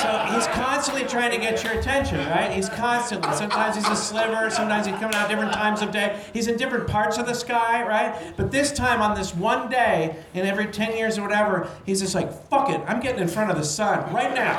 So 0.02 0.34
he's 0.34 0.46
constantly 0.48 1.04
trying 1.04 1.30
to 1.30 1.38
get 1.38 1.62
your 1.62 1.74
attention, 1.74 2.18
right? 2.28 2.50
He's 2.50 2.68
constantly. 2.68 3.32
Sometimes 3.32 3.76
he's 3.76 3.88
a 3.88 3.94
sliver. 3.94 4.50
Sometimes 4.50 4.86
he's 4.86 4.96
coming 4.96 5.14
out 5.14 5.28
different 5.28 5.52
times 5.52 5.82
of 5.82 5.92
day. 5.92 6.20
He's 6.34 6.48
in 6.48 6.56
different 6.56 6.88
parts 6.88 7.16
of 7.16 7.26
the 7.26 7.34
sky, 7.34 7.86
right? 7.86 8.36
But 8.36 8.50
this 8.50 8.72
time, 8.72 9.00
on 9.00 9.16
this 9.16 9.34
one 9.34 9.70
day, 9.70 10.16
in 10.34 10.44
every 10.44 10.66
10 10.66 10.96
years 10.96 11.16
or 11.16 11.22
whatever, 11.22 11.70
he's 11.86 12.00
just 12.00 12.14
like, 12.14 12.32
fuck 12.50 12.70
it, 12.70 12.80
I'm 12.88 13.00
getting 13.00 13.22
in 13.22 13.28
front 13.28 13.52
of 13.52 13.56
the 13.56 13.64
sun 13.64 14.12
right 14.12 14.34
now. 14.34 14.58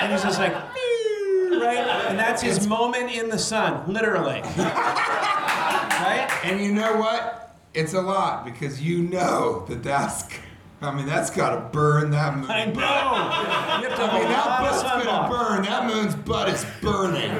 And 0.00 0.12
he's 0.12 0.22
just 0.22 0.38
like, 0.38 0.54
right? 0.54 2.06
And 2.08 2.16
that's 2.16 2.40
his 2.40 2.68
moment 2.68 3.10
in 3.10 3.28
the 3.30 3.38
sun, 3.38 3.92
literally. 3.92 4.40
right? 4.56 6.28
And 6.44 6.60
you 6.60 6.72
know 6.72 6.96
what? 6.96 7.56
It's 7.74 7.94
a 7.94 8.00
lot 8.00 8.44
because 8.44 8.80
you 8.80 9.02
know 9.02 9.66
that 9.68 9.82
that's. 9.82 10.24
I 10.80 10.94
mean, 10.94 11.06
that's 11.06 11.30
got 11.30 11.50
to 11.50 11.60
burn 11.76 12.10
that 12.12 12.36
moon. 12.36 12.48
I 12.50 12.66
know. 12.66 12.72
butt. 12.72 13.82
You 13.82 13.88
have 13.88 13.96
to 13.98 14.04
I 14.04 14.18
mean, 14.18 14.28
that 14.28 14.60
butt's 14.60 14.82
gonna 14.82 15.28
burn. 15.28 15.62
That 15.64 15.86
moon's 15.86 16.14
butt 16.14 16.48
is 16.50 16.64
burning. 16.80 17.30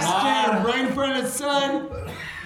Stand 0.00 0.64
right 0.64 0.86
in 0.86 0.92
front 0.94 1.18
of 1.18 1.24
the 1.24 1.30
sun 1.30 1.88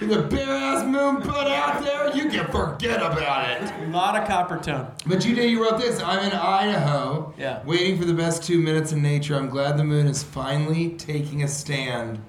with 0.01 0.11
a 0.11 0.23
bare 0.23 0.49
ass 0.49 0.83
moon 0.83 1.21
butt 1.21 1.47
out 1.47 1.81
there, 1.83 2.13
you 2.15 2.29
can 2.29 2.45
forget 2.51 2.97
about 3.01 3.49
it. 3.51 3.71
A 3.83 3.87
lot 3.91 4.17
of 4.17 4.27
Coppertone. 4.27 4.91
But 5.05 5.23
you 5.25 5.33
did, 5.35 5.49
you 5.49 5.63
wrote 5.63 5.79
this. 5.79 6.01
I'm 6.01 6.19
in 6.25 6.31
Idaho, 6.33 7.33
Yeah. 7.37 7.61
waiting 7.65 7.97
for 7.99 8.05
the 8.05 8.13
best 8.13 8.43
two 8.43 8.57
minutes 8.59 8.91
in 8.91 9.01
nature. 9.01 9.35
I'm 9.37 9.49
glad 9.49 9.77
the 9.77 9.83
moon 9.83 10.07
is 10.07 10.23
finally 10.23 10.89
taking 10.97 11.43
a 11.43 11.47
stand. 11.47 12.19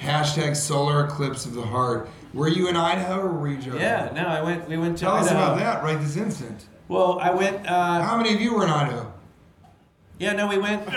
Hashtag 0.00 0.54
solar 0.54 1.04
eclipse 1.06 1.46
of 1.46 1.54
the 1.54 1.62
heart. 1.62 2.08
Were 2.34 2.46
you 2.48 2.68
in 2.68 2.76
Idaho 2.76 3.20
or 3.22 3.32
were 3.32 3.48
you 3.48 3.56
joking? 3.56 3.80
Yeah, 3.80 4.10
no, 4.14 4.26
I 4.26 4.42
went. 4.42 4.68
We 4.68 4.76
went 4.76 4.98
to. 4.98 5.04
Tell 5.06 5.16
us 5.16 5.30
about 5.30 5.58
that 5.58 5.82
right 5.82 5.98
this 6.00 6.16
instant. 6.16 6.66
Well, 6.88 7.18
I 7.20 7.30
went. 7.30 7.66
Uh, 7.66 8.02
How 8.02 8.16
many 8.16 8.34
of 8.34 8.40
you 8.40 8.54
were 8.54 8.64
in 8.64 8.70
Idaho? 8.70 9.12
Yeah, 10.18 10.32
no, 10.32 10.48
we 10.48 10.58
went. 10.58 10.84
We, 10.86 10.94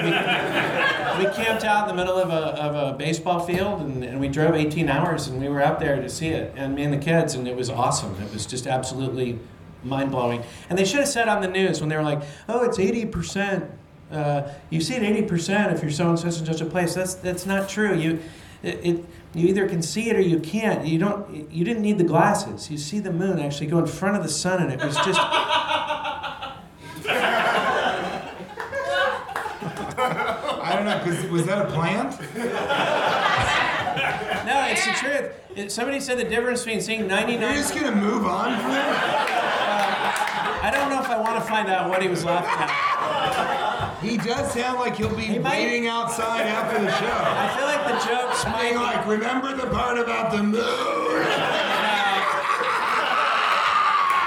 we 1.26 1.34
camped 1.36 1.64
out 1.64 1.88
in 1.88 1.96
the 1.96 2.02
middle 2.02 2.18
of 2.18 2.30
a, 2.30 2.60
of 2.60 2.94
a 2.96 2.98
baseball 2.98 3.40
field, 3.40 3.82
and, 3.82 4.04
and 4.04 4.20
we 4.20 4.28
drove 4.30 4.56
18 4.56 4.90
hours, 4.90 5.28
and 5.28 5.40
we 5.40 5.48
were 5.48 5.62
out 5.62 5.80
there 5.80 6.02
to 6.02 6.10
see 6.10 6.30
it, 6.30 6.54
and 6.56 6.74
me 6.74 6.84
and 6.84 6.94
the 6.94 6.98
kids, 6.98 7.36
and 7.36 7.48
it 7.48 7.56
was 7.56 7.70
awesome. 7.70 8.16
It 8.22 8.34
was 8.34 8.46
just 8.48 8.66
absolutely 8.66 9.38
mind 9.84 10.12
blowing. 10.12 10.44
And 10.70 10.80
they 10.80 10.86
should 10.86 11.02
have 11.02 11.10
said 11.10 11.28
on 11.28 11.42
the 11.42 11.48
news 11.48 11.82
when 11.82 11.90
they 11.90 11.98
were 11.98 12.04
like, 12.04 12.24
"Oh, 12.48 12.64
it's 12.64 12.80
eighty 12.80 13.06
percent. 13.06 13.70
Uh, 14.12 14.50
you 14.70 14.82
see 14.82 14.96
it 14.96 15.04
eighty 15.04 15.22
percent 15.24 15.72
if 15.72 15.82
you're 15.84 15.92
so 15.92 16.10
in 16.10 16.18
such 16.18 16.38
and 16.38 16.48
such 16.48 16.62
a 16.62 16.66
place." 16.66 16.96
That's 16.96 17.14
that's 17.16 17.46
not 17.46 17.70
true. 17.70 17.96
You 17.96 18.20
it, 18.64 18.80
it 18.84 19.06
you 19.34 19.48
either 19.48 19.68
can 19.68 19.82
see 19.82 20.10
it 20.10 20.16
or 20.16 20.22
you 20.22 20.40
can't. 20.40 20.86
You 20.86 21.00
don't. 21.00 21.52
You 21.52 21.64
didn't 21.64 21.84
need 21.84 21.98
the 21.98 22.04
glasses. 22.04 22.70
You 22.70 22.78
see 22.78 23.00
the 23.00 23.14
moon 23.14 23.40
actually 23.40 23.68
go 23.68 23.80
in 23.80 23.88
front 23.88 24.18
of 24.18 24.24
the 24.24 24.30
sun, 24.30 24.62
and 24.62 24.72
it 24.72 24.84
was 24.84 24.96
just. 24.98 25.20
I 30.64 30.76
don't 30.76 30.86
know, 30.86 31.32
was 31.32 31.46
that 31.46 31.66
a 31.66 31.72
plant? 31.72 32.20
No, 34.46 34.66
it's 34.68 34.86
the 34.86 34.92
truth. 34.94 35.32
It, 35.56 35.72
somebody 35.72 36.00
said 36.00 36.18
the 36.18 36.24
difference 36.24 36.64
between 36.64 36.82
seeing 36.82 37.08
99. 37.08 37.42
You're 37.42 37.54
just 37.54 37.76
gonna 37.76 37.96
move 37.96 38.26
on 38.26 38.60
from 38.60 38.72
that? 38.72 38.88
Uh, 38.90 40.66
I 40.66 40.72
don't 40.72 40.90
know 40.90 41.00
if 41.00 41.10
I 41.10 41.20
want 41.20 41.36
to 41.36 41.48
find 41.48 41.70
out 41.70 41.90
what 41.90 42.02
he 42.02 42.08
was 42.08 42.26
laughing 42.26 42.50
at. 42.50 42.91
He 44.02 44.18
does 44.18 44.52
sound 44.54 44.80
like 44.80 44.96
he'll 44.96 45.16
be 45.16 45.24
He 45.24 45.38
might- 45.40 45.52
waiting 45.60 45.88
outside 45.88 46.48
after 46.48 46.82
the 46.82 46.92
show. 46.98 47.06
I 47.24 47.56
feel 47.56 47.66
like 47.66 47.86
the 47.86 48.08
jokes 48.10 48.46
might 48.46 48.62
Being 48.72 48.76
like, 48.78 49.06
remember 49.08 49.56
the 49.56 49.68
part 49.68 49.98
about 50.00 50.32
the 50.32 50.42
moon? 50.44 50.62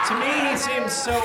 To 0.08 0.14
me, 0.20 0.50
he 0.50 0.56
seems 0.56 0.92
so. 0.92 1.20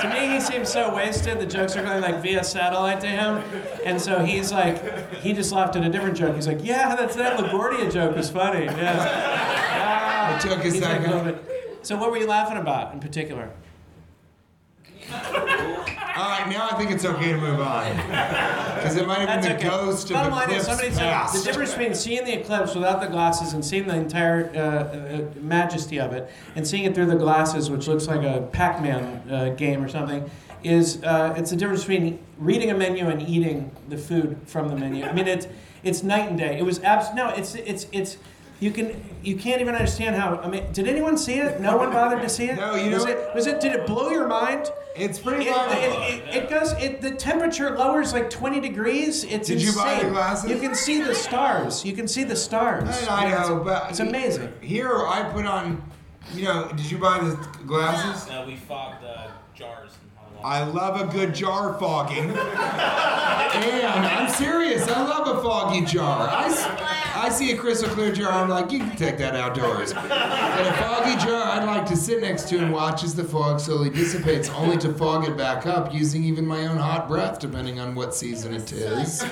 To 0.00 0.10
me, 0.12 0.34
he 0.34 0.40
seems 0.40 0.68
so 0.68 0.94
wasted. 0.94 1.38
The 1.40 1.46
jokes 1.46 1.76
are 1.76 1.82
going 1.84 2.02
like 2.02 2.20
via 2.20 2.42
satellite 2.44 3.00
to 3.02 3.06
him, 3.06 3.42
and 3.86 4.00
so 4.00 4.24
he's 4.24 4.50
like, 4.52 5.12
he 5.14 5.32
just 5.32 5.52
laughed 5.52 5.76
at 5.76 5.84
a 5.84 5.88
different 5.88 6.16
joke. 6.16 6.34
He's 6.34 6.48
like, 6.48 6.58
"Yeah, 6.64 6.96
that's 6.96 7.14
that 7.16 7.38
LaGuardia 7.38 7.92
joke 7.92 8.16
was 8.16 8.28
funny." 8.28 8.64
Yeah. 8.66 10.38
Joke 10.42 10.64
is 10.64 10.74
He's 10.74 10.82
like, 10.82 11.04
guy? 11.04 11.10
"Love 11.12 11.26
it." 11.28 11.78
So, 11.82 11.96
what 11.96 12.10
were 12.10 12.18
you 12.18 12.26
laughing 12.26 12.56
about 12.58 12.92
in 12.92 12.98
particular? 13.00 13.50
All 15.12 16.28
right, 16.30 16.46
now 16.48 16.68
I 16.70 16.74
think 16.78 16.90
it's 16.92 17.04
okay 17.04 17.32
to 17.32 17.38
move 17.38 17.60
on. 17.60 17.96
Because 17.96 18.96
it 18.96 19.06
might 19.06 19.18
have 19.18 19.28
That's 19.28 19.46
been 19.48 19.56
the 19.58 19.66
okay. 19.66 19.68
ghost 19.68 20.10
of 20.10 20.14
Bottom 20.14 20.32
line 20.32 20.50
is, 20.50 20.62
Eclipse 20.62 20.66
somebody 20.66 20.90
said 20.92 21.12
past. 21.12 21.34
the 21.34 21.42
difference 21.44 21.70
between 21.72 21.94
seeing 21.94 22.24
the 22.24 22.38
eclipse 22.40 22.74
without 22.74 23.00
the 23.00 23.08
glasses 23.08 23.52
and 23.52 23.64
seeing 23.64 23.86
the 23.86 23.96
entire 23.96 24.50
uh, 24.54 24.58
uh, 24.60 25.40
majesty 25.40 25.98
of 25.98 26.12
it, 26.12 26.30
and 26.54 26.66
seeing 26.66 26.84
it 26.84 26.94
through 26.94 27.06
the 27.06 27.16
glasses, 27.16 27.68
which 27.70 27.88
looks 27.88 28.06
like 28.06 28.22
a 28.22 28.42
Pac-Man 28.52 29.28
uh, 29.30 29.48
game 29.56 29.82
or 29.82 29.88
something, 29.88 30.30
is 30.62 31.02
uh, 31.02 31.34
it's 31.36 31.50
the 31.50 31.56
difference 31.56 31.80
between 31.82 32.18
reading 32.38 32.70
a 32.70 32.74
menu 32.74 33.08
and 33.08 33.20
eating 33.22 33.70
the 33.88 33.98
food 33.98 34.38
from 34.46 34.68
the 34.68 34.76
menu. 34.76 35.04
I 35.04 35.12
mean, 35.12 35.26
it's 35.26 35.48
it's 35.82 36.02
night 36.02 36.28
and 36.30 36.38
day. 36.38 36.56
It 36.58 36.62
was 36.64 36.80
abs- 36.82 37.12
no, 37.14 37.28
it's 37.30 37.54
it's 37.56 37.86
it's. 37.92 38.16
You 38.64 38.70
can 38.70 39.04
you 39.22 39.36
can't 39.36 39.60
even 39.60 39.74
understand 39.74 40.16
how. 40.16 40.38
I 40.38 40.48
mean, 40.48 40.64
did 40.72 40.88
anyone 40.88 41.18
see 41.18 41.34
it? 41.34 41.60
No 41.60 41.76
one 41.76 41.92
bothered 41.92 42.22
to 42.22 42.30
see 42.30 42.46
it. 42.46 42.56
No, 42.56 42.74
you 42.76 42.94
was 42.94 43.04
know- 43.04 43.10
it 43.10 43.34
was 43.34 43.46
it? 43.46 43.60
Did 43.60 43.72
it 43.74 43.86
blow 43.86 44.08
your 44.08 44.26
mind? 44.26 44.70
It's 44.96 45.18
pretty 45.18 45.48
It, 45.48 45.54
low. 45.54 45.68
it, 45.68 46.14
it, 46.14 46.34
it 46.44 46.48
goes. 46.48 46.72
It, 46.72 47.02
the 47.02 47.10
temperature 47.10 47.76
lowers 47.76 48.14
like 48.14 48.30
20 48.30 48.60
degrees. 48.60 49.22
It's 49.24 49.48
Did 49.48 49.60
you 49.60 49.74
buy 49.74 50.02
the 50.02 50.08
glasses? 50.08 50.48
You 50.50 50.58
can 50.58 50.74
see 50.74 51.02
the 51.02 51.14
stars. 51.14 51.84
You 51.84 51.92
can 51.92 52.08
see 52.08 52.24
the 52.24 52.36
stars. 52.36 53.06
I 53.06 53.28
know, 53.32 53.60
but 53.62 53.90
it's 53.90 54.00
amazing. 54.00 54.50
Here 54.62 54.96
I 55.08 55.24
put 55.24 55.44
on, 55.44 55.82
you 56.32 56.44
know, 56.44 56.68
did 56.74 56.90
you 56.90 56.96
buy 56.96 57.18
the 57.18 57.36
glasses? 57.66 58.30
Uh, 58.30 58.44
we 58.46 58.56
fogged 58.56 59.02
the 59.02 59.26
jars 59.54 59.90
and 60.00 60.10
hot 60.13 60.13
water. 60.13 60.13
I 60.44 60.62
love 60.62 61.00
a 61.00 61.10
good 61.10 61.34
jar 61.34 61.72
fogging. 61.78 62.28
and 62.28 62.36
I'm 64.06 64.28
serious, 64.28 64.86
I 64.86 65.02
love 65.02 65.38
a 65.38 65.42
foggy 65.42 65.86
jar. 65.86 66.28
I, 66.30 67.14
I 67.16 67.28
see 67.30 67.52
a 67.52 67.56
crystal 67.56 67.88
clear 67.88 68.12
jar, 68.12 68.30
I'm 68.30 68.50
like, 68.50 68.70
you 68.70 68.80
can 68.80 68.94
take 68.94 69.16
that 69.16 69.34
outdoors. 69.34 69.92
And 69.92 70.00
a 70.12 70.72
foggy 70.74 71.16
jar, 71.24 71.48
I'd 71.58 71.64
like 71.64 71.86
to 71.86 71.96
sit 71.96 72.20
next 72.20 72.46
to 72.50 72.58
and 72.58 72.70
watch 72.74 73.02
as 73.04 73.14
the 73.14 73.24
fog 73.24 73.58
slowly 73.58 73.88
dissipates, 73.88 74.50
only 74.50 74.76
to 74.78 74.92
fog 74.92 75.26
it 75.26 75.34
back 75.34 75.64
up 75.64 75.94
using 75.94 76.22
even 76.24 76.44
my 76.46 76.66
own 76.66 76.76
hot 76.76 77.08
breath, 77.08 77.38
depending 77.38 77.80
on 77.80 77.94
what 77.94 78.14
season 78.14 78.52
it 78.52 78.70
is. 78.70 79.22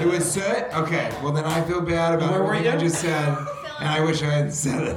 It 0.00 0.06
was 0.06 0.24
soot? 0.32 0.64
Okay, 0.72 1.14
well 1.22 1.32
then 1.32 1.44
I 1.44 1.60
feel 1.64 1.82
bad 1.82 2.14
about 2.14 2.30
Where 2.30 2.42
were 2.42 2.54
everything 2.54 2.72
I 2.72 2.82
you? 2.82 2.88
just 2.88 3.02
said, 3.02 3.28
and 3.80 3.86
I 3.88 4.00
wish 4.00 4.22
I 4.22 4.30
had 4.30 4.54
said 4.54 4.82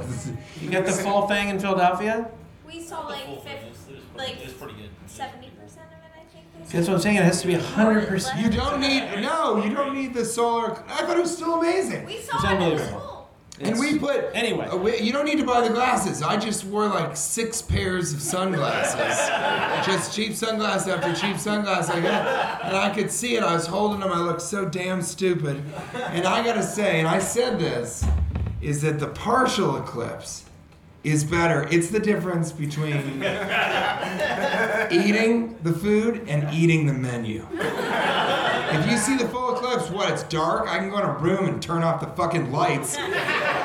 You 0.62 0.70
get 0.70 0.86
the 0.86 0.92
full 0.92 1.28
thing 1.28 1.50
in 1.50 1.58
Philadelphia. 1.58 2.30
We 2.66 2.80
saw 2.82 3.06
like 3.06 3.26
50, 3.44 3.85
It 4.18 4.22
was, 4.22 4.26
pretty, 4.26 4.32
like 4.32 4.40
it 4.40 4.44
was 4.46 4.54
pretty 4.54 4.74
good. 4.74 4.90
70 5.06 5.50
percent 5.50 5.86
of 5.86 5.92
it, 5.92 6.10
I 6.14 6.24
think. 6.32 6.44
they 6.70 6.76
That's 6.76 6.88
what 6.88 6.94
I'm 6.94 7.00
saying. 7.00 7.16
It 7.16 7.24
has 7.24 7.40
to 7.42 7.46
be 7.46 7.54
100. 7.54 8.08
percent 8.08 8.38
You 8.40 8.50
don't 8.50 8.80
need 8.80 9.20
no. 9.22 9.62
You 9.64 9.74
don't 9.74 9.94
need 9.94 10.14
the 10.14 10.24
solar. 10.24 10.72
I 10.88 11.04
thought 11.04 11.16
it 11.16 11.20
was 11.22 11.34
still 11.36 11.54
amazing. 11.60 12.06
We 12.06 12.18
saw 12.20 12.36
It's 12.36 12.44
it 12.44 12.46
at 12.46 12.52
unbelievable. 12.54 12.86
school. 13.00 13.12
And 13.58 13.78
we 13.80 13.98
put 13.98 14.26
Anyway. 14.34 14.66
uh, 14.66 14.76
we- 14.76 14.98
you 15.00 15.14
don't 15.14 15.24
need 15.24 15.38
to 15.38 15.44
buy 15.46 15.66
the 15.66 15.72
glasses. 15.72 16.22
I 16.22 16.36
just 16.36 16.64
wore 16.64 16.88
like 16.88 17.16
six 17.16 17.62
pairs 17.62 18.12
of 18.12 18.20
sunglasses, 18.20 19.86
just 19.86 20.14
cheap 20.14 20.34
sunglasses 20.34 20.88
after 20.88 21.14
cheap 21.14 21.38
sunglasses 21.38 21.88
I 21.90 22.00
got, 22.00 22.64
and 22.64 22.76
I 22.76 22.90
could 22.90 23.10
see 23.10 23.34
it. 23.36 23.42
I 23.42 23.54
was 23.54 23.66
holding 23.66 24.00
them. 24.00 24.12
I 24.12 24.18
looked 24.20 24.42
so 24.42 24.66
damn 24.66 25.00
stupid. 25.00 25.62
And 25.94 26.26
I 26.26 26.44
gotta 26.44 26.62
say, 26.62 26.98
and 26.98 27.08
I 27.08 27.18
said 27.18 27.58
this, 27.58 28.04
is 28.60 28.82
that 28.82 28.98
the 28.98 29.06
partial 29.08 29.76
eclipse 29.78 30.44
is 31.06 31.22
better. 31.22 31.68
It's 31.70 31.88
the 31.88 32.00
difference 32.00 32.50
between 32.50 33.22
eating 34.90 35.56
the 35.62 35.72
food 35.72 36.28
and 36.28 36.52
eating 36.52 36.86
the 36.86 36.92
menu. 36.92 37.46
If 37.52 38.90
you 38.90 38.96
see 38.96 39.16
the 39.16 39.28
full 39.28 39.54
eclipse, 39.54 39.88
what? 39.88 40.10
It's 40.10 40.24
dark. 40.24 40.68
I 40.68 40.78
can 40.78 40.90
go 40.90 40.98
in 40.98 41.04
a 41.04 41.12
room 41.18 41.46
and 41.46 41.62
turn 41.62 41.84
off 41.84 42.00
the 42.00 42.08
fucking 42.08 42.50
lights, 42.50 42.96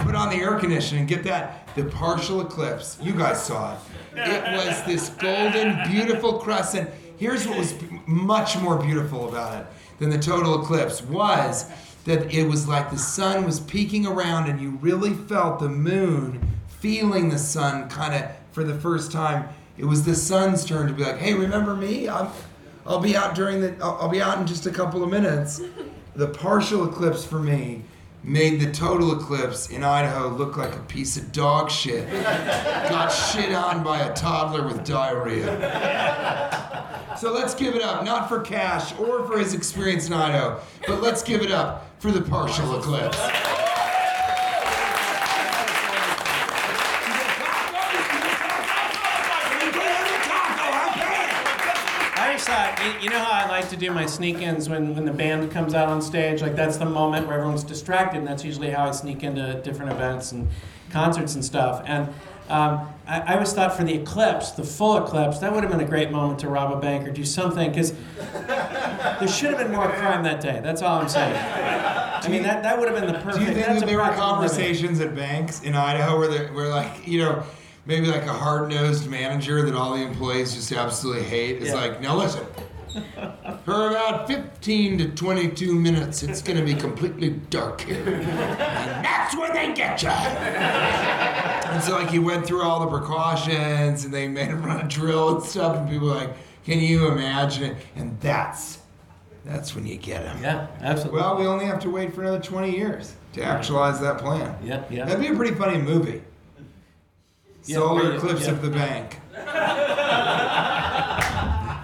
put 0.03 0.13
on 0.13 0.29
the 0.29 0.35
air 0.35 0.59
conditioning, 0.59 1.07
get 1.07 1.23
that. 1.23 1.67
The 1.75 1.85
partial 1.85 2.41
eclipse. 2.41 2.99
You 3.01 3.13
guys 3.13 3.43
saw 3.43 3.73
it. 3.73 3.79
It 4.15 4.43
was 4.43 4.83
this 4.83 5.09
golden, 5.09 5.89
beautiful 5.89 6.37
crescent. 6.37 6.91
Here's 7.17 7.47
what 7.47 7.57
was 7.57 7.73
much 8.05 8.55
more 8.59 8.77
beautiful 8.77 9.27
about 9.29 9.61
it 9.61 9.67
than 9.97 10.11
the 10.11 10.19
total 10.19 10.61
eclipse 10.61 11.01
was 11.01 11.71
that 12.05 12.31
it 12.31 12.47
was 12.47 12.67
like 12.67 12.91
the 12.91 12.97
sun 12.97 13.45
was 13.45 13.59
peeking 13.59 14.05
around 14.05 14.47
and 14.49 14.61
you 14.61 14.71
really 14.81 15.13
felt 15.13 15.59
the 15.59 15.69
moon 15.69 16.39
feeling 16.81 17.29
the 17.29 17.37
sun 17.37 17.87
kind 17.87 18.13
of 18.13 18.29
for 18.51 18.63
the 18.65 18.75
first 18.75 19.11
time. 19.11 19.47
It 19.77 19.85
was 19.85 20.03
the 20.03 20.15
sun's 20.15 20.65
turn 20.65 20.87
to 20.87 20.93
be 20.93 21.03
like, 21.03 21.17
"Hey, 21.17 21.33
remember 21.33 21.75
me? 21.75 22.09
I'm 22.09 22.27
I'll 22.85 22.99
be 22.99 23.15
out 23.15 23.35
during 23.35 23.61
the. 23.61 23.73
I'll, 23.81 23.99
I'll 24.01 24.09
be 24.09 24.21
out 24.21 24.39
in 24.39 24.47
just 24.47 24.65
a 24.65 24.71
couple 24.71 25.03
of 25.03 25.09
minutes. 25.09 25.61
The 26.13 26.27
partial 26.27 26.89
eclipse 26.89 27.23
for 27.23 27.39
me 27.39 27.83
made 28.21 28.59
the 28.59 28.69
total 28.73 29.17
eclipse 29.17 29.69
in 29.69 29.81
Idaho 29.81 30.27
look 30.27 30.57
like 30.57 30.75
a 30.75 30.79
piece 30.81 31.15
of 31.15 31.31
dog 31.31 31.71
shit. 31.71 32.05
Got 32.11 33.07
shit 33.07 33.53
on 33.53 33.81
by 33.81 34.01
a 34.01 34.13
toddler 34.13 34.67
with 34.67 34.83
diarrhea. 34.83 35.47
So 37.17 37.31
let's 37.31 37.55
give 37.55 37.75
it 37.75 37.81
up, 37.81 38.03
not 38.03 38.27
for 38.27 38.41
Cash 38.41 38.91
or 38.99 39.25
for 39.25 39.39
his 39.39 39.53
experience 39.53 40.07
in 40.07 40.13
Idaho, 40.13 40.59
but 40.85 41.01
let's 41.01 41.23
give 41.23 41.43
it 41.43 41.51
up 41.51 41.89
for 41.99 42.11
the 42.11 42.21
partial 42.21 42.77
eclipse. 42.77 43.17
Thought, 52.51 52.81
you- 52.83 53.03
you 53.03 53.09
know 53.09 53.19
how 53.19 53.45
I 53.45 53.47
like 53.47 53.69
to 53.69 53.77
do 53.77 53.91
my 53.91 54.05
sneak-ins 54.05 54.67
when, 54.67 54.93
when 54.93 55.05
the 55.05 55.13
band 55.13 55.51
comes 55.51 55.73
out 55.73 55.87
on 55.87 56.01
stage? 56.01 56.41
Like, 56.41 56.53
that's 56.53 56.75
the 56.75 56.85
moment 56.85 57.25
where 57.27 57.37
everyone's 57.37 57.63
distracted, 57.63 58.17
and 58.17 58.27
that's 58.27 58.43
usually 58.43 58.69
how 58.71 58.89
I 58.89 58.91
sneak 58.91 59.23
into 59.23 59.53
different 59.63 59.91
events 59.93 60.33
and 60.33 60.49
concerts 60.89 61.35
and 61.35 61.45
stuff. 61.45 61.81
And 61.85 62.09
um, 62.49 62.89
I, 63.07 63.21
I 63.21 63.33
always 63.35 63.53
thought 63.53 63.77
for 63.77 63.85
the 63.85 63.93
eclipse, 63.93 64.51
the 64.51 64.65
full 64.65 64.97
eclipse, 64.97 65.39
that 65.39 65.53
would 65.53 65.63
have 65.63 65.71
been 65.71 65.79
a 65.79 65.87
great 65.87 66.11
moment 66.11 66.39
to 66.39 66.49
rob 66.49 66.73
a 66.73 66.81
bank 66.81 67.07
or 67.07 67.11
do 67.11 67.23
something, 67.23 67.69
because 67.69 67.93
there 68.17 69.27
should 69.29 69.51
have 69.51 69.59
been 69.59 69.71
more 69.71 69.87
crime 69.89 70.23
that 70.23 70.41
day. 70.41 70.59
That's 70.61 70.81
all 70.81 70.99
I'm 70.99 71.07
saying. 71.07 71.33
I 71.33 72.27
mean, 72.27 72.43
that, 72.43 72.63
that 72.63 72.77
would 72.77 72.89
have 72.89 72.99
been 72.99 73.07
the 73.13 73.17
perfect. 73.19 73.45
Do 73.45 73.45
you 73.45 73.53
think 73.53 73.79
that 73.79 73.85
there 73.87 73.97
were 73.97 74.13
conversations 74.13 74.99
at 74.99 75.15
banks 75.15 75.61
in 75.61 75.73
Idaho 75.73 76.19
where, 76.19 76.27
they, 76.27 76.45
where 76.47 76.67
like, 76.67 77.07
you 77.07 77.19
know, 77.19 77.43
maybe 77.85 78.07
like 78.07 78.23
a 78.25 78.33
hard-nosed 78.33 79.09
manager 79.09 79.63
that 79.63 79.75
all 79.75 79.95
the 79.95 80.01
employees 80.03 80.53
just 80.53 80.71
absolutely 80.71 81.23
hate 81.23 81.57
is 81.61 81.69
Yeah. 81.69 81.75
like, 81.75 82.01
now 82.01 82.15
listen, 82.17 82.45
for 83.65 83.89
about 83.89 84.27
15 84.27 84.97
to 84.99 85.07
22 85.09 85.73
minutes, 85.73 86.23
it's 86.23 86.41
going 86.41 86.57
to 86.59 86.65
be 86.65 86.73
completely 86.75 87.29
dark 87.49 87.81
here. 87.81 88.03
And 88.05 89.05
that's 89.05 89.35
where 89.35 89.51
they 89.53 89.73
get 89.73 90.03
you. 90.03 90.09
And 90.09 91.81
so, 91.81 91.93
like, 91.93 92.09
he 92.09 92.19
went 92.19 92.45
through 92.45 92.61
all 92.63 92.81
the 92.81 92.87
precautions 92.87 94.03
and 94.03 94.13
they 94.13 94.27
made 94.27 94.47
him 94.49 94.61
run 94.63 94.85
a 94.85 94.87
drill 94.89 95.35
and 95.37 95.43
stuff. 95.43 95.77
And 95.77 95.89
people 95.89 96.07
were 96.09 96.15
like, 96.15 96.33
can 96.65 96.79
you 96.79 97.07
imagine 97.07 97.63
it? 97.63 97.77
And 97.95 98.19
that's, 98.19 98.79
that's 99.45 99.73
when 99.73 99.87
you 99.87 99.95
get 99.97 100.23
him. 100.25 100.43
Yeah, 100.43 100.67
absolutely. 100.81 101.21
Well, 101.21 101.37
we 101.37 101.45
only 101.45 101.65
have 101.65 101.79
to 101.81 101.89
wait 101.89 102.13
for 102.13 102.21
another 102.21 102.39
20 102.41 102.75
years 102.75 103.15
to 103.33 103.41
actualize 103.43 103.99
that 104.01 104.17
plan. 104.17 104.53
Yeah, 104.63 104.83
yeah. 104.89 105.05
That'd 105.05 105.21
be 105.21 105.27
a 105.29 105.35
pretty 105.35 105.55
funny 105.55 105.77
movie. 105.77 106.21
Yeah, 107.65 107.75
Solar 107.75 108.11
yeah, 108.11 108.17
Eclipse 108.17 108.45
yeah. 108.45 108.51
of 108.51 108.61
the 108.61 108.69
Bank. 108.69 109.19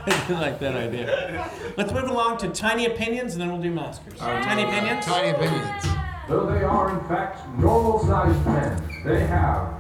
I 0.10 0.28
like 0.30 0.60
that 0.60 0.76
idea. 0.76 1.50
Let's 1.78 1.92
move 1.92 2.10
along 2.10 2.38
to 2.40 2.50
tiny 2.50 2.86
opinions, 2.86 3.34
and 3.34 3.42
then 3.42 3.52
we'll 3.52 3.62
do 3.62 3.72
maskers. 3.72 4.20
Tiny 4.20 4.64
opinions. 4.64 5.06
Tiny 5.06 5.30
opinions. 5.30 5.86
Though 6.28 6.46
they 6.46 6.64
are 6.64 7.00
in 7.00 7.08
fact 7.08 7.48
normal 7.58 8.00
sized 8.00 8.46
men, 8.46 8.82
they 9.06 9.26
have 9.28 9.78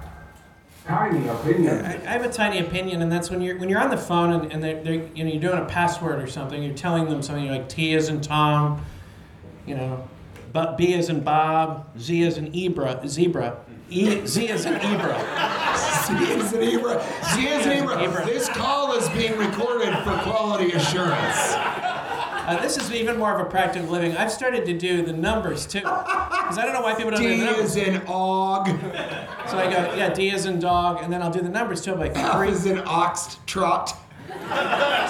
Tiny 0.88 1.28
opinion. 1.28 1.86
I, 1.86 1.96
I 1.96 2.12
have 2.14 2.24
a 2.24 2.32
tiny 2.32 2.60
opinion, 2.60 3.02
and 3.02 3.12
that's 3.12 3.30
when 3.30 3.42
you're 3.42 3.58
when 3.58 3.68
you're 3.68 3.82
on 3.82 3.90
the 3.90 3.98
phone 3.98 4.32
and, 4.32 4.54
and 4.54 4.64
they're, 4.64 4.82
they're 4.82 5.06
you 5.14 5.26
know 5.26 5.30
you're 5.30 5.42
doing 5.42 5.62
a 5.62 5.66
password 5.66 6.24
or 6.24 6.28
something. 6.28 6.64
You're 6.64 6.76
telling 6.76 7.10
them 7.10 7.22
something 7.22 7.50
like 7.50 7.68
T 7.68 7.94
is 7.94 8.08
in 8.08 8.22
Tom, 8.22 8.86
you 9.66 9.76
know, 9.76 10.08
but 10.54 10.78
B 10.78 10.94
is 10.94 11.10
in 11.10 11.20
Bob, 11.26 11.88
Z 12.00 12.22
is 12.22 12.38
in 12.38 12.54
Ebra, 12.54 13.06
zebra, 13.06 13.58
e, 13.90 14.26
Z 14.26 14.50
is 14.50 14.66
in 14.66 14.74
Ebra. 14.80 15.18
Z 16.06 16.14
is 16.34 16.54
an 16.54 16.62
Ibra. 16.62 17.02
Z 17.36 17.48
is 17.48 17.66
an 17.66 17.72
Ibra. 17.86 17.98
Ibra. 18.08 18.26
This 18.26 18.50
call 18.50 18.94
is 18.94 19.08
being 19.10 19.38
recorded 19.38 19.94
for 20.04 20.18
quality 20.24 20.72
assurance. 20.74 21.54
Uh, 22.50 22.58
this 22.62 22.78
is 22.78 22.92
even 22.94 23.18
more 23.18 23.34
of 23.38 23.46
a 23.46 23.50
practical 23.50 23.90
living. 23.90 24.16
I've 24.16 24.32
started 24.32 24.66
to 24.68 24.78
do 24.78 25.02
the 25.06 25.12
numbers 25.12 25.66
too, 25.66 25.80
because 25.82 26.58
I 26.58 26.64
don't 26.64 26.74
know 26.74 26.82
why 26.82 26.96
people 26.96 27.12
don't 27.12 27.22
do 27.22 27.28
D 27.28 27.40
the 27.42 27.46
numbers. 27.46 27.74
D 27.76 27.82
is 27.82 27.88
in 27.90 28.02
Og. 28.08 28.68
So 29.50 29.58
I 29.58 29.70
go, 29.70 29.94
yeah, 29.96 30.14
D 30.14 30.30
is 30.30 30.46
in 30.46 30.60
dog, 30.60 31.04
and 31.04 31.12
then 31.12 31.22
I'll 31.22 31.30
do 31.32 31.42
the 31.42 31.50
numbers 31.50 31.82
too. 31.82 31.92
I'm 31.92 32.00
like 32.00 32.16
F 32.16 32.38
three. 32.38 32.50
is 32.50 32.66
in 32.66 32.80
Ox 32.86 33.38
Trot. 33.48 33.94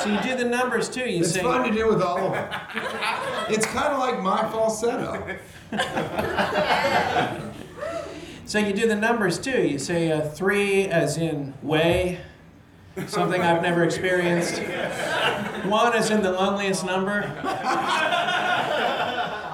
So 0.02 0.10
you 0.10 0.20
do 0.22 0.36
the 0.36 0.46
numbers 0.50 0.90
too. 0.90 1.02
You 1.08 1.20
It's 1.20 1.32
say, 1.32 1.42
fun 1.44 1.68
to 1.70 1.76
do 1.76 1.88
with 1.88 2.02
all 2.02 2.18
of 2.18 2.32
them. 2.34 2.50
It's 3.50 3.66
kind 3.68 3.94
of 3.94 4.00
like 4.00 4.20
my 4.22 4.42
falsetto. 4.50 5.38
So 8.48 8.60
you 8.60 8.72
do 8.72 8.88
the 8.88 8.96
numbers 8.96 9.38
too. 9.40 9.62
You 9.62 9.78
say 9.78 10.10
uh, 10.10 10.22
three 10.22 10.86
as 10.86 11.18
in 11.18 11.54
way, 11.62 12.22
something 13.08 13.42
I've 13.42 13.62
never 13.62 13.84
experienced. 13.84 14.60
One 15.66 15.94
is 15.98 16.10
in 16.10 16.22
the 16.24 16.32
loneliest 16.32 16.86
number. 16.86 17.24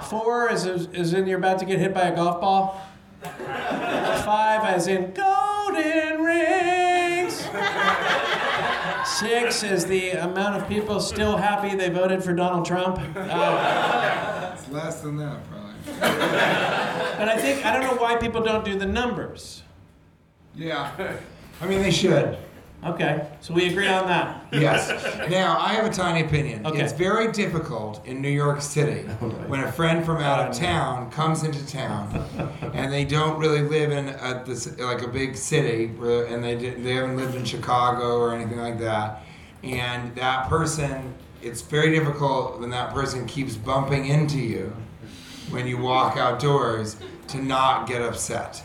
Four 0.04 0.52
is, 0.52 0.66
is 0.68 1.14
in 1.16 1.26
you're 1.26 1.40
about 1.40 1.58
to 1.60 1.66
get 1.66 1.80
hit 1.80 1.92
by 1.96 2.02
a 2.02 2.16
golf 2.16 2.40
ball. 2.40 2.86
Five 3.24 4.64
as 4.64 4.88
in 4.88 5.12
golden 5.14 6.22
rings. 6.22 7.34
Six 9.18 9.64
is 9.64 9.88
the 9.88 10.12
amount 10.12 10.62
of 10.62 10.70
people 10.70 11.00
still 11.00 11.38
happy 11.38 11.76
they 11.76 11.90
voted 11.90 12.24
for 12.24 12.34
Donald 12.34 12.68
Trump. 12.68 13.00
Uh, 13.16 14.52
It's 14.54 14.70
less 14.70 15.02
than 15.02 15.18
that, 15.18 15.40
probably. 15.50 16.93
But 17.18 17.30
I 17.30 17.38
think, 17.38 17.66
I 17.66 17.74
don't 17.74 17.84
know 17.84 18.02
why 18.02 18.16
people 18.18 18.42
don't 18.42 18.66
do 18.66 18.78
the 18.78 18.86
numbers. 18.86 19.64
Yeah. 20.56 20.92
I 21.62 21.68
mean, 21.68 21.82
they 21.82 21.92
should. 21.92 22.38
Okay, 22.86 23.26
so 23.40 23.54
we 23.54 23.70
agree 23.70 23.88
on 23.88 24.08
that. 24.08 24.46
Yes. 24.52 24.90
Now, 25.30 25.58
I 25.58 25.74
have 25.74 25.86
a 25.86 25.90
tiny 25.90 26.26
opinion. 26.26 26.66
Okay. 26.66 26.82
It's 26.82 26.92
very 26.92 27.32
difficult 27.32 28.06
in 28.06 28.22
New 28.22 28.30
York 28.30 28.62
City 28.62 29.04
when 29.48 29.62
a 29.62 29.72
friend 29.72 30.06
from 30.06 30.18
out 30.18 30.50
of 30.50 30.56
town 30.56 31.10
comes 31.10 31.44
into 31.44 31.66
town 31.66 32.26
and 32.74 32.92
they 32.92 33.06
don't 33.06 33.40
really 33.40 33.62
live 33.62 33.92
in 33.92 34.10
a, 34.10 34.44
this 34.46 34.78
like 34.80 35.02
a 35.02 35.08
big 35.08 35.38
city 35.38 35.88
where, 35.94 36.26
and 36.26 36.44
they 36.44 36.56
did, 36.58 36.84
they 36.84 36.96
haven't 36.96 37.16
lived 37.16 37.36
in 37.36 37.46
Chicago 37.46 38.18
or 38.18 38.36
anything 38.36 38.60
like 38.60 38.80
that. 38.80 39.24
And 39.64 40.14
that 40.16 40.50
person, 40.50 41.14
it's 41.42 41.62
very 41.62 41.98
difficult 41.98 42.60
when 42.60 42.70
that 42.72 42.94
person 42.94 43.26
keeps 43.26 43.56
bumping 43.56 44.08
into 44.08 44.40
you 44.40 44.76
when 45.52 45.68
you 45.68 45.78
walk 45.78 46.18
outdoors 46.18 46.98
to 47.30 47.42
not 47.42 47.88
get 47.88 48.02
upset. 48.02 48.64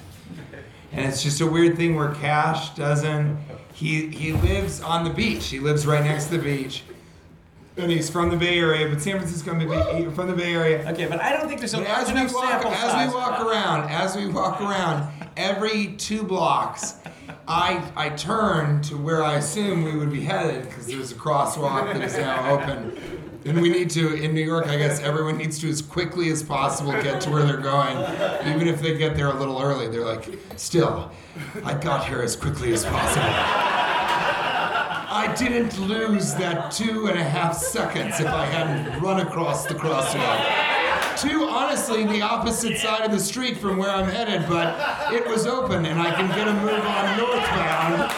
And 0.92 1.04
it's 1.06 1.22
just 1.22 1.40
a 1.40 1.46
weird 1.46 1.76
thing 1.76 1.96
where 1.96 2.12
Cash 2.14 2.74
doesn't. 2.74 3.38
He 3.74 4.08
he 4.08 4.32
lives 4.32 4.80
on 4.80 5.04
the 5.04 5.10
beach. 5.10 5.46
He 5.48 5.60
lives 5.60 5.86
right 5.86 6.02
next 6.02 6.26
to 6.26 6.38
the 6.38 6.42
beach, 6.42 6.82
and 7.76 7.90
he's 7.90 8.08
from 8.10 8.30
the 8.30 8.36
Bay 8.36 8.58
Area. 8.58 8.88
But 8.88 9.00
San 9.00 9.16
Francisco, 9.18 9.54
maybe 9.54 10.10
from 10.10 10.28
the 10.28 10.34
Bay 10.34 10.54
Area. 10.54 10.88
Okay, 10.90 11.06
but 11.06 11.20
I 11.20 11.32
don't 11.32 11.46
think 11.46 11.60
there's 11.60 11.74
a 11.74 11.78
But 11.78 11.88
large 11.88 12.02
as 12.08 12.12
we 12.12 12.20
enough 12.20 12.32
walk, 12.34 12.50
sample 12.50 12.70
as 12.72 12.90
size. 12.90 13.08
we 13.10 13.14
walk 13.14 13.40
around, 13.40 13.90
as 13.90 14.16
we 14.16 14.26
walk 14.28 14.60
around, 14.60 15.12
every 15.36 15.88
two 15.98 16.22
blocks, 16.24 16.94
I 17.46 17.82
I 17.94 18.08
turn 18.10 18.80
to 18.82 18.96
where 18.96 19.22
I 19.22 19.34
assume 19.34 19.84
we 19.84 19.96
would 19.96 20.10
be 20.10 20.22
headed 20.22 20.64
because 20.68 20.86
there's 20.86 21.12
a 21.12 21.16
crosswalk 21.16 21.92
that 21.92 22.02
is 22.02 22.16
now 22.16 22.50
open. 22.58 22.98
And 23.48 23.62
we 23.62 23.70
need 23.70 23.88
to, 23.90 24.12
in 24.12 24.34
New 24.34 24.44
York, 24.44 24.66
I 24.66 24.76
guess 24.76 25.00
everyone 25.00 25.38
needs 25.38 25.58
to, 25.60 25.70
as 25.70 25.80
quickly 25.80 26.30
as 26.30 26.42
possible, 26.42 26.92
get 26.92 27.22
to 27.22 27.30
where 27.30 27.44
they're 27.44 27.56
going. 27.56 27.96
Even 28.46 28.68
if 28.68 28.82
they 28.82 28.98
get 28.98 29.16
there 29.16 29.28
a 29.28 29.34
little 29.34 29.58
early, 29.58 29.88
they're 29.88 30.04
like, 30.04 30.38
still, 30.56 31.10
I 31.64 31.72
got 31.72 32.06
here 32.06 32.20
as 32.20 32.36
quickly 32.36 32.74
as 32.74 32.84
possible. 32.84 33.24
I 35.10 35.34
didn't 35.38 35.78
lose 35.80 36.34
that 36.34 36.70
two 36.70 37.06
and 37.06 37.18
a 37.18 37.24
half 37.24 37.56
seconds 37.56 38.20
if 38.20 38.26
I 38.26 38.44
hadn't 38.44 39.00
run 39.00 39.20
across 39.20 39.64
the 39.64 39.74
crosswalk. 39.74 40.66
To 41.22 41.48
honestly 41.48 42.04
the 42.04 42.20
opposite 42.20 42.76
side 42.76 43.04
of 43.04 43.10
the 43.12 43.18
street 43.18 43.56
from 43.56 43.78
where 43.78 43.90
I'm 43.90 44.08
headed, 44.08 44.46
but 44.46 45.12
it 45.12 45.26
was 45.26 45.46
open 45.46 45.86
and 45.86 45.98
I 45.98 46.14
can 46.14 46.28
get 46.28 46.46
a 46.46 46.52
move 46.52 46.84
on 46.84 47.16
northbound 47.16 48.10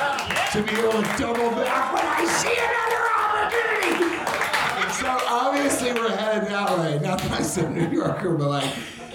to 0.53 0.62
be 0.62 0.78
able 0.81 1.03
to 1.03 1.14
double 1.16 1.51
back 1.53 1.95
when 1.95 2.05
I 2.05 2.24
see 2.26 2.59
another 2.59 3.00
obviously 5.71 6.01
we're 6.01 6.16
headed 6.16 6.49
that 6.49 6.79
way. 6.79 6.99
Not 7.03 7.18
that 7.21 7.33
I 7.33 7.43
said 7.43 7.73
New 7.73 7.89
Yorker, 7.89 8.35
but 8.35 8.49
like, 8.49 8.73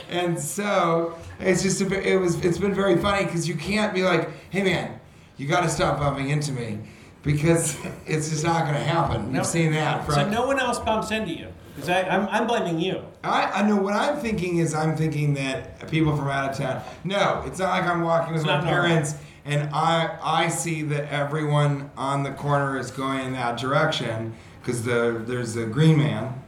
and 0.10 0.40
so 0.40 1.18
it's 1.40 1.62
just 1.64 1.82
a. 1.82 2.14
It 2.14 2.18
was. 2.18 2.44
It's 2.44 2.58
been 2.58 2.74
very 2.74 2.98
funny 2.98 3.26
because 3.26 3.48
you 3.48 3.56
can't 3.56 3.94
be 3.94 4.04
like, 4.04 4.30
hey 4.50 4.64
man, 4.64 5.00
you 5.38 5.48
got 5.48 5.62
to 5.62 5.70
stop 5.70 6.00
bumping 6.00 6.30
into 6.30 6.52
me 6.52 6.80
because 7.24 7.78
it's 8.06 8.30
just 8.30 8.44
not 8.44 8.64
going 8.64 8.76
to 8.76 8.84
happen. 8.84 9.32
No. 9.32 9.40
You've 9.40 9.48
seen 9.48 9.72
that. 9.74 10.06
From, 10.06 10.16
So 10.16 10.30
no 10.30 10.46
one 10.48 10.60
else 10.60 10.80
bumps 10.80 11.12
into 11.12 11.34
you. 11.34 11.48
Because 11.76 11.90
I'm, 11.90 12.28
I'm 12.30 12.48
blaming 12.48 12.80
you. 12.80 13.04
I, 13.22 13.52
I 13.52 13.68
know 13.68 13.76
what 13.76 13.94
I'm 13.94 14.16
thinking 14.18 14.60
is 14.60 14.74
I'm 14.74 14.96
thinking 14.96 15.34
that 15.34 15.90
people 15.90 16.16
from 16.16 16.30
out 16.30 16.52
of 16.52 16.58
town. 16.58 16.82
No, 17.04 17.44
it's 17.46 17.60
not 17.60 17.70
like 17.70 17.84
I'm 17.84 18.02
walking 18.02 18.32
with 18.34 18.44
It's 18.44 18.48
my 18.48 18.56
not 18.60 18.64
normal. 18.64 18.88
parents 18.88 19.16
and 19.44 19.70
I 19.74 20.18
I 20.24 20.48
see 20.48 20.84
that 20.84 21.12
everyone 21.12 21.92
on 21.98 22.24
the 22.24 22.32
corner 22.32 22.80
is 22.80 22.92
going 22.92 23.26
in 23.26 23.34
that 23.34 23.58
direction 23.60 24.34
because 24.62 24.86
the 24.86 25.22
there's 25.28 25.58
a 25.58 25.66
green 25.66 25.98
man, 25.98 26.42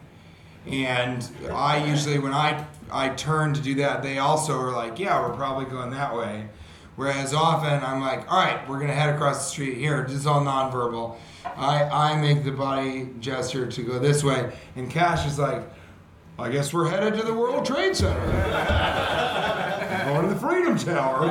and 0.67 1.29
I 1.51 1.85
usually 1.85 2.19
when 2.19 2.33
I 2.33 2.65
I 2.91 3.09
turn 3.09 3.53
to 3.53 3.61
do 3.61 3.75
that, 3.75 4.03
they 4.03 4.17
also 4.17 4.57
are 4.57 4.71
like, 4.71 4.99
yeah, 4.99 5.19
we're 5.21 5.35
probably 5.35 5.65
going 5.65 5.91
that 5.91 6.15
way. 6.15 6.47
Whereas 6.95 7.33
often 7.33 7.83
I'm 7.83 8.01
like, 8.01 8.31
all 8.31 8.39
right, 8.39 8.67
we're 8.67 8.79
gonna 8.79 8.93
head 8.93 9.13
across 9.13 9.45
the 9.45 9.49
street 9.49 9.77
here. 9.77 10.03
This 10.03 10.17
is 10.17 10.27
all 10.27 10.41
nonverbal. 10.41 11.17
I 11.45 11.83
I 11.83 12.21
make 12.21 12.43
the 12.43 12.51
body 12.51 13.09
gesture 13.19 13.67
to 13.67 13.83
go 13.83 13.99
this 13.99 14.23
way, 14.23 14.51
and 14.75 14.89
Cash 14.89 15.25
is 15.27 15.39
like. 15.39 15.63
I 16.39 16.49
guess 16.51 16.71
we're 16.71 16.87
headed 16.87 17.15
to 17.15 17.25
the 17.25 17.33
World 17.33 17.65
Trade 17.65 17.95
Center. 17.95 18.19
Going 20.05 20.27
to 20.27 20.33
the 20.35 20.39
Freedom 20.39 20.77
Tower. 20.77 21.23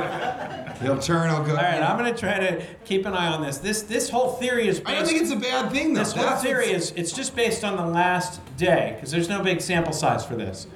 He'll 0.81 0.99
turn, 0.99 1.29
he'll 1.29 1.43
go. 1.43 1.51
All 1.51 1.61
right, 1.61 1.81
I'm 1.81 1.97
going 1.97 2.13
to 2.13 2.19
try 2.19 2.39
to 2.39 2.63
keep 2.85 3.05
an 3.05 3.13
eye 3.13 3.27
on 3.27 3.41
this. 3.41 3.57
This 3.57 3.81
this 3.81 4.09
whole 4.09 4.33
theory 4.33 4.67
is 4.67 4.79
based. 4.79 4.89
I 4.89 4.95
don't 4.95 5.07
think 5.07 5.21
it's 5.21 5.31
a 5.31 5.35
bad 5.35 5.71
thing, 5.71 5.93
though. 5.93 6.01
this 6.01 6.13
whole 6.13 6.25
That's 6.25 6.43
theory 6.43 6.71
is 6.71 6.91
it's 6.95 7.11
just 7.11 7.35
based 7.35 7.63
on 7.63 7.77
the 7.77 7.85
last 7.85 8.39
day 8.57 8.93
because 8.95 9.11
there's 9.11 9.29
no 9.29 9.41
big 9.41 9.61
sample 9.61 9.93
size 9.93 10.25
for 10.25 10.35
this. 10.35 10.67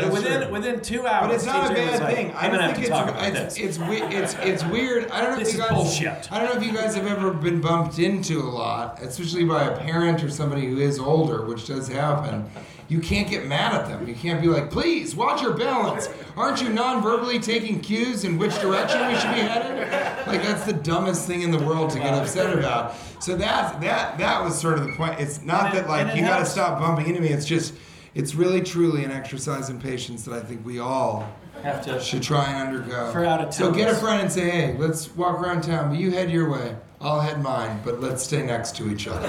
But 0.00 0.12
That's 0.12 0.22
within 0.24 0.42
true. 0.42 0.52
within 0.52 0.80
two 0.80 1.06
hours, 1.06 1.26
But 1.26 1.34
it's 1.34 1.44
not 1.46 1.70
a 1.70 1.74
bad 1.74 2.00
like, 2.02 2.14
thing. 2.14 2.30
I 2.32 2.46
I'm 2.46 2.52
don't 2.52 2.74
think 2.74 2.86
to 2.86 3.26
it's 3.26 3.56
it's 3.58 3.78
this. 3.78 3.78
it's, 3.78 4.34
it's 4.34 4.34
it's 4.62 4.64
weird. 4.66 5.10
I 5.10 5.20
don't 5.20 5.32
know 5.32 5.38
This 5.38 5.48
if 5.48 5.54
you 5.54 5.60
guys 5.60 5.70
bullshit. 5.72 6.32
I 6.32 6.38
don't 6.38 6.54
know 6.54 6.60
if 6.60 6.66
you 6.66 6.72
guys 6.72 6.94
have 6.94 7.06
ever 7.06 7.32
been 7.32 7.60
bumped 7.60 7.98
into 7.98 8.40
a 8.40 8.48
lot, 8.48 9.00
especially 9.02 9.44
by 9.44 9.64
a 9.64 9.76
parent 9.78 10.22
or 10.22 10.30
somebody 10.30 10.66
who 10.66 10.78
is 10.78 10.98
older, 10.98 11.44
which 11.44 11.66
does 11.66 11.88
happen. 11.88 12.48
You 12.88 13.00
can't 13.00 13.28
get 13.28 13.44
mad 13.46 13.74
at 13.74 13.86
them. 13.88 14.08
You 14.08 14.14
can't 14.14 14.40
be 14.40 14.48
like, 14.48 14.70
"Please 14.70 15.14
watch 15.14 15.42
your 15.42 15.52
balance." 15.54 16.08
Aren't 16.38 16.62
you 16.62 16.70
non-verbally 16.70 17.38
taking 17.38 17.80
cues 17.80 18.24
in 18.24 18.38
which 18.38 18.58
direction 18.60 19.06
we 19.06 19.14
should 19.16 19.34
be 19.34 19.40
headed? 19.40 20.26
Like 20.26 20.42
that's 20.42 20.64
the 20.64 20.72
dumbest 20.72 21.26
thing 21.26 21.42
in 21.42 21.50
the 21.50 21.58
world 21.58 21.90
to 21.90 21.98
get 21.98 22.14
upset 22.14 22.56
about. 22.58 22.94
So 23.20 23.36
that 23.36 23.80
that 23.82 24.16
that 24.18 24.42
was 24.42 24.58
sort 24.58 24.78
of 24.78 24.86
the 24.86 24.92
point. 24.94 25.20
It's 25.20 25.42
not 25.42 25.74
it- 25.74 25.82
that 25.82 25.88
like 25.88 26.16
you 26.16 26.22
got 26.22 26.38
to 26.38 26.46
stop 26.46 26.78
bumping 26.80 27.06
into 27.08 27.20
me. 27.20 27.28
It's 27.28 27.44
just 27.44 27.74
it's 28.18 28.34
really 28.34 28.60
truly 28.60 29.04
an 29.04 29.12
exercise 29.12 29.70
in 29.70 29.80
patience 29.80 30.24
that 30.24 30.34
I 30.34 30.40
think 30.40 30.66
we 30.66 30.80
all 30.80 31.32
have 31.62 31.84
to. 31.84 32.00
should 32.00 32.20
try 32.22 32.50
and 32.50 32.68
undergo. 32.68 33.12
For 33.12 33.24
out 33.24 33.40
of 33.40 33.54
so 33.54 33.70
get 33.70 33.88
a 33.88 33.94
friend 33.94 34.20
and 34.22 34.30
say, 34.32 34.50
hey, 34.50 34.76
let's 34.76 35.14
walk 35.14 35.40
around 35.40 35.62
town, 35.62 35.90
but 35.90 35.98
you 36.00 36.10
head 36.10 36.28
your 36.28 36.50
way. 36.50 36.74
I'll 37.00 37.20
head 37.20 37.40
mine, 37.40 37.80
but 37.84 38.00
let's 38.00 38.24
stay 38.24 38.42
next 38.44 38.74
to 38.76 38.90
each 38.90 39.06
other. 39.06 39.28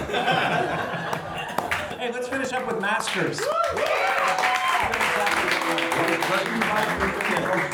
Hey, 1.99 2.11
let's 2.11 2.27
finish 2.27 2.51
up 2.51 2.65
with 2.65 2.81
Masters. 2.81 3.39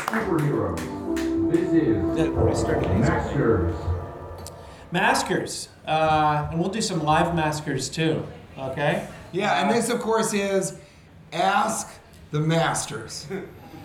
Superheroes. 0.06 1.50
This 1.50 1.72
is 1.72 2.16
That- 2.16 2.36
I 2.36 2.52
started 2.54 2.90
these. 2.90 3.08
Masters. 3.08 3.74
Maskers, 4.92 5.68
uh, 5.86 6.48
and 6.50 6.60
we'll 6.60 6.68
do 6.68 6.82
some 6.82 7.02
live 7.02 7.34
maskers 7.34 7.88
too. 7.88 8.22
Okay. 8.58 9.06
Yeah, 9.32 9.62
and 9.62 9.70
this, 9.70 9.88
of 9.90 10.00
course, 10.00 10.32
is 10.32 10.74
Ask 11.36 11.88
the 12.30 12.40
Masters. 12.40 13.26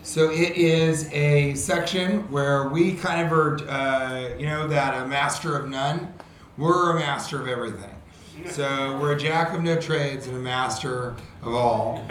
So 0.04 0.32
it 0.32 0.54
is 0.56 1.12
a 1.12 1.54
section 1.56 2.32
where 2.32 2.70
we 2.70 2.94
kind 2.96 3.26
of 3.28 3.32
are, 3.34 3.58
uh, 3.70 4.30
you 4.38 4.46
know, 4.48 4.68
that 4.68 5.00
a 5.04 5.06
master 5.08 5.56
of 5.58 5.70
none. 5.70 6.12
We're 6.58 6.92
a 6.92 7.00
master 7.00 7.40
of 7.42 7.48
everything. 7.48 7.94
So 8.50 8.98
we're 9.00 9.12
a 9.12 9.20
jack 9.20 9.54
of 9.54 9.62
no 9.62 9.80
trades 9.80 10.26
and 10.28 10.36
a 10.36 10.40
master 10.40 11.16
of 11.44 11.54
all. 11.54 12.04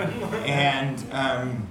And 0.45 1.05
um, 1.11 1.67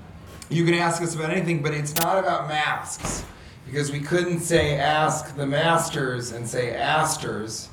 you 0.49 0.65
can 0.65 0.73
ask 0.73 1.01
us 1.01 1.15
about 1.15 1.29
anything, 1.29 1.61
but 1.61 1.73
it's 1.73 1.95
not 1.95 2.17
about 2.17 2.47
masks. 2.49 3.23
because 3.65 3.91
we 3.91 3.99
couldn't 3.99 4.39
say 4.39 4.77
ask 4.77 5.35
the 5.35 5.45
masters 5.45 6.31
and 6.31 6.47
say 6.47 6.71
asters, 6.75 7.69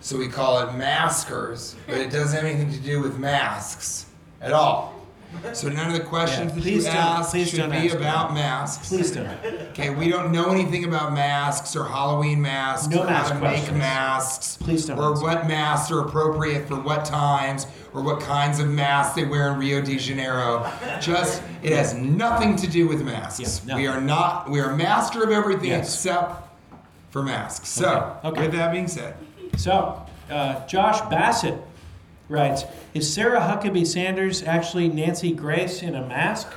so 0.00 0.16
we 0.16 0.28
call 0.28 0.66
it 0.66 0.72
maskers, 0.74 1.76
but 1.86 1.98
it 1.98 2.10
doesn't 2.10 2.34
have 2.34 2.44
anything 2.44 2.72
to 2.72 2.80
do 2.80 3.02
with 3.02 3.18
masks 3.18 4.06
at 4.40 4.52
all. 4.54 4.94
So 5.52 5.68
none 5.68 5.88
of 5.88 5.92
the 5.94 6.00
questions 6.04 6.52
Yeah, 6.56 6.62
that 6.62 6.70
you 6.70 6.86
ask 6.86 7.36
should 7.50 7.70
be 7.70 7.76
ask 7.88 7.94
about 7.96 8.34
masks. 8.34 8.88
Please 8.88 9.10
don't. 9.10 9.28
Okay, 9.70 9.90
we 9.90 10.08
don't 10.08 10.32
know 10.32 10.50
anything 10.50 10.84
about 10.84 11.12
masks 11.12 11.76
or 11.76 11.84
Halloween 11.84 12.40
masks 12.42 12.88
No 12.88 13.02
or 13.02 13.06
mask 13.06 13.32
how 13.32 13.38
to 13.38 13.44
make 13.44 13.52
questions. 13.54 13.78
masks 13.78 14.56
Please 14.60 14.86
don't 14.86 14.98
or 14.98 15.12
what 15.20 15.46
masks 15.46 15.90
are 15.90 16.00
appropriate 16.00 16.66
for 16.68 16.76
what 16.76 17.04
times 17.04 17.66
or 17.92 18.02
what 18.02 18.20
kinds 18.20 18.58
of 18.60 18.68
masks 18.68 19.14
they 19.14 19.24
wear 19.24 19.52
in 19.52 19.58
Rio 19.58 19.80
de 19.82 19.98
Janeiro. 19.98 20.70
Just 21.00 21.42
it 21.62 21.72
has 21.72 21.94
nothing 21.94 22.56
to 22.56 22.66
do 22.66 22.86
with 22.88 23.02
masks. 23.04 23.64
No. 23.66 23.76
We 23.76 23.86
are 23.86 24.00
not 24.00 24.50
we 24.50 24.60
are 24.60 24.74
master 24.76 25.22
of 25.22 25.30
everything 25.30 25.70
Yes. 25.70 25.94
except 25.94 26.42
for 27.10 27.22
masks. 27.22 27.68
So, 27.68 28.16
Okay, 28.24 28.28
okay. 28.28 28.42
with 28.42 28.52
that 28.52 28.72
being 28.72 28.88
said, 28.88 29.14
So, 29.56 30.02
uh, 30.30 30.66
Josh 30.66 31.00
Bassett 31.08 31.54
writes 32.28 32.64
Is 32.94 33.12
Sarah 33.12 33.40
Huckabee 33.40 33.86
Sanders 33.86 34.42
actually 34.42 34.88
Nancy 34.88 35.32
Grace 35.32 35.82
in 35.82 35.94
a 35.94 36.06
mask? 36.06 36.48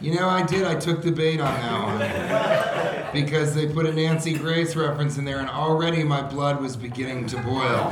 you 0.00 0.14
know 0.14 0.28
I 0.28 0.44
did 0.46 0.64
I 0.64 0.74
took 0.76 1.02
the 1.02 1.12
bait 1.12 1.40
on 1.40 1.54
that 1.54 1.82
one. 1.84 3.12
Because 3.12 3.54
they 3.54 3.66
put 3.66 3.86
a 3.86 3.92
Nancy 3.92 4.34
Grace 4.34 4.76
reference 4.76 5.16
in 5.16 5.24
there, 5.24 5.38
and 5.38 5.48
already 5.48 6.02
my 6.02 6.20
blood 6.20 6.60
was 6.60 6.76
beginning 6.76 7.26
to 7.28 7.38
boil. 7.38 7.90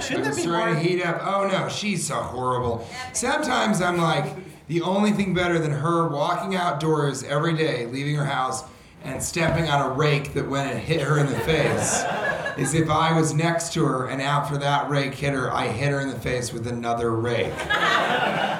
Shouldn't 0.00 0.26
I 0.26 0.28
was 0.28 0.42
starting 0.42 0.74
to 0.74 0.80
heat 0.80 1.00
up. 1.04 1.20
Oh 1.22 1.46
no, 1.46 1.68
she's 1.68 2.04
so 2.04 2.16
horrible. 2.16 2.84
Sometimes 3.12 3.80
I'm 3.80 3.98
like, 3.98 4.34
the 4.66 4.80
only 4.82 5.12
thing 5.12 5.32
better 5.32 5.60
than 5.60 5.70
her 5.70 6.08
walking 6.08 6.56
outdoors 6.56 7.22
every 7.22 7.54
day, 7.54 7.86
leaving 7.86 8.16
her 8.16 8.24
house, 8.24 8.64
and 9.04 9.22
stepping 9.22 9.68
on 9.68 9.90
a 9.90 9.94
rake 9.94 10.32
that 10.34 10.48
went 10.48 10.70
and 10.70 10.80
hit 10.80 11.00
her 11.00 11.18
in 11.18 11.26
the 11.26 11.38
face 11.40 12.02
is 12.58 12.74
if 12.74 12.90
I 12.90 13.18
was 13.18 13.32
next 13.32 13.72
to 13.74 13.84
her 13.84 14.06
and 14.08 14.20
after 14.20 14.58
that 14.58 14.88
rake 14.90 15.14
hit 15.14 15.32
her, 15.32 15.52
I 15.52 15.68
hit 15.68 15.90
her 15.90 16.00
in 16.00 16.08
the 16.10 16.18
face 16.18 16.52
with 16.52 16.66
another 16.66 17.10
rake. 17.12 17.52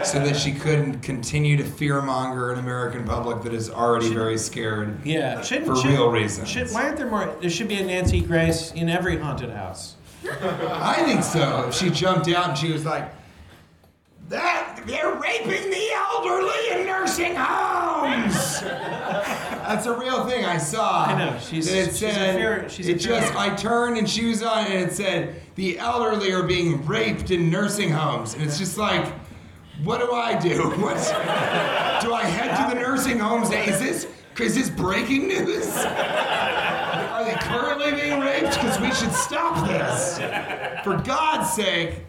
so 0.04 0.18
that 0.18 0.34
she 0.36 0.52
couldn't 0.52 1.00
continue 1.00 1.56
to 1.56 1.62
fearmonger 1.62 2.52
an 2.52 2.58
American 2.58 3.04
public 3.04 3.42
that 3.42 3.54
is 3.54 3.70
already 3.70 4.12
very 4.12 4.36
scared. 4.38 4.98
Yeah, 5.06 5.42
shouldn't, 5.42 5.66
For 5.68 5.76
should- 5.76 5.90
real 5.90 6.10
reasons. 6.10 6.48
Should, 6.48 6.70
why 6.70 6.84
aren't 6.84 6.96
there 6.96 7.08
more? 7.08 7.32
There 7.40 7.50
should 7.50 7.68
be 7.68 7.76
a 7.76 7.84
Nancy 7.84 8.20
Grace 8.20 8.72
in 8.72 8.88
every 8.88 9.18
haunted 9.18 9.50
house. 9.50 9.94
I 10.28 11.02
think 11.04 11.22
so. 11.22 11.70
She 11.72 11.90
jumped 11.90 12.28
out 12.28 12.48
and 12.50 12.58
she 12.58 12.72
was 12.72 12.84
like, 12.84 13.12
"That 14.28 14.80
they're 14.86 15.12
raping 15.14 15.70
the 15.70 15.88
elderly 15.92 16.80
in 16.80 16.86
nursing 16.86 17.34
homes." 17.36 18.62
That's 19.68 19.86
a 19.86 19.96
real 19.96 20.24
thing 20.26 20.44
I 20.44 20.58
saw. 20.58 21.04
I 21.06 21.18
know, 21.18 21.38
she's- 21.38 21.66
that 21.68 21.76
it 21.78 21.84
she's 21.90 22.02
a 22.02 22.10
said, 22.12 22.34
fear- 22.36 22.68
she's 22.68 22.88
a 22.88 22.92
it 22.92 22.94
just. 22.98 23.34
I 23.36 23.54
turned 23.54 23.96
and 23.98 24.08
she 24.08 24.26
was 24.26 24.42
on, 24.42 24.66
it 24.66 24.70
and 24.72 24.90
it 24.90 24.94
said, 24.94 25.40
"The 25.54 25.78
elderly 25.78 26.32
are 26.32 26.42
being 26.42 26.84
raped 26.86 27.30
in 27.30 27.50
nursing 27.50 27.90
homes," 27.90 28.34
and 28.34 28.42
it's 28.42 28.58
just 28.58 28.76
like. 28.78 29.06
What 29.84 29.98
do 29.98 30.12
I 30.12 30.38
do? 30.38 30.70
What 30.80 30.96
do 32.02 32.12
I 32.14 32.22
head 32.24 32.68
to 32.68 32.74
the 32.74 32.80
nursing 32.80 33.18
homes? 33.18 33.50
Is 33.50 33.80
this 33.80 34.06
is 34.38 34.54
this 34.54 34.70
breaking 34.70 35.26
news? 35.26 35.66
Are 35.76 37.24
they 37.24 37.34
currently 37.40 37.90
being 38.00 38.20
raped? 38.20 38.54
Because 38.54 38.78
we 38.80 38.92
should 38.92 39.12
stop 39.12 39.66
this. 39.66 40.18
For 40.84 40.98
God's 40.98 41.52
sake, 41.52 42.00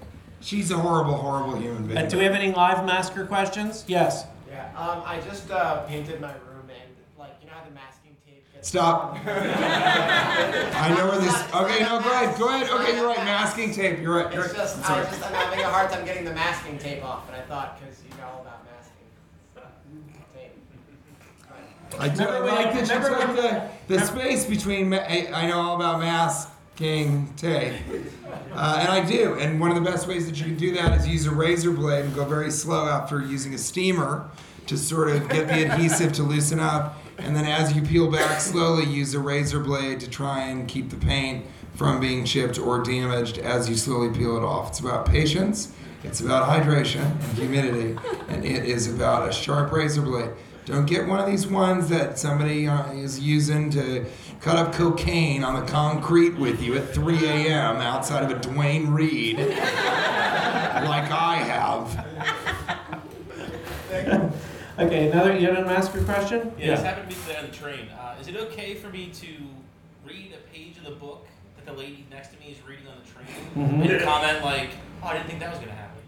she's 0.41 0.69
a 0.71 0.77
horrible, 0.77 1.15
horrible 1.15 1.55
human 1.55 1.87
being. 1.87 1.97
Uh, 1.97 2.05
do 2.05 2.17
we 2.19 2.25
have 2.25 2.33
any 2.33 2.51
live 2.53 2.85
masker 2.85 3.25
questions? 3.25 3.85
Yes. 3.87 4.25
Yeah, 4.51 4.65
um, 4.77 5.01
I 5.05 5.19
just 5.21 5.49
uh, 5.49 5.81
painted 5.83 6.21
my 6.21 6.33
room 6.33 6.69
and 6.69 6.91
like 7.17 7.31
you 7.41 7.47
know 7.47 7.53
how 7.53 7.63
the 7.65 7.71
masking 7.73 8.15
tape 8.27 8.43
gets 8.53 8.53
Stop. 8.64 9.18
I 9.26 10.95
know 10.97 11.07
where 11.09 11.20
this. 11.20 11.36
Okay, 11.53 11.84
no, 11.84 11.99
go 12.01 12.11
ahead. 12.11 12.39
Go 12.39 12.47
ahead. 12.47 12.70
Okay, 12.70 12.95
you're 12.95 13.07
right. 13.07 13.18
Masking 13.18 13.74
tape. 13.74 13.99
You're 13.99 14.16
right. 14.24 14.34
You're 14.34 14.45
It's 14.45 14.53
just, 14.53 14.78
I'm 14.78 14.84
I 14.84 14.88
sorry. 14.88 15.05
just 15.05 15.22
I'm 15.28 15.34
having 15.34 15.59
a 15.59 15.68
hard 15.70 15.91
time 15.91 16.05
getting 16.05 16.24
the 16.24 16.34
masking 16.34 16.78
tape 16.78 17.03
off, 17.03 17.28
and 17.28 17.36
I 17.36 17.41
thought 17.41 17.78
because 17.80 18.01
you 18.03 18.09
know 18.18 18.24
all 18.34 18.41
about 18.41 18.64
masking 18.66 20.14
tape. 20.34 21.99
I 21.99 22.07
do 22.07 22.24
Remember 22.26 22.49
I 22.49 22.55
like 22.64 22.74
you- 22.76 22.86
that 22.86 22.89
you 22.89 23.05
remember 23.05 23.26
took 23.28 23.36
the, 23.88 23.97
the 23.99 24.05
space 24.05 24.45
between. 24.45 24.89
Ma- 24.89 24.95
I 24.97 25.30
I 25.34 25.45
know 25.47 25.59
all 25.59 25.76
about 25.76 25.99
masking 25.99 27.34
tape. 27.36 27.74
Uh, 28.53 28.78
and 28.80 28.89
I 28.89 29.03
do. 29.05 29.34
And 29.39 29.59
one 29.59 29.72
of 29.72 29.76
the 29.76 29.82
best 29.91 30.07
ways 30.07 30.26
that 30.28 30.38
you 30.39 30.45
can 30.45 30.55
do 30.55 30.74
that 30.76 30.97
is 30.97 31.05
use 31.07 31.26
a 31.26 31.32
razor 31.32 31.72
blade 31.72 32.05
and 32.05 32.16
go 32.16 32.24
very 32.24 32.49
slow 32.49 32.88
after 32.88 33.22
using 33.22 33.53
a 33.53 33.57
steamer 33.57 34.30
to 34.68 34.78
sort 34.78 35.09
of 35.09 35.28
get 35.28 35.47
the 35.49 35.66
adhesive 35.66 36.14
to 36.14 36.24
loosen 36.24 36.61
up. 36.61 36.97
And 37.18 37.36
then 37.36 37.45
as 37.45 37.74
you 37.74 37.82
peel 37.82 38.11
back 38.11 38.39
slowly, 38.39 38.86
use 38.86 39.14
a 39.14 39.20
razor 39.20 39.59
blade 39.59 39.99
to 40.01 40.09
try 40.09 40.41
and 40.43 40.68
keep 40.68 40.89
the 40.89 40.97
paint 40.97 41.45
from 41.76 41.99
being 41.99 42.26
chipped 42.26 42.59
or 42.59 42.84
damaged 42.84 43.38
as 43.38 43.70
you 43.70 43.76
slowly 43.76 44.16
peel 44.16 44.38
it 44.38 44.43
off. 44.43 44.70
It's 44.70 44.80
about 44.80 45.05
patience, 45.05 45.74
it's 46.03 46.22
about 46.22 46.47
hydration 46.47 47.03
and 47.03 47.38
humidity, 47.38 47.97
and 48.28 48.45
it 48.45 48.66
is 48.66 48.93
about 48.93 49.30
a 49.30 49.32
sharp 49.32 49.72
razor 49.72 50.01
blade. 50.01 50.32
Don't 50.66 50.86
get 50.86 51.07
one 51.07 51.20
of 51.20 51.26
these 51.26 51.45
ones 51.45 51.89
that 51.89 52.18
somebody 52.18 52.68
uh, 52.68 52.91
is 52.93 53.20
using 53.20 53.70
to 53.72 54.05
cut 54.39 54.55
up 54.55 54.74
cocaine 54.74 55.43
on 55.43 55.59
the 55.59 55.70
concrete 55.70 56.38
with 56.38 56.61
you 56.61 56.78
at 56.78 56.93
3 56.93 57.26
a.m. 57.26 57.78
outside 57.78 58.24
of 58.24 58.32
a 58.32 58.39
Duane 58.39 58.91
Reade, 58.91 59.38
like 59.39 59.51
I 61.11 61.36
have. 61.36 62.02
Okay, 64.80 65.09
another 65.11 65.38
you 65.38 65.47
have 65.47 65.57
a 65.63 65.65
masker 65.65 66.03
question? 66.03 66.51
Yeah, 66.57 66.71
this 66.76 66.82
happened 66.84 67.09
to 67.09 67.15
me 67.15 67.21
today 67.28 67.38
on 67.39 67.45
the 67.45 67.51
train. 67.55 67.89
Uh, 67.89 68.15
is 68.19 68.28
it 68.28 68.36
okay 68.36 68.74
for 68.74 68.89
me 68.89 69.11
to 69.13 69.28
read 70.07 70.34
a 70.34 70.53
page 70.55 70.78
of 70.78 70.86
the 70.86 70.91
book 70.91 71.28
that 71.57 71.65
the 71.65 71.74
lady 71.80 72.05
next 72.09 72.30
to 72.34 72.39
me 72.39 72.47
is 72.57 72.57
reading 72.67 72.86
on 72.88 72.95
the 73.03 73.09
train 73.11 73.28
Mhm. 73.86 73.89
and 73.97 74.03
comment 74.03 74.43
like, 74.43 74.69
"Oh, 75.03 75.07
I 75.07 75.13
didn't 75.13 75.28
think 75.28 75.39
that 75.41 75.51
was 75.51 75.59
gonna 75.59 75.74
happen," 75.74 76.01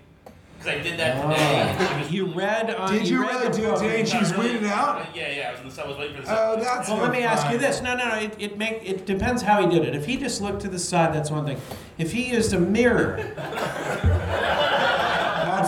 because 0.58 0.74
I 0.74 0.80
did 0.82 0.98
that 1.00 1.22
today. 1.22 1.36
and 1.36 1.78
she 1.90 1.96
was 2.02 2.12
You 2.12 2.26
really- 2.26 2.38
read 2.38 2.76
on. 2.76 2.92
Did 2.92 3.08
you 3.08 3.22
read 3.22 3.30
really 3.36 3.48
the 3.50 3.54
do 3.58 3.64
it 3.66 3.70
book. 3.70 3.80
today 3.82 4.00
and 4.00 4.10
she 4.10 4.18
was 4.18 4.32
Not 4.32 4.40
really. 4.40 4.58
weirded 4.58 4.72
out? 4.72 4.96
Uh, 5.02 5.06
yeah, 5.14 5.30
yeah. 5.30 5.48
I 5.50 5.52
was 5.52 5.60
in 5.62 5.70
the 5.70 5.84
I 5.84 5.88
was 5.88 5.98
waiting 5.98 6.16
for 6.16 6.22
the. 6.24 6.32
Oh, 6.32 6.56
that's 6.60 6.90
Well, 6.90 6.98
let 6.98 7.12
me 7.12 7.22
ask 7.22 7.52
you 7.52 7.58
this. 7.60 7.82
No, 7.84 7.96
no, 7.96 8.10
no. 8.10 8.16
It, 8.16 8.34
it 8.40 8.58
make 8.58 8.82
it 8.84 9.06
depends 9.06 9.44
how 9.44 9.62
he 9.62 9.68
did 9.68 9.86
it. 9.88 9.96
If 9.96 10.06
he 10.08 10.18
just 10.18 10.42
looked 10.42 10.62
to 10.62 10.68
the 10.70 10.80
side, 10.80 11.14
that's 11.14 11.30
one 11.30 11.46
thing. 11.46 11.62
If 12.00 12.12
he 12.14 12.24
used 12.34 12.52
a 12.52 12.60
mirror, 12.60 13.18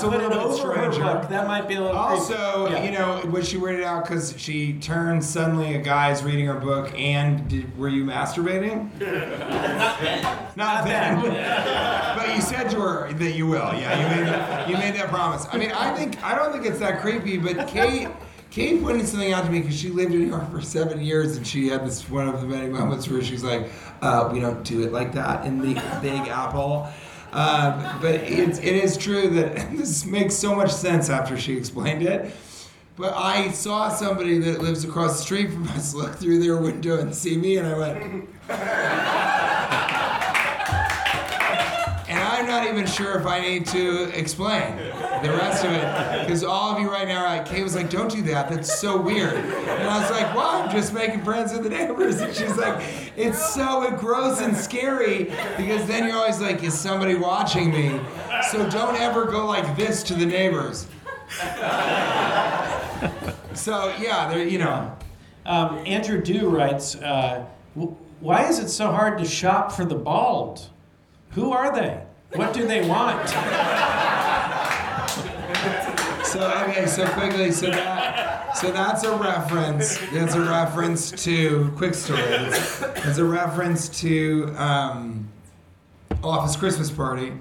That's 0.02 0.04
a 0.04 0.08
it 0.08 0.22
little 0.22 0.30
bit 0.30 0.38
over 0.39 0.74
her 0.74 0.91
stranger. 0.91 1.20
book, 1.20 1.30
that 1.30 1.48
might 1.48 1.68
be 1.68 1.76
a 1.76 1.82
little. 1.82 1.98
Also, 1.98 2.68
creepy. 2.68 2.74
Yeah. 2.74 2.84
you 2.86 2.91
know, 2.91 3.32
was 3.32 3.48
she 3.48 3.58
weirded 3.58 3.84
out 3.84 4.04
because 4.04 4.34
she 4.38 4.74
turned 4.74 5.24
suddenly 5.24 5.76
a 5.76 5.82
guy's 5.82 6.24
reading 6.24 6.45
her 6.45 6.60
book 6.60 6.98
and 6.98 7.48
did, 7.48 7.78
were 7.78 7.89
you 7.89 8.04
masturbating? 8.04 8.89
Not 9.00 10.00
then. 10.02 10.24
Not 10.56 10.84
then. 10.86 12.18
but 12.18 12.36
you 12.36 12.41
said 12.41 12.70
to 12.72 12.80
her 12.80 13.12
that 13.14 13.32
you 13.32 13.48
will. 13.48 13.74
Yeah, 13.74 14.00
you 14.00 14.16
made 14.16 14.28
that, 14.28 14.70
you 14.70 14.78
made 14.78 14.95
that 14.95 15.10
promise. 15.10 15.45
I 15.52 15.58
mean, 15.58 15.72
I 15.72 15.95
think 15.95 16.22
I 16.24 16.36
don't 16.36 16.52
think 16.52 16.66
it's 16.66 16.80
that 16.80 17.02
creepy, 17.02 17.38
but 17.38 17.68
Kate. 17.68 18.08
Kate 18.50 18.82
pointed 18.82 19.06
something 19.08 19.34
out 19.34 19.45
to 19.45 19.52
me 19.52 19.59
because 19.59 19.78
she 19.78 19.89
lived 19.89 20.13
in 20.13 20.21
New 20.21 20.28
York 20.28 20.50
for 20.50 20.62
seven 20.62 21.01
years, 21.01 21.36
and 21.36 21.46
she 21.46 21.67
had 21.67 21.86
this 21.86 22.09
one 22.09 22.28
of 22.30 22.39
the 22.42 22.47
many 22.47 22.70
moments 22.70 23.08
where 23.08 23.21
she's 23.21 23.43
like, 23.43 23.70
uh, 24.01 24.30
"We 24.32 24.39
don't 24.39 24.63
do 24.63 24.84
it 24.84 24.93
like 24.93 25.12
that 25.13 25.46
in 25.46 25.59
the 25.59 25.74
Big 26.01 26.28
Apple." 26.30 26.88
Um, 27.32 27.99
but 28.01 28.16
it's, 28.16 28.59
it 28.59 28.75
is 28.75 28.97
true 28.97 29.29
that 29.29 29.71
this 29.78 30.05
makes 30.05 30.36
so 30.36 30.55
much 30.55 30.71
sense 30.71 31.09
after 31.09 31.37
she 31.37 31.58
explained 31.58 32.04
it. 32.04 32.33
But 32.95 33.13
I 33.13 33.51
saw 33.51 33.89
somebody 33.89 34.39
that 34.39 34.62
lives 34.62 34.83
across 34.83 35.17
the 35.17 35.24
street 35.24 35.51
from 35.51 35.67
us 35.70 35.93
look 35.95 36.16
through 36.16 36.39
their 36.39 36.58
window 36.58 36.99
and 36.99 37.13
see 37.13 37.37
me, 37.37 37.58
and 37.58 37.67
I 37.67 37.78
went, 37.78 37.97
and 42.09 42.20
I'm 42.20 42.47
not 42.47 42.67
even 42.67 42.87
sure 42.87 43.20
if 43.20 43.28
I 43.28 43.39
need 43.39 43.67
to 43.67 44.09
explain 44.17 44.75
the 45.22 45.30
rest 45.30 45.66
of 45.66 45.72
it. 45.72 46.22
Because 46.22 46.44
all 46.44 46.76
of 46.76 46.82
you 46.82 46.89
right 46.92 47.08
now 47.08 47.26
are 47.26 47.38
like, 47.38 47.52
was 47.64 47.76
like, 47.76 47.89
don't 47.89 48.12
do 48.12 48.22
that. 48.24 48.50
That's 48.50 48.80
so 48.80 49.00
weird. 49.00 49.34
And 49.34 49.89
I 49.89 50.00
was 50.02 50.12
like, 50.12 50.34
well, 50.36 50.50
I'm 50.50 50.70
just 50.72 50.94
making 50.94 51.24
friends 51.24 51.54
with 51.54 51.64
the 51.64 51.70
neighbors. 51.70 52.22
And 52.22 52.34
she's 52.36 52.58
like, 52.58 52.84
it's 53.16 53.54
so 53.54 53.89
gross 53.92 54.42
and 54.42 54.56
scary 54.56 55.26
because 55.58 55.86
then 55.88 56.08
you're 56.08 56.18
always 56.18 56.39
like, 56.39 56.64
is 56.64 56.78
somebody 56.78 57.16
watching 57.16 57.72
me? 57.72 58.00
So 58.52 58.70
don't 58.70 58.96
ever 59.00 59.26
go 59.26 59.46
like 59.46 59.76
this 59.76 60.04
to 60.04 60.14
the 60.14 60.26
neighbors. 60.26 60.88
So 63.58 63.94
yeah, 64.00 64.30
there 64.30 64.44
you 64.48 64.60
know. 64.60 64.96
Um, 65.46 65.80
Andrew 65.86 66.22
Dew 66.22 66.48
writes, 66.48 66.96
uh, 66.96 67.46
"Why 68.20 68.48
is 68.48 68.60
it 68.60 68.70
so 68.70 68.92
hard 68.92 69.18
to 69.18 69.26
shop 69.26 69.72
for 69.72 69.84
the 69.84 69.96
bald? 69.96 70.70
Who 71.32 71.52
are 71.52 71.74
they? 71.76 72.04
What 72.34 72.54
do 72.54 72.68
they 72.68 72.88
want?" 72.88 73.28
So 76.28 76.41
okay, 76.67 76.86
so 76.86 77.08
quickly, 77.09 77.51
so 77.51 77.67
that 77.71 78.58
so 78.58 78.71
that's 78.71 79.04
a 79.04 79.16
reference. 79.16 79.97
That's 80.12 80.36
a 80.36 80.41
reference 80.41 81.12
to 81.24 81.71
quick 81.78 81.93
story. 81.93 82.20
It's, 82.21 83.17
a 83.17 83.24
reference 83.24 83.87
to 84.01 84.54
um, 84.58 85.29
Office 86.24 86.55
Christmas 86.55 86.91
Party. 86.91 87.33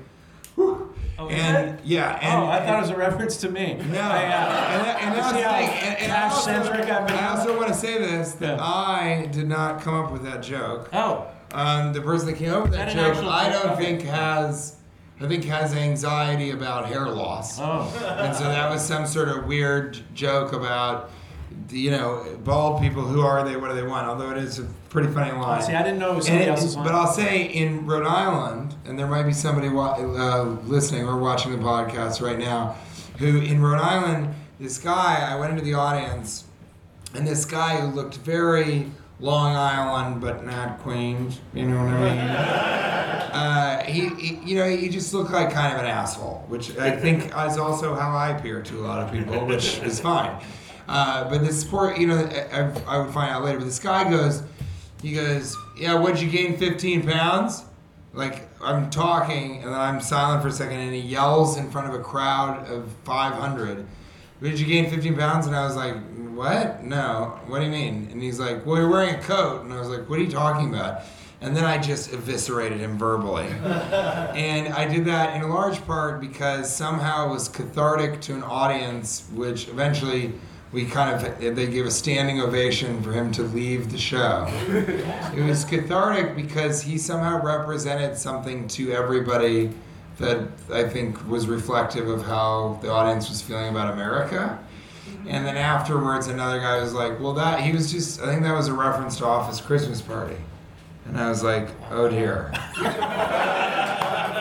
Whew. 0.54 0.94
Oh, 1.18 1.28
and 1.28 1.80
yeah, 1.82 2.18
and, 2.20 2.44
oh, 2.44 2.46
I 2.46 2.60
thought 2.64 2.78
it 2.78 2.80
was 2.82 2.90
a 2.90 2.96
reference 2.96 3.38
to 3.38 3.48
me. 3.50 3.74
No, 3.90 4.00
I, 4.00 4.24
uh, 4.24 4.66
and, 4.68 4.84
that, 4.84 5.02
and 5.02 5.14
that's 5.14 5.32
thing. 5.32 6.04
And, 6.04 6.12
I 6.12 6.24
also, 6.28 6.50
cash-centric 6.50 6.90
I've 6.90 7.06
been? 7.06 7.16
I 7.16 7.28
also 7.30 7.56
want 7.56 7.68
to 7.68 7.74
say 7.74 7.98
this 7.98 8.32
that 8.32 8.58
Yeah. 8.58 8.64
I 8.64 9.26
did 9.32 9.48
not 9.48 9.80
come 9.80 9.94
up 9.94 10.12
with 10.12 10.22
that 10.24 10.42
joke. 10.42 10.90
Oh, 10.92 11.26
Um, 11.52 11.94
the 11.94 12.02
person 12.02 12.26
that 12.28 12.36
came 12.36 12.52
up 12.52 12.64
with 12.64 12.72
that, 12.72 12.94
that 12.94 13.14
joke, 13.14 13.24
I 13.24 13.48
don't 13.48 13.78
think 13.78 14.02
has, 14.02 14.76
I 15.20 15.26
think 15.26 15.44
has 15.44 15.72
anxiety 15.74 16.50
about 16.50 16.86
hair 16.86 17.06
loss. 17.08 17.58
oh. 17.58 17.90
And 18.20 18.36
so 18.36 18.44
that 18.44 18.70
was 18.70 18.84
some 18.84 19.06
sort 19.06 19.28
of 19.28 19.46
weird 19.46 19.98
joke 20.14 20.52
about, 20.52 21.10
you 21.70 21.90
know, 21.90 22.38
bald 22.44 22.82
people. 22.82 23.02
Who 23.02 23.22
are 23.22 23.42
they? 23.48 23.56
What 23.56 23.68
do 23.68 23.74
they 23.74 23.82
want? 23.86 24.06
Although 24.06 24.30
it 24.32 24.38
is 24.38 24.58
a 24.58 24.64
pretty 24.90 25.10
funny 25.12 25.32
line. 25.32 25.62
See, 25.62 25.72
I 25.72 25.82
didn't 25.82 25.98
know 26.00 26.12
it 26.12 26.16
was 26.16 26.26
somebody 26.26 26.48
else's 26.50 26.76
line. 26.76 26.84
but 26.84 26.94
I'll 26.94 27.06
say 27.12 27.44
in 27.44 27.86
Rhode 27.86 28.06
Island, 28.06 28.74
and 28.84 28.98
there 28.98 29.06
might 29.06 29.22
be 29.24 29.32
somebody 29.32 29.70
wa- 29.70 29.96
uh, 29.98 30.44
listening 30.66 31.06
or 31.06 31.16
watching 31.16 31.50
the 31.52 31.58
podcast 31.58 32.20
right 32.20 32.38
now, 32.38 32.76
who 33.18 33.38
in 33.40 33.62
Rhode 33.62 33.80
Island, 33.80 34.34
this 34.60 34.76
guy, 34.78 35.26
I 35.32 35.36
went 35.36 35.52
into 35.52 35.64
the 35.64 35.74
audience, 35.74 36.44
and 37.14 37.26
this 37.26 37.46
guy 37.46 37.80
who 37.80 37.86
looked 37.88 38.16
very 38.18 38.90
Long 39.18 39.56
Island, 39.56 40.20
but 40.20 40.44
not 40.44 40.78
Queens, 40.80 41.40
you 41.54 41.64
know 41.66 41.82
what 41.82 41.94
I 41.94 42.00
mean? 42.00 42.18
uh, 42.20 43.82
he, 43.84 44.08
he, 44.08 44.34
you 44.44 44.56
know, 44.56 44.68
he 44.68 44.88
just 44.88 45.14
looked 45.14 45.30
like 45.30 45.50
kind 45.50 45.72
of 45.72 45.80
an 45.80 45.86
asshole, 45.86 46.44
which 46.48 46.76
I 46.76 46.90
think 46.90 47.26
is 47.26 47.56
also 47.56 47.94
how 47.94 48.14
I 48.14 48.36
appear 48.36 48.62
to 48.62 48.78
a 48.78 48.82
lot 48.84 49.02
of 49.02 49.10
people, 49.10 49.46
which 49.46 49.78
is 49.82 50.00
fine. 50.00 50.38
Uh, 50.86 51.28
but 51.30 51.42
this 51.42 51.64
poor, 51.64 51.94
you 51.96 52.06
know, 52.06 52.18
I, 52.52 52.70
I 52.86 52.98
would 52.98 53.12
find 53.12 53.30
out 53.30 53.42
later. 53.42 53.58
But 53.58 53.64
this 53.64 53.78
guy 53.78 54.08
goes, 54.08 54.42
he 55.02 55.14
goes, 55.14 55.56
yeah, 55.78 55.94
what'd 55.94 56.20
you 56.20 56.30
gain 56.30 56.56
15 56.58 57.06
pounds? 57.06 57.64
Like 58.12 58.48
I'm 58.62 58.90
talking, 58.90 59.62
and 59.62 59.72
then 59.72 59.80
I'm 59.80 60.00
silent 60.00 60.42
for 60.42 60.48
a 60.48 60.52
second, 60.52 60.78
and 60.78 60.94
he 60.94 61.00
yells 61.00 61.56
in 61.56 61.70
front 61.70 61.88
of 61.88 61.94
a 61.94 62.02
crowd 62.02 62.68
of 62.70 62.90
500. 63.04 63.86
Did 64.42 64.60
you 64.60 64.66
gain 64.66 64.90
15 64.90 65.16
pounds? 65.16 65.46
And 65.46 65.56
I 65.56 65.64
was 65.64 65.76
like, 65.76 65.94
what? 66.36 66.84
No. 66.84 67.40
What 67.46 67.60
do 67.60 67.64
you 67.64 67.70
mean? 67.70 68.08
And 68.12 68.22
he's 68.22 68.38
like, 68.38 68.64
well, 68.66 68.76
you're 68.76 68.90
wearing 68.90 69.14
a 69.14 69.22
coat. 69.22 69.62
And 69.62 69.72
I 69.72 69.80
was 69.80 69.88
like, 69.88 70.08
what 70.08 70.18
are 70.18 70.22
you 70.22 70.30
talking 70.30 70.68
about? 70.72 71.02
And 71.40 71.56
then 71.56 71.64
I 71.64 71.78
just 71.78 72.12
eviscerated 72.12 72.78
him 72.78 72.96
verbally. 72.96 73.46
and 73.62 74.72
I 74.72 74.86
did 74.86 75.04
that 75.06 75.36
in 75.36 75.42
a 75.42 75.46
large 75.46 75.84
part 75.86 76.20
because 76.20 76.74
somehow 76.74 77.28
it 77.28 77.32
was 77.32 77.48
cathartic 77.48 78.20
to 78.22 78.34
an 78.34 78.42
audience, 78.42 79.28
which 79.34 79.68
eventually 79.68 80.32
we 80.72 80.86
kind 80.86 81.14
of, 81.14 81.38
they 81.56 81.66
gave 81.66 81.86
a 81.86 81.90
standing 81.90 82.40
ovation 82.40 83.02
for 83.02 83.12
him 83.12 83.32
to 83.32 83.42
leave 83.42 83.90
the 83.90 83.98
show. 83.98 84.46
it 84.48 85.44
was 85.44 85.64
cathartic 85.64 86.34
because 86.34 86.82
he 86.82 86.98
somehow 86.98 87.42
represented 87.42 88.16
something 88.16 88.66
to 88.68 88.92
everybody 88.92 89.70
that 90.18 90.48
I 90.72 90.84
think 90.88 91.26
was 91.28 91.46
reflective 91.46 92.08
of 92.08 92.24
how 92.24 92.78
the 92.82 92.90
audience 92.90 93.28
was 93.28 93.42
feeling 93.42 93.68
about 93.68 93.92
America. 93.92 94.58
And 95.28 95.44
then 95.44 95.56
afterwards, 95.56 96.28
another 96.28 96.60
guy 96.60 96.80
was 96.80 96.92
like, 96.94 97.18
"Well, 97.20 97.32
that 97.34 97.60
he 97.60 97.72
was 97.72 97.90
just. 97.90 98.20
I 98.20 98.26
think 98.26 98.42
that 98.42 98.54
was 98.54 98.68
a 98.68 98.74
reference 98.74 99.16
to 99.18 99.26
Office 99.26 99.60
Christmas 99.60 100.00
Party." 100.00 100.36
And 101.06 101.18
I 101.18 101.28
was 101.28 101.42
like, 101.42 101.68
"Oh 101.90 102.08
dear." 102.08 102.52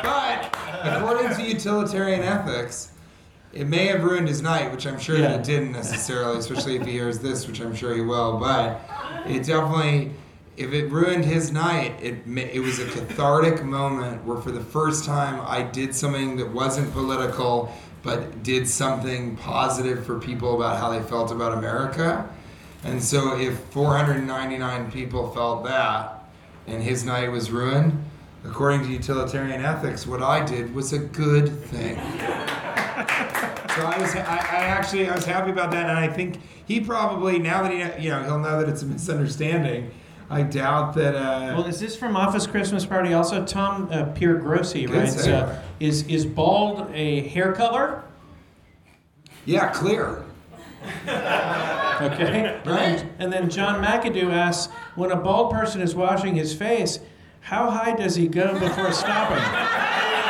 but 0.04 0.56
according 0.84 1.36
to 1.36 1.42
utilitarian 1.44 2.22
ethics, 2.22 2.92
it 3.54 3.68
may 3.68 3.88
have 3.88 4.04
ruined 4.04 4.28
his 4.28 4.42
night, 4.42 4.72
which 4.72 4.86
I'm 4.86 5.00
sure 5.00 5.16
Yeah. 5.18 5.30
that 5.30 5.40
it 5.40 5.46
didn't 5.46 5.72
necessarily, 5.72 6.38
especially 6.40 6.76
if 6.76 6.86
he 6.86 6.92
hears 6.92 7.20
this, 7.20 7.48
which 7.48 7.60
I'm 7.62 7.76
sure 7.76 7.94
he 7.96 8.02
will. 8.02 8.38
But 8.38 8.82
it 9.26 9.44
definitely, 9.44 10.12
if 10.58 10.74
it 10.74 10.92
ruined 10.92 11.26
his 11.26 11.52
night, 11.52 11.94
it 12.02 12.16
it 12.28 12.60
was 12.62 12.80
a 12.80 12.86
cathartic 12.86 13.64
moment 13.64 14.24
where 14.26 14.38
for 14.38 14.52
the 14.52 14.62
first 14.64 15.06
time 15.06 15.42
I 15.48 15.64
did 15.64 15.96
something 15.96 16.38
that 16.38 16.52
wasn't 16.52 16.92
political, 16.94 17.74
but 18.06 18.44
did 18.44 18.68
something 18.68 19.36
positive 19.36 20.06
for 20.06 20.20
people 20.20 20.56
about 20.56 20.78
how 20.78 20.92
they 20.92 21.02
felt 21.02 21.32
about 21.32 21.58
America. 21.58 22.30
And 22.84 23.04
so 23.04 23.38
if 23.38 23.58
499 23.72 24.92
people 24.92 25.32
felt 25.32 25.64
that, 25.66 26.24
and 26.68 26.84
his 26.84 27.04
night 27.04 27.32
was 27.32 27.50
ruined, 27.50 28.06
according 28.46 28.84
to 28.84 28.90
utilitarian 28.90 29.66
ethics, 29.66 30.06
what 30.06 30.22
I 30.22 30.46
did 30.46 30.76
was 30.76 30.94
a 30.94 31.00
good 31.00 31.50
thing. 31.64 31.96
So 33.76 33.82
I 33.82 33.98
was, 34.00 34.16
I, 34.16 34.20
I 34.20 34.66
actually, 34.68 35.10
I 35.10 35.16
was 35.16 35.26
happy 35.26 35.50
about 35.50 35.72
that, 35.72 35.90
and 35.90 35.98
I 35.98 36.08
think 36.08 36.40
he 36.66 36.80
probably 36.80 37.40
now 37.40 37.64
that 37.64 37.72
he, 37.72 38.04
you 38.04 38.12
know, 38.12 38.24
he'll 38.24 38.40
know 38.40 38.62
that 38.62 38.70
it's 38.70 38.84
a 38.84 38.86
misunderstanding. 38.86 39.92
I 40.30 40.42
doubt 40.42 40.96
that. 40.96 41.16
Uh, 41.16 41.54
Well, 41.56 41.66
is 41.66 41.80
this 41.80 41.96
from 41.96 42.16
Office 42.16 42.48
Christmas 42.48 42.86
Party? 42.86 43.14
Also, 43.14 43.46
Tom 43.46 43.88
uh, 43.92 44.06
Pierre 44.06 44.36
Grossi 44.36 44.88
writes, 44.88 45.28
uh, 45.28 45.62
"Is 45.80 46.04
is 46.08 46.26
bald 46.26 46.90
a 46.94 47.22
hair 47.28 47.52
color?" 47.54 48.04
yeah, 49.46 49.68
clear. 49.72 50.24
Okay. 51.08 52.60
Right. 52.66 53.06
And 53.20 53.32
then 53.32 53.50
Jon 53.50 53.84
McAdoo 53.84 54.32
asks, 54.34 54.74
"When 54.96 55.12
a 55.12 55.16
bald 55.16 55.52
person 55.52 55.82
is 55.82 55.94
washing 55.96 56.36
his 56.36 56.54
face, 56.54 57.00
how 57.42 57.70
high 57.70 57.96
does 57.96 58.16
he 58.16 58.28
go 58.28 58.60
before 58.60 58.92
stopping?" 58.92 59.38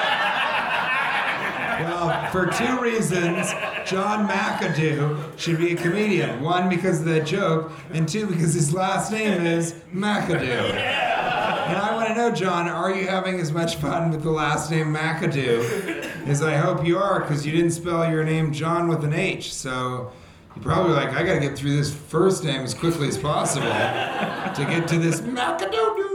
For 2.35 2.47
two 2.47 2.81
reasons, 2.81 3.49
Jon 3.85 4.27
McAdoo 4.27 5.39
should 5.39 5.57
be 5.57 5.71
a 5.71 5.75
comedian. 5.77 6.41
One, 6.41 6.67
because 6.67 6.99
of 6.99 7.05
that 7.05 7.25
joke, 7.25 7.71
and 7.93 8.09
two, 8.09 8.27
because 8.27 8.53
his 8.53 8.73
last 8.73 9.09
name 9.09 9.45
is 9.45 9.73
McAdoo. 9.93 10.73
And 10.73 11.77
I 11.77 11.95
want 11.95 12.09
to 12.09 12.13
know, 12.13 12.31
Jon, 12.31 12.67
are 12.67 12.93
you 12.93 13.07
having 13.07 13.39
as 13.39 13.53
much 13.53 13.77
fun 13.77 14.11
with 14.11 14.21
the 14.21 14.31
last 14.31 14.69
name 14.69 14.93
McAdoo 14.93 16.27
as 16.27 16.43
I 16.43 16.57
hope 16.57 16.85
you 16.85 16.97
are? 16.97 17.21
Because 17.21 17.45
you 17.45 17.53
didn't 17.53 17.71
spell 17.71 18.11
your 18.11 18.25
name 18.25 18.51
John 18.51 18.89
with 18.89 19.05
an 19.05 19.13
H. 19.13 19.53
So 19.53 20.11
you're 20.57 20.63
probably 20.63 20.91
like, 20.91 21.13
I 21.13 21.23
got 21.23 21.35
to 21.35 21.39
get 21.39 21.57
through 21.57 21.77
this 21.77 21.95
first 21.95 22.43
name 22.43 22.63
as 22.63 22.73
quickly 22.73 23.07
as 23.07 23.17
possible 23.17 23.67
to 23.67 24.65
get 24.69 24.89
to 24.89 24.99
this 24.99 25.21
McAdoo. 25.21 26.14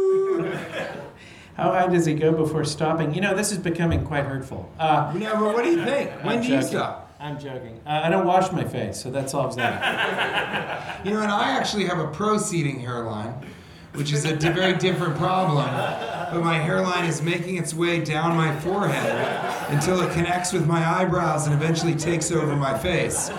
How 1.60 1.72
high 1.72 1.88
does 1.88 2.06
he 2.06 2.14
go 2.14 2.32
before 2.32 2.64
stopping? 2.64 3.12
You 3.12 3.20
know, 3.20 3.34
this 3.36 3.52
is 3.52 3.58
becoming 3.58 4.02
quite 4.06 4.24
hurtful. 4.24 4.72
Uh, 4.78 5.12
No, 5.14 5.34
but 5.34 5.52
what 5.54 5.62
do 5.64 5.70
you 5.70 5.84
think? 5.84 6.10
When 6.24 6.38
I'm 6.38 6.42
do 6.42 6.48
you 6.48 6.54
joking. 6.54 6.68
stop? 6.68 7.14
I'm 7.20 7.38
joking. 7.38 7.78
Uh, 7.86 8.00
I 8.04 8.08
don't 8.08 8.24
wash 8.24 8.50
my 8.50 8.64
face, 8.64 8.98
so 8.98 9.10
that 9.10 9.28
solves 9.28 9.56
that. 9.56 11.04
You 11.04 11.10
know, 11.10 11.20
and 11.20 11.30
I 11.30 11.50
actually 11.50 11.84
have 11.84 11.98
a 11.98 12.06
proceeding 12.08 12.80
hairline, 12.80 13.34
which 13.94 14.12
is 14.12 14.24
a 14.24 14.34
very 14.36 14.74
different 14.74 15.16
problem. 15.16 15.66
But 16.32 16.44
my 16.44 16.58
hairline 16.58 17.06
is 17.06 17.22
making 17.22 17.56
its 17.56 17.74
way 17.74 18.04
down 18.04 18.36
my 18.36 18.54
forehead 18.60 19.16
until 19.70 20.00
it 20.00 20.12
connects 20.12 20.52
with 20.52 20.64
my 20.64 20.88
eyebrows 21.00 21.46
and 21.46 21.54
eventually 21.54 21.94
takes 21.94 22.30
over 22.30 22.54
my 22.54 22.78
face. 22.78 23.30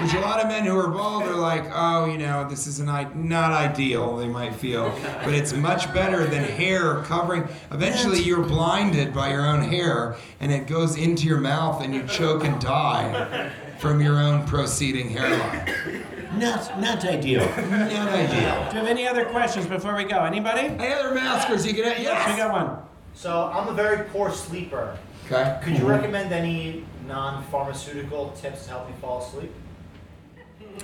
Which 0.00 0.14
a 0.14 0.20
lot 0.20 0.40
of 0.40 0.48
men 0.48 0.64
who 0.64 0.78
are 0.78 0.88
bald 0.88 1.24
are 1.24 1.34
like, 1.36 1.64
oh, 1.74 2.06
you 2.06 2.16
know, 2.16 2.48
this 2.48 2.66
is 2.66 2.80
an 2.80 2.88
I- 2.88 3.12
not 3.14 3.52
ideal, 3.52 4.16
they 4.16 4.28
might 4.28 4.54
feel. 4.54 4.98
But 5.24 5.34
it's 5.34 5.52
much 5.52 5.92
better 5.92 6.24
than 6.24 6.42
hair 6.42 7.02
covering. 7.02 7.46
Eventually, 7.70 8.20
you're 8.20 8.42
blinded 8.42 9.12
by 9.12 9.30
your 9.30 9.46
own 9.46 9.60
hair 9.62 10.16
and 10.40 10.50
it 10.50 10.66
goes 10.66 10.96
into 10.96 11.26
your 11.26 11.40
mouth 11.40 11.82
and 11.82 11.94
you 11.94 12.02
choke 12.06 12.44
and 12.44 12.58
die 12.60 13.50
from 13.78 14.00
your 14.00 14.18
own 14.18 14.46
proceeding 14.46 15.10
hairline. 15.10 16.02
Not, 16.34 16.78
not 16.80 17.04
ideal. 17.04 17.40
Do 17.40 17.62
Not 17.66 18.08
ideal. 18.08 18.68
Do 18.70 18.76
you 18.76 18.82
have 18.82 18.86
any 18.86 19.06
other 19.06 19.24
questions 19.24 19.66
before 19.66 19.96
we 19.96 20.04
go? 20.04 20.24
Anybody? 20.24 20.68
Any 20.68 20.92
other 20.92 21.14
maskers 21.14 21.66
you 21.66 21.72
can 21.72 21.82
Yes, 22.02 22.30
we 22.30 22.36
got 22.36 22.52
one. 22.52 22.78
So 23.14 23.50
I'm 23.52 23.68
a 23.68 23.72
very 23.72 24.04
poor 24.10 24.30
sleeper. 24.30 24.96
Okay. 25.26 25.58
Could 25.62 25.78
you 25.78 25.86
recommend 25.88 26.32
any 26.32 26.84
non-pharmaceutical 27.06 28.30
tips 28.40 28.64
to 28.64 28.70
help 28.70 28.88
me 28.88 28.94
fall 29.00 29.22
asleep? 29.22 29.52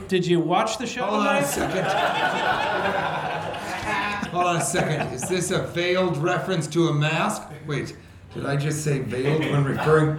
Did 0.08 0.26
you 0.26 0.40
watch 0.40 0.78
the 0.78 0.86
show 0.86 1.04
Hold 1.04 1.26
on 1.26 1.36
a 1.36 1.40
tonight? 1.40 1.46
second. 1.46 1.84
Hold 4.30 4.46
on 4.46 4.56
a 4.56 4.64
second. 4.64 5.12
Is 5.12 5.28
this 5.28 5.50
a 5.50 5.62
veiled 5.68 6.16
reference 6.16 6.66
to 6.68 6.88
a 6.88 6.92
mask? 6.94 7.42
Wait, 7.66 7.96
did 8.34 8.44
I 8.46 8.56
just 8.56 8.82
say 8.82 8.98
veiled 9.00 9.40
when 9.40 9.64
referring? 9.64 10.18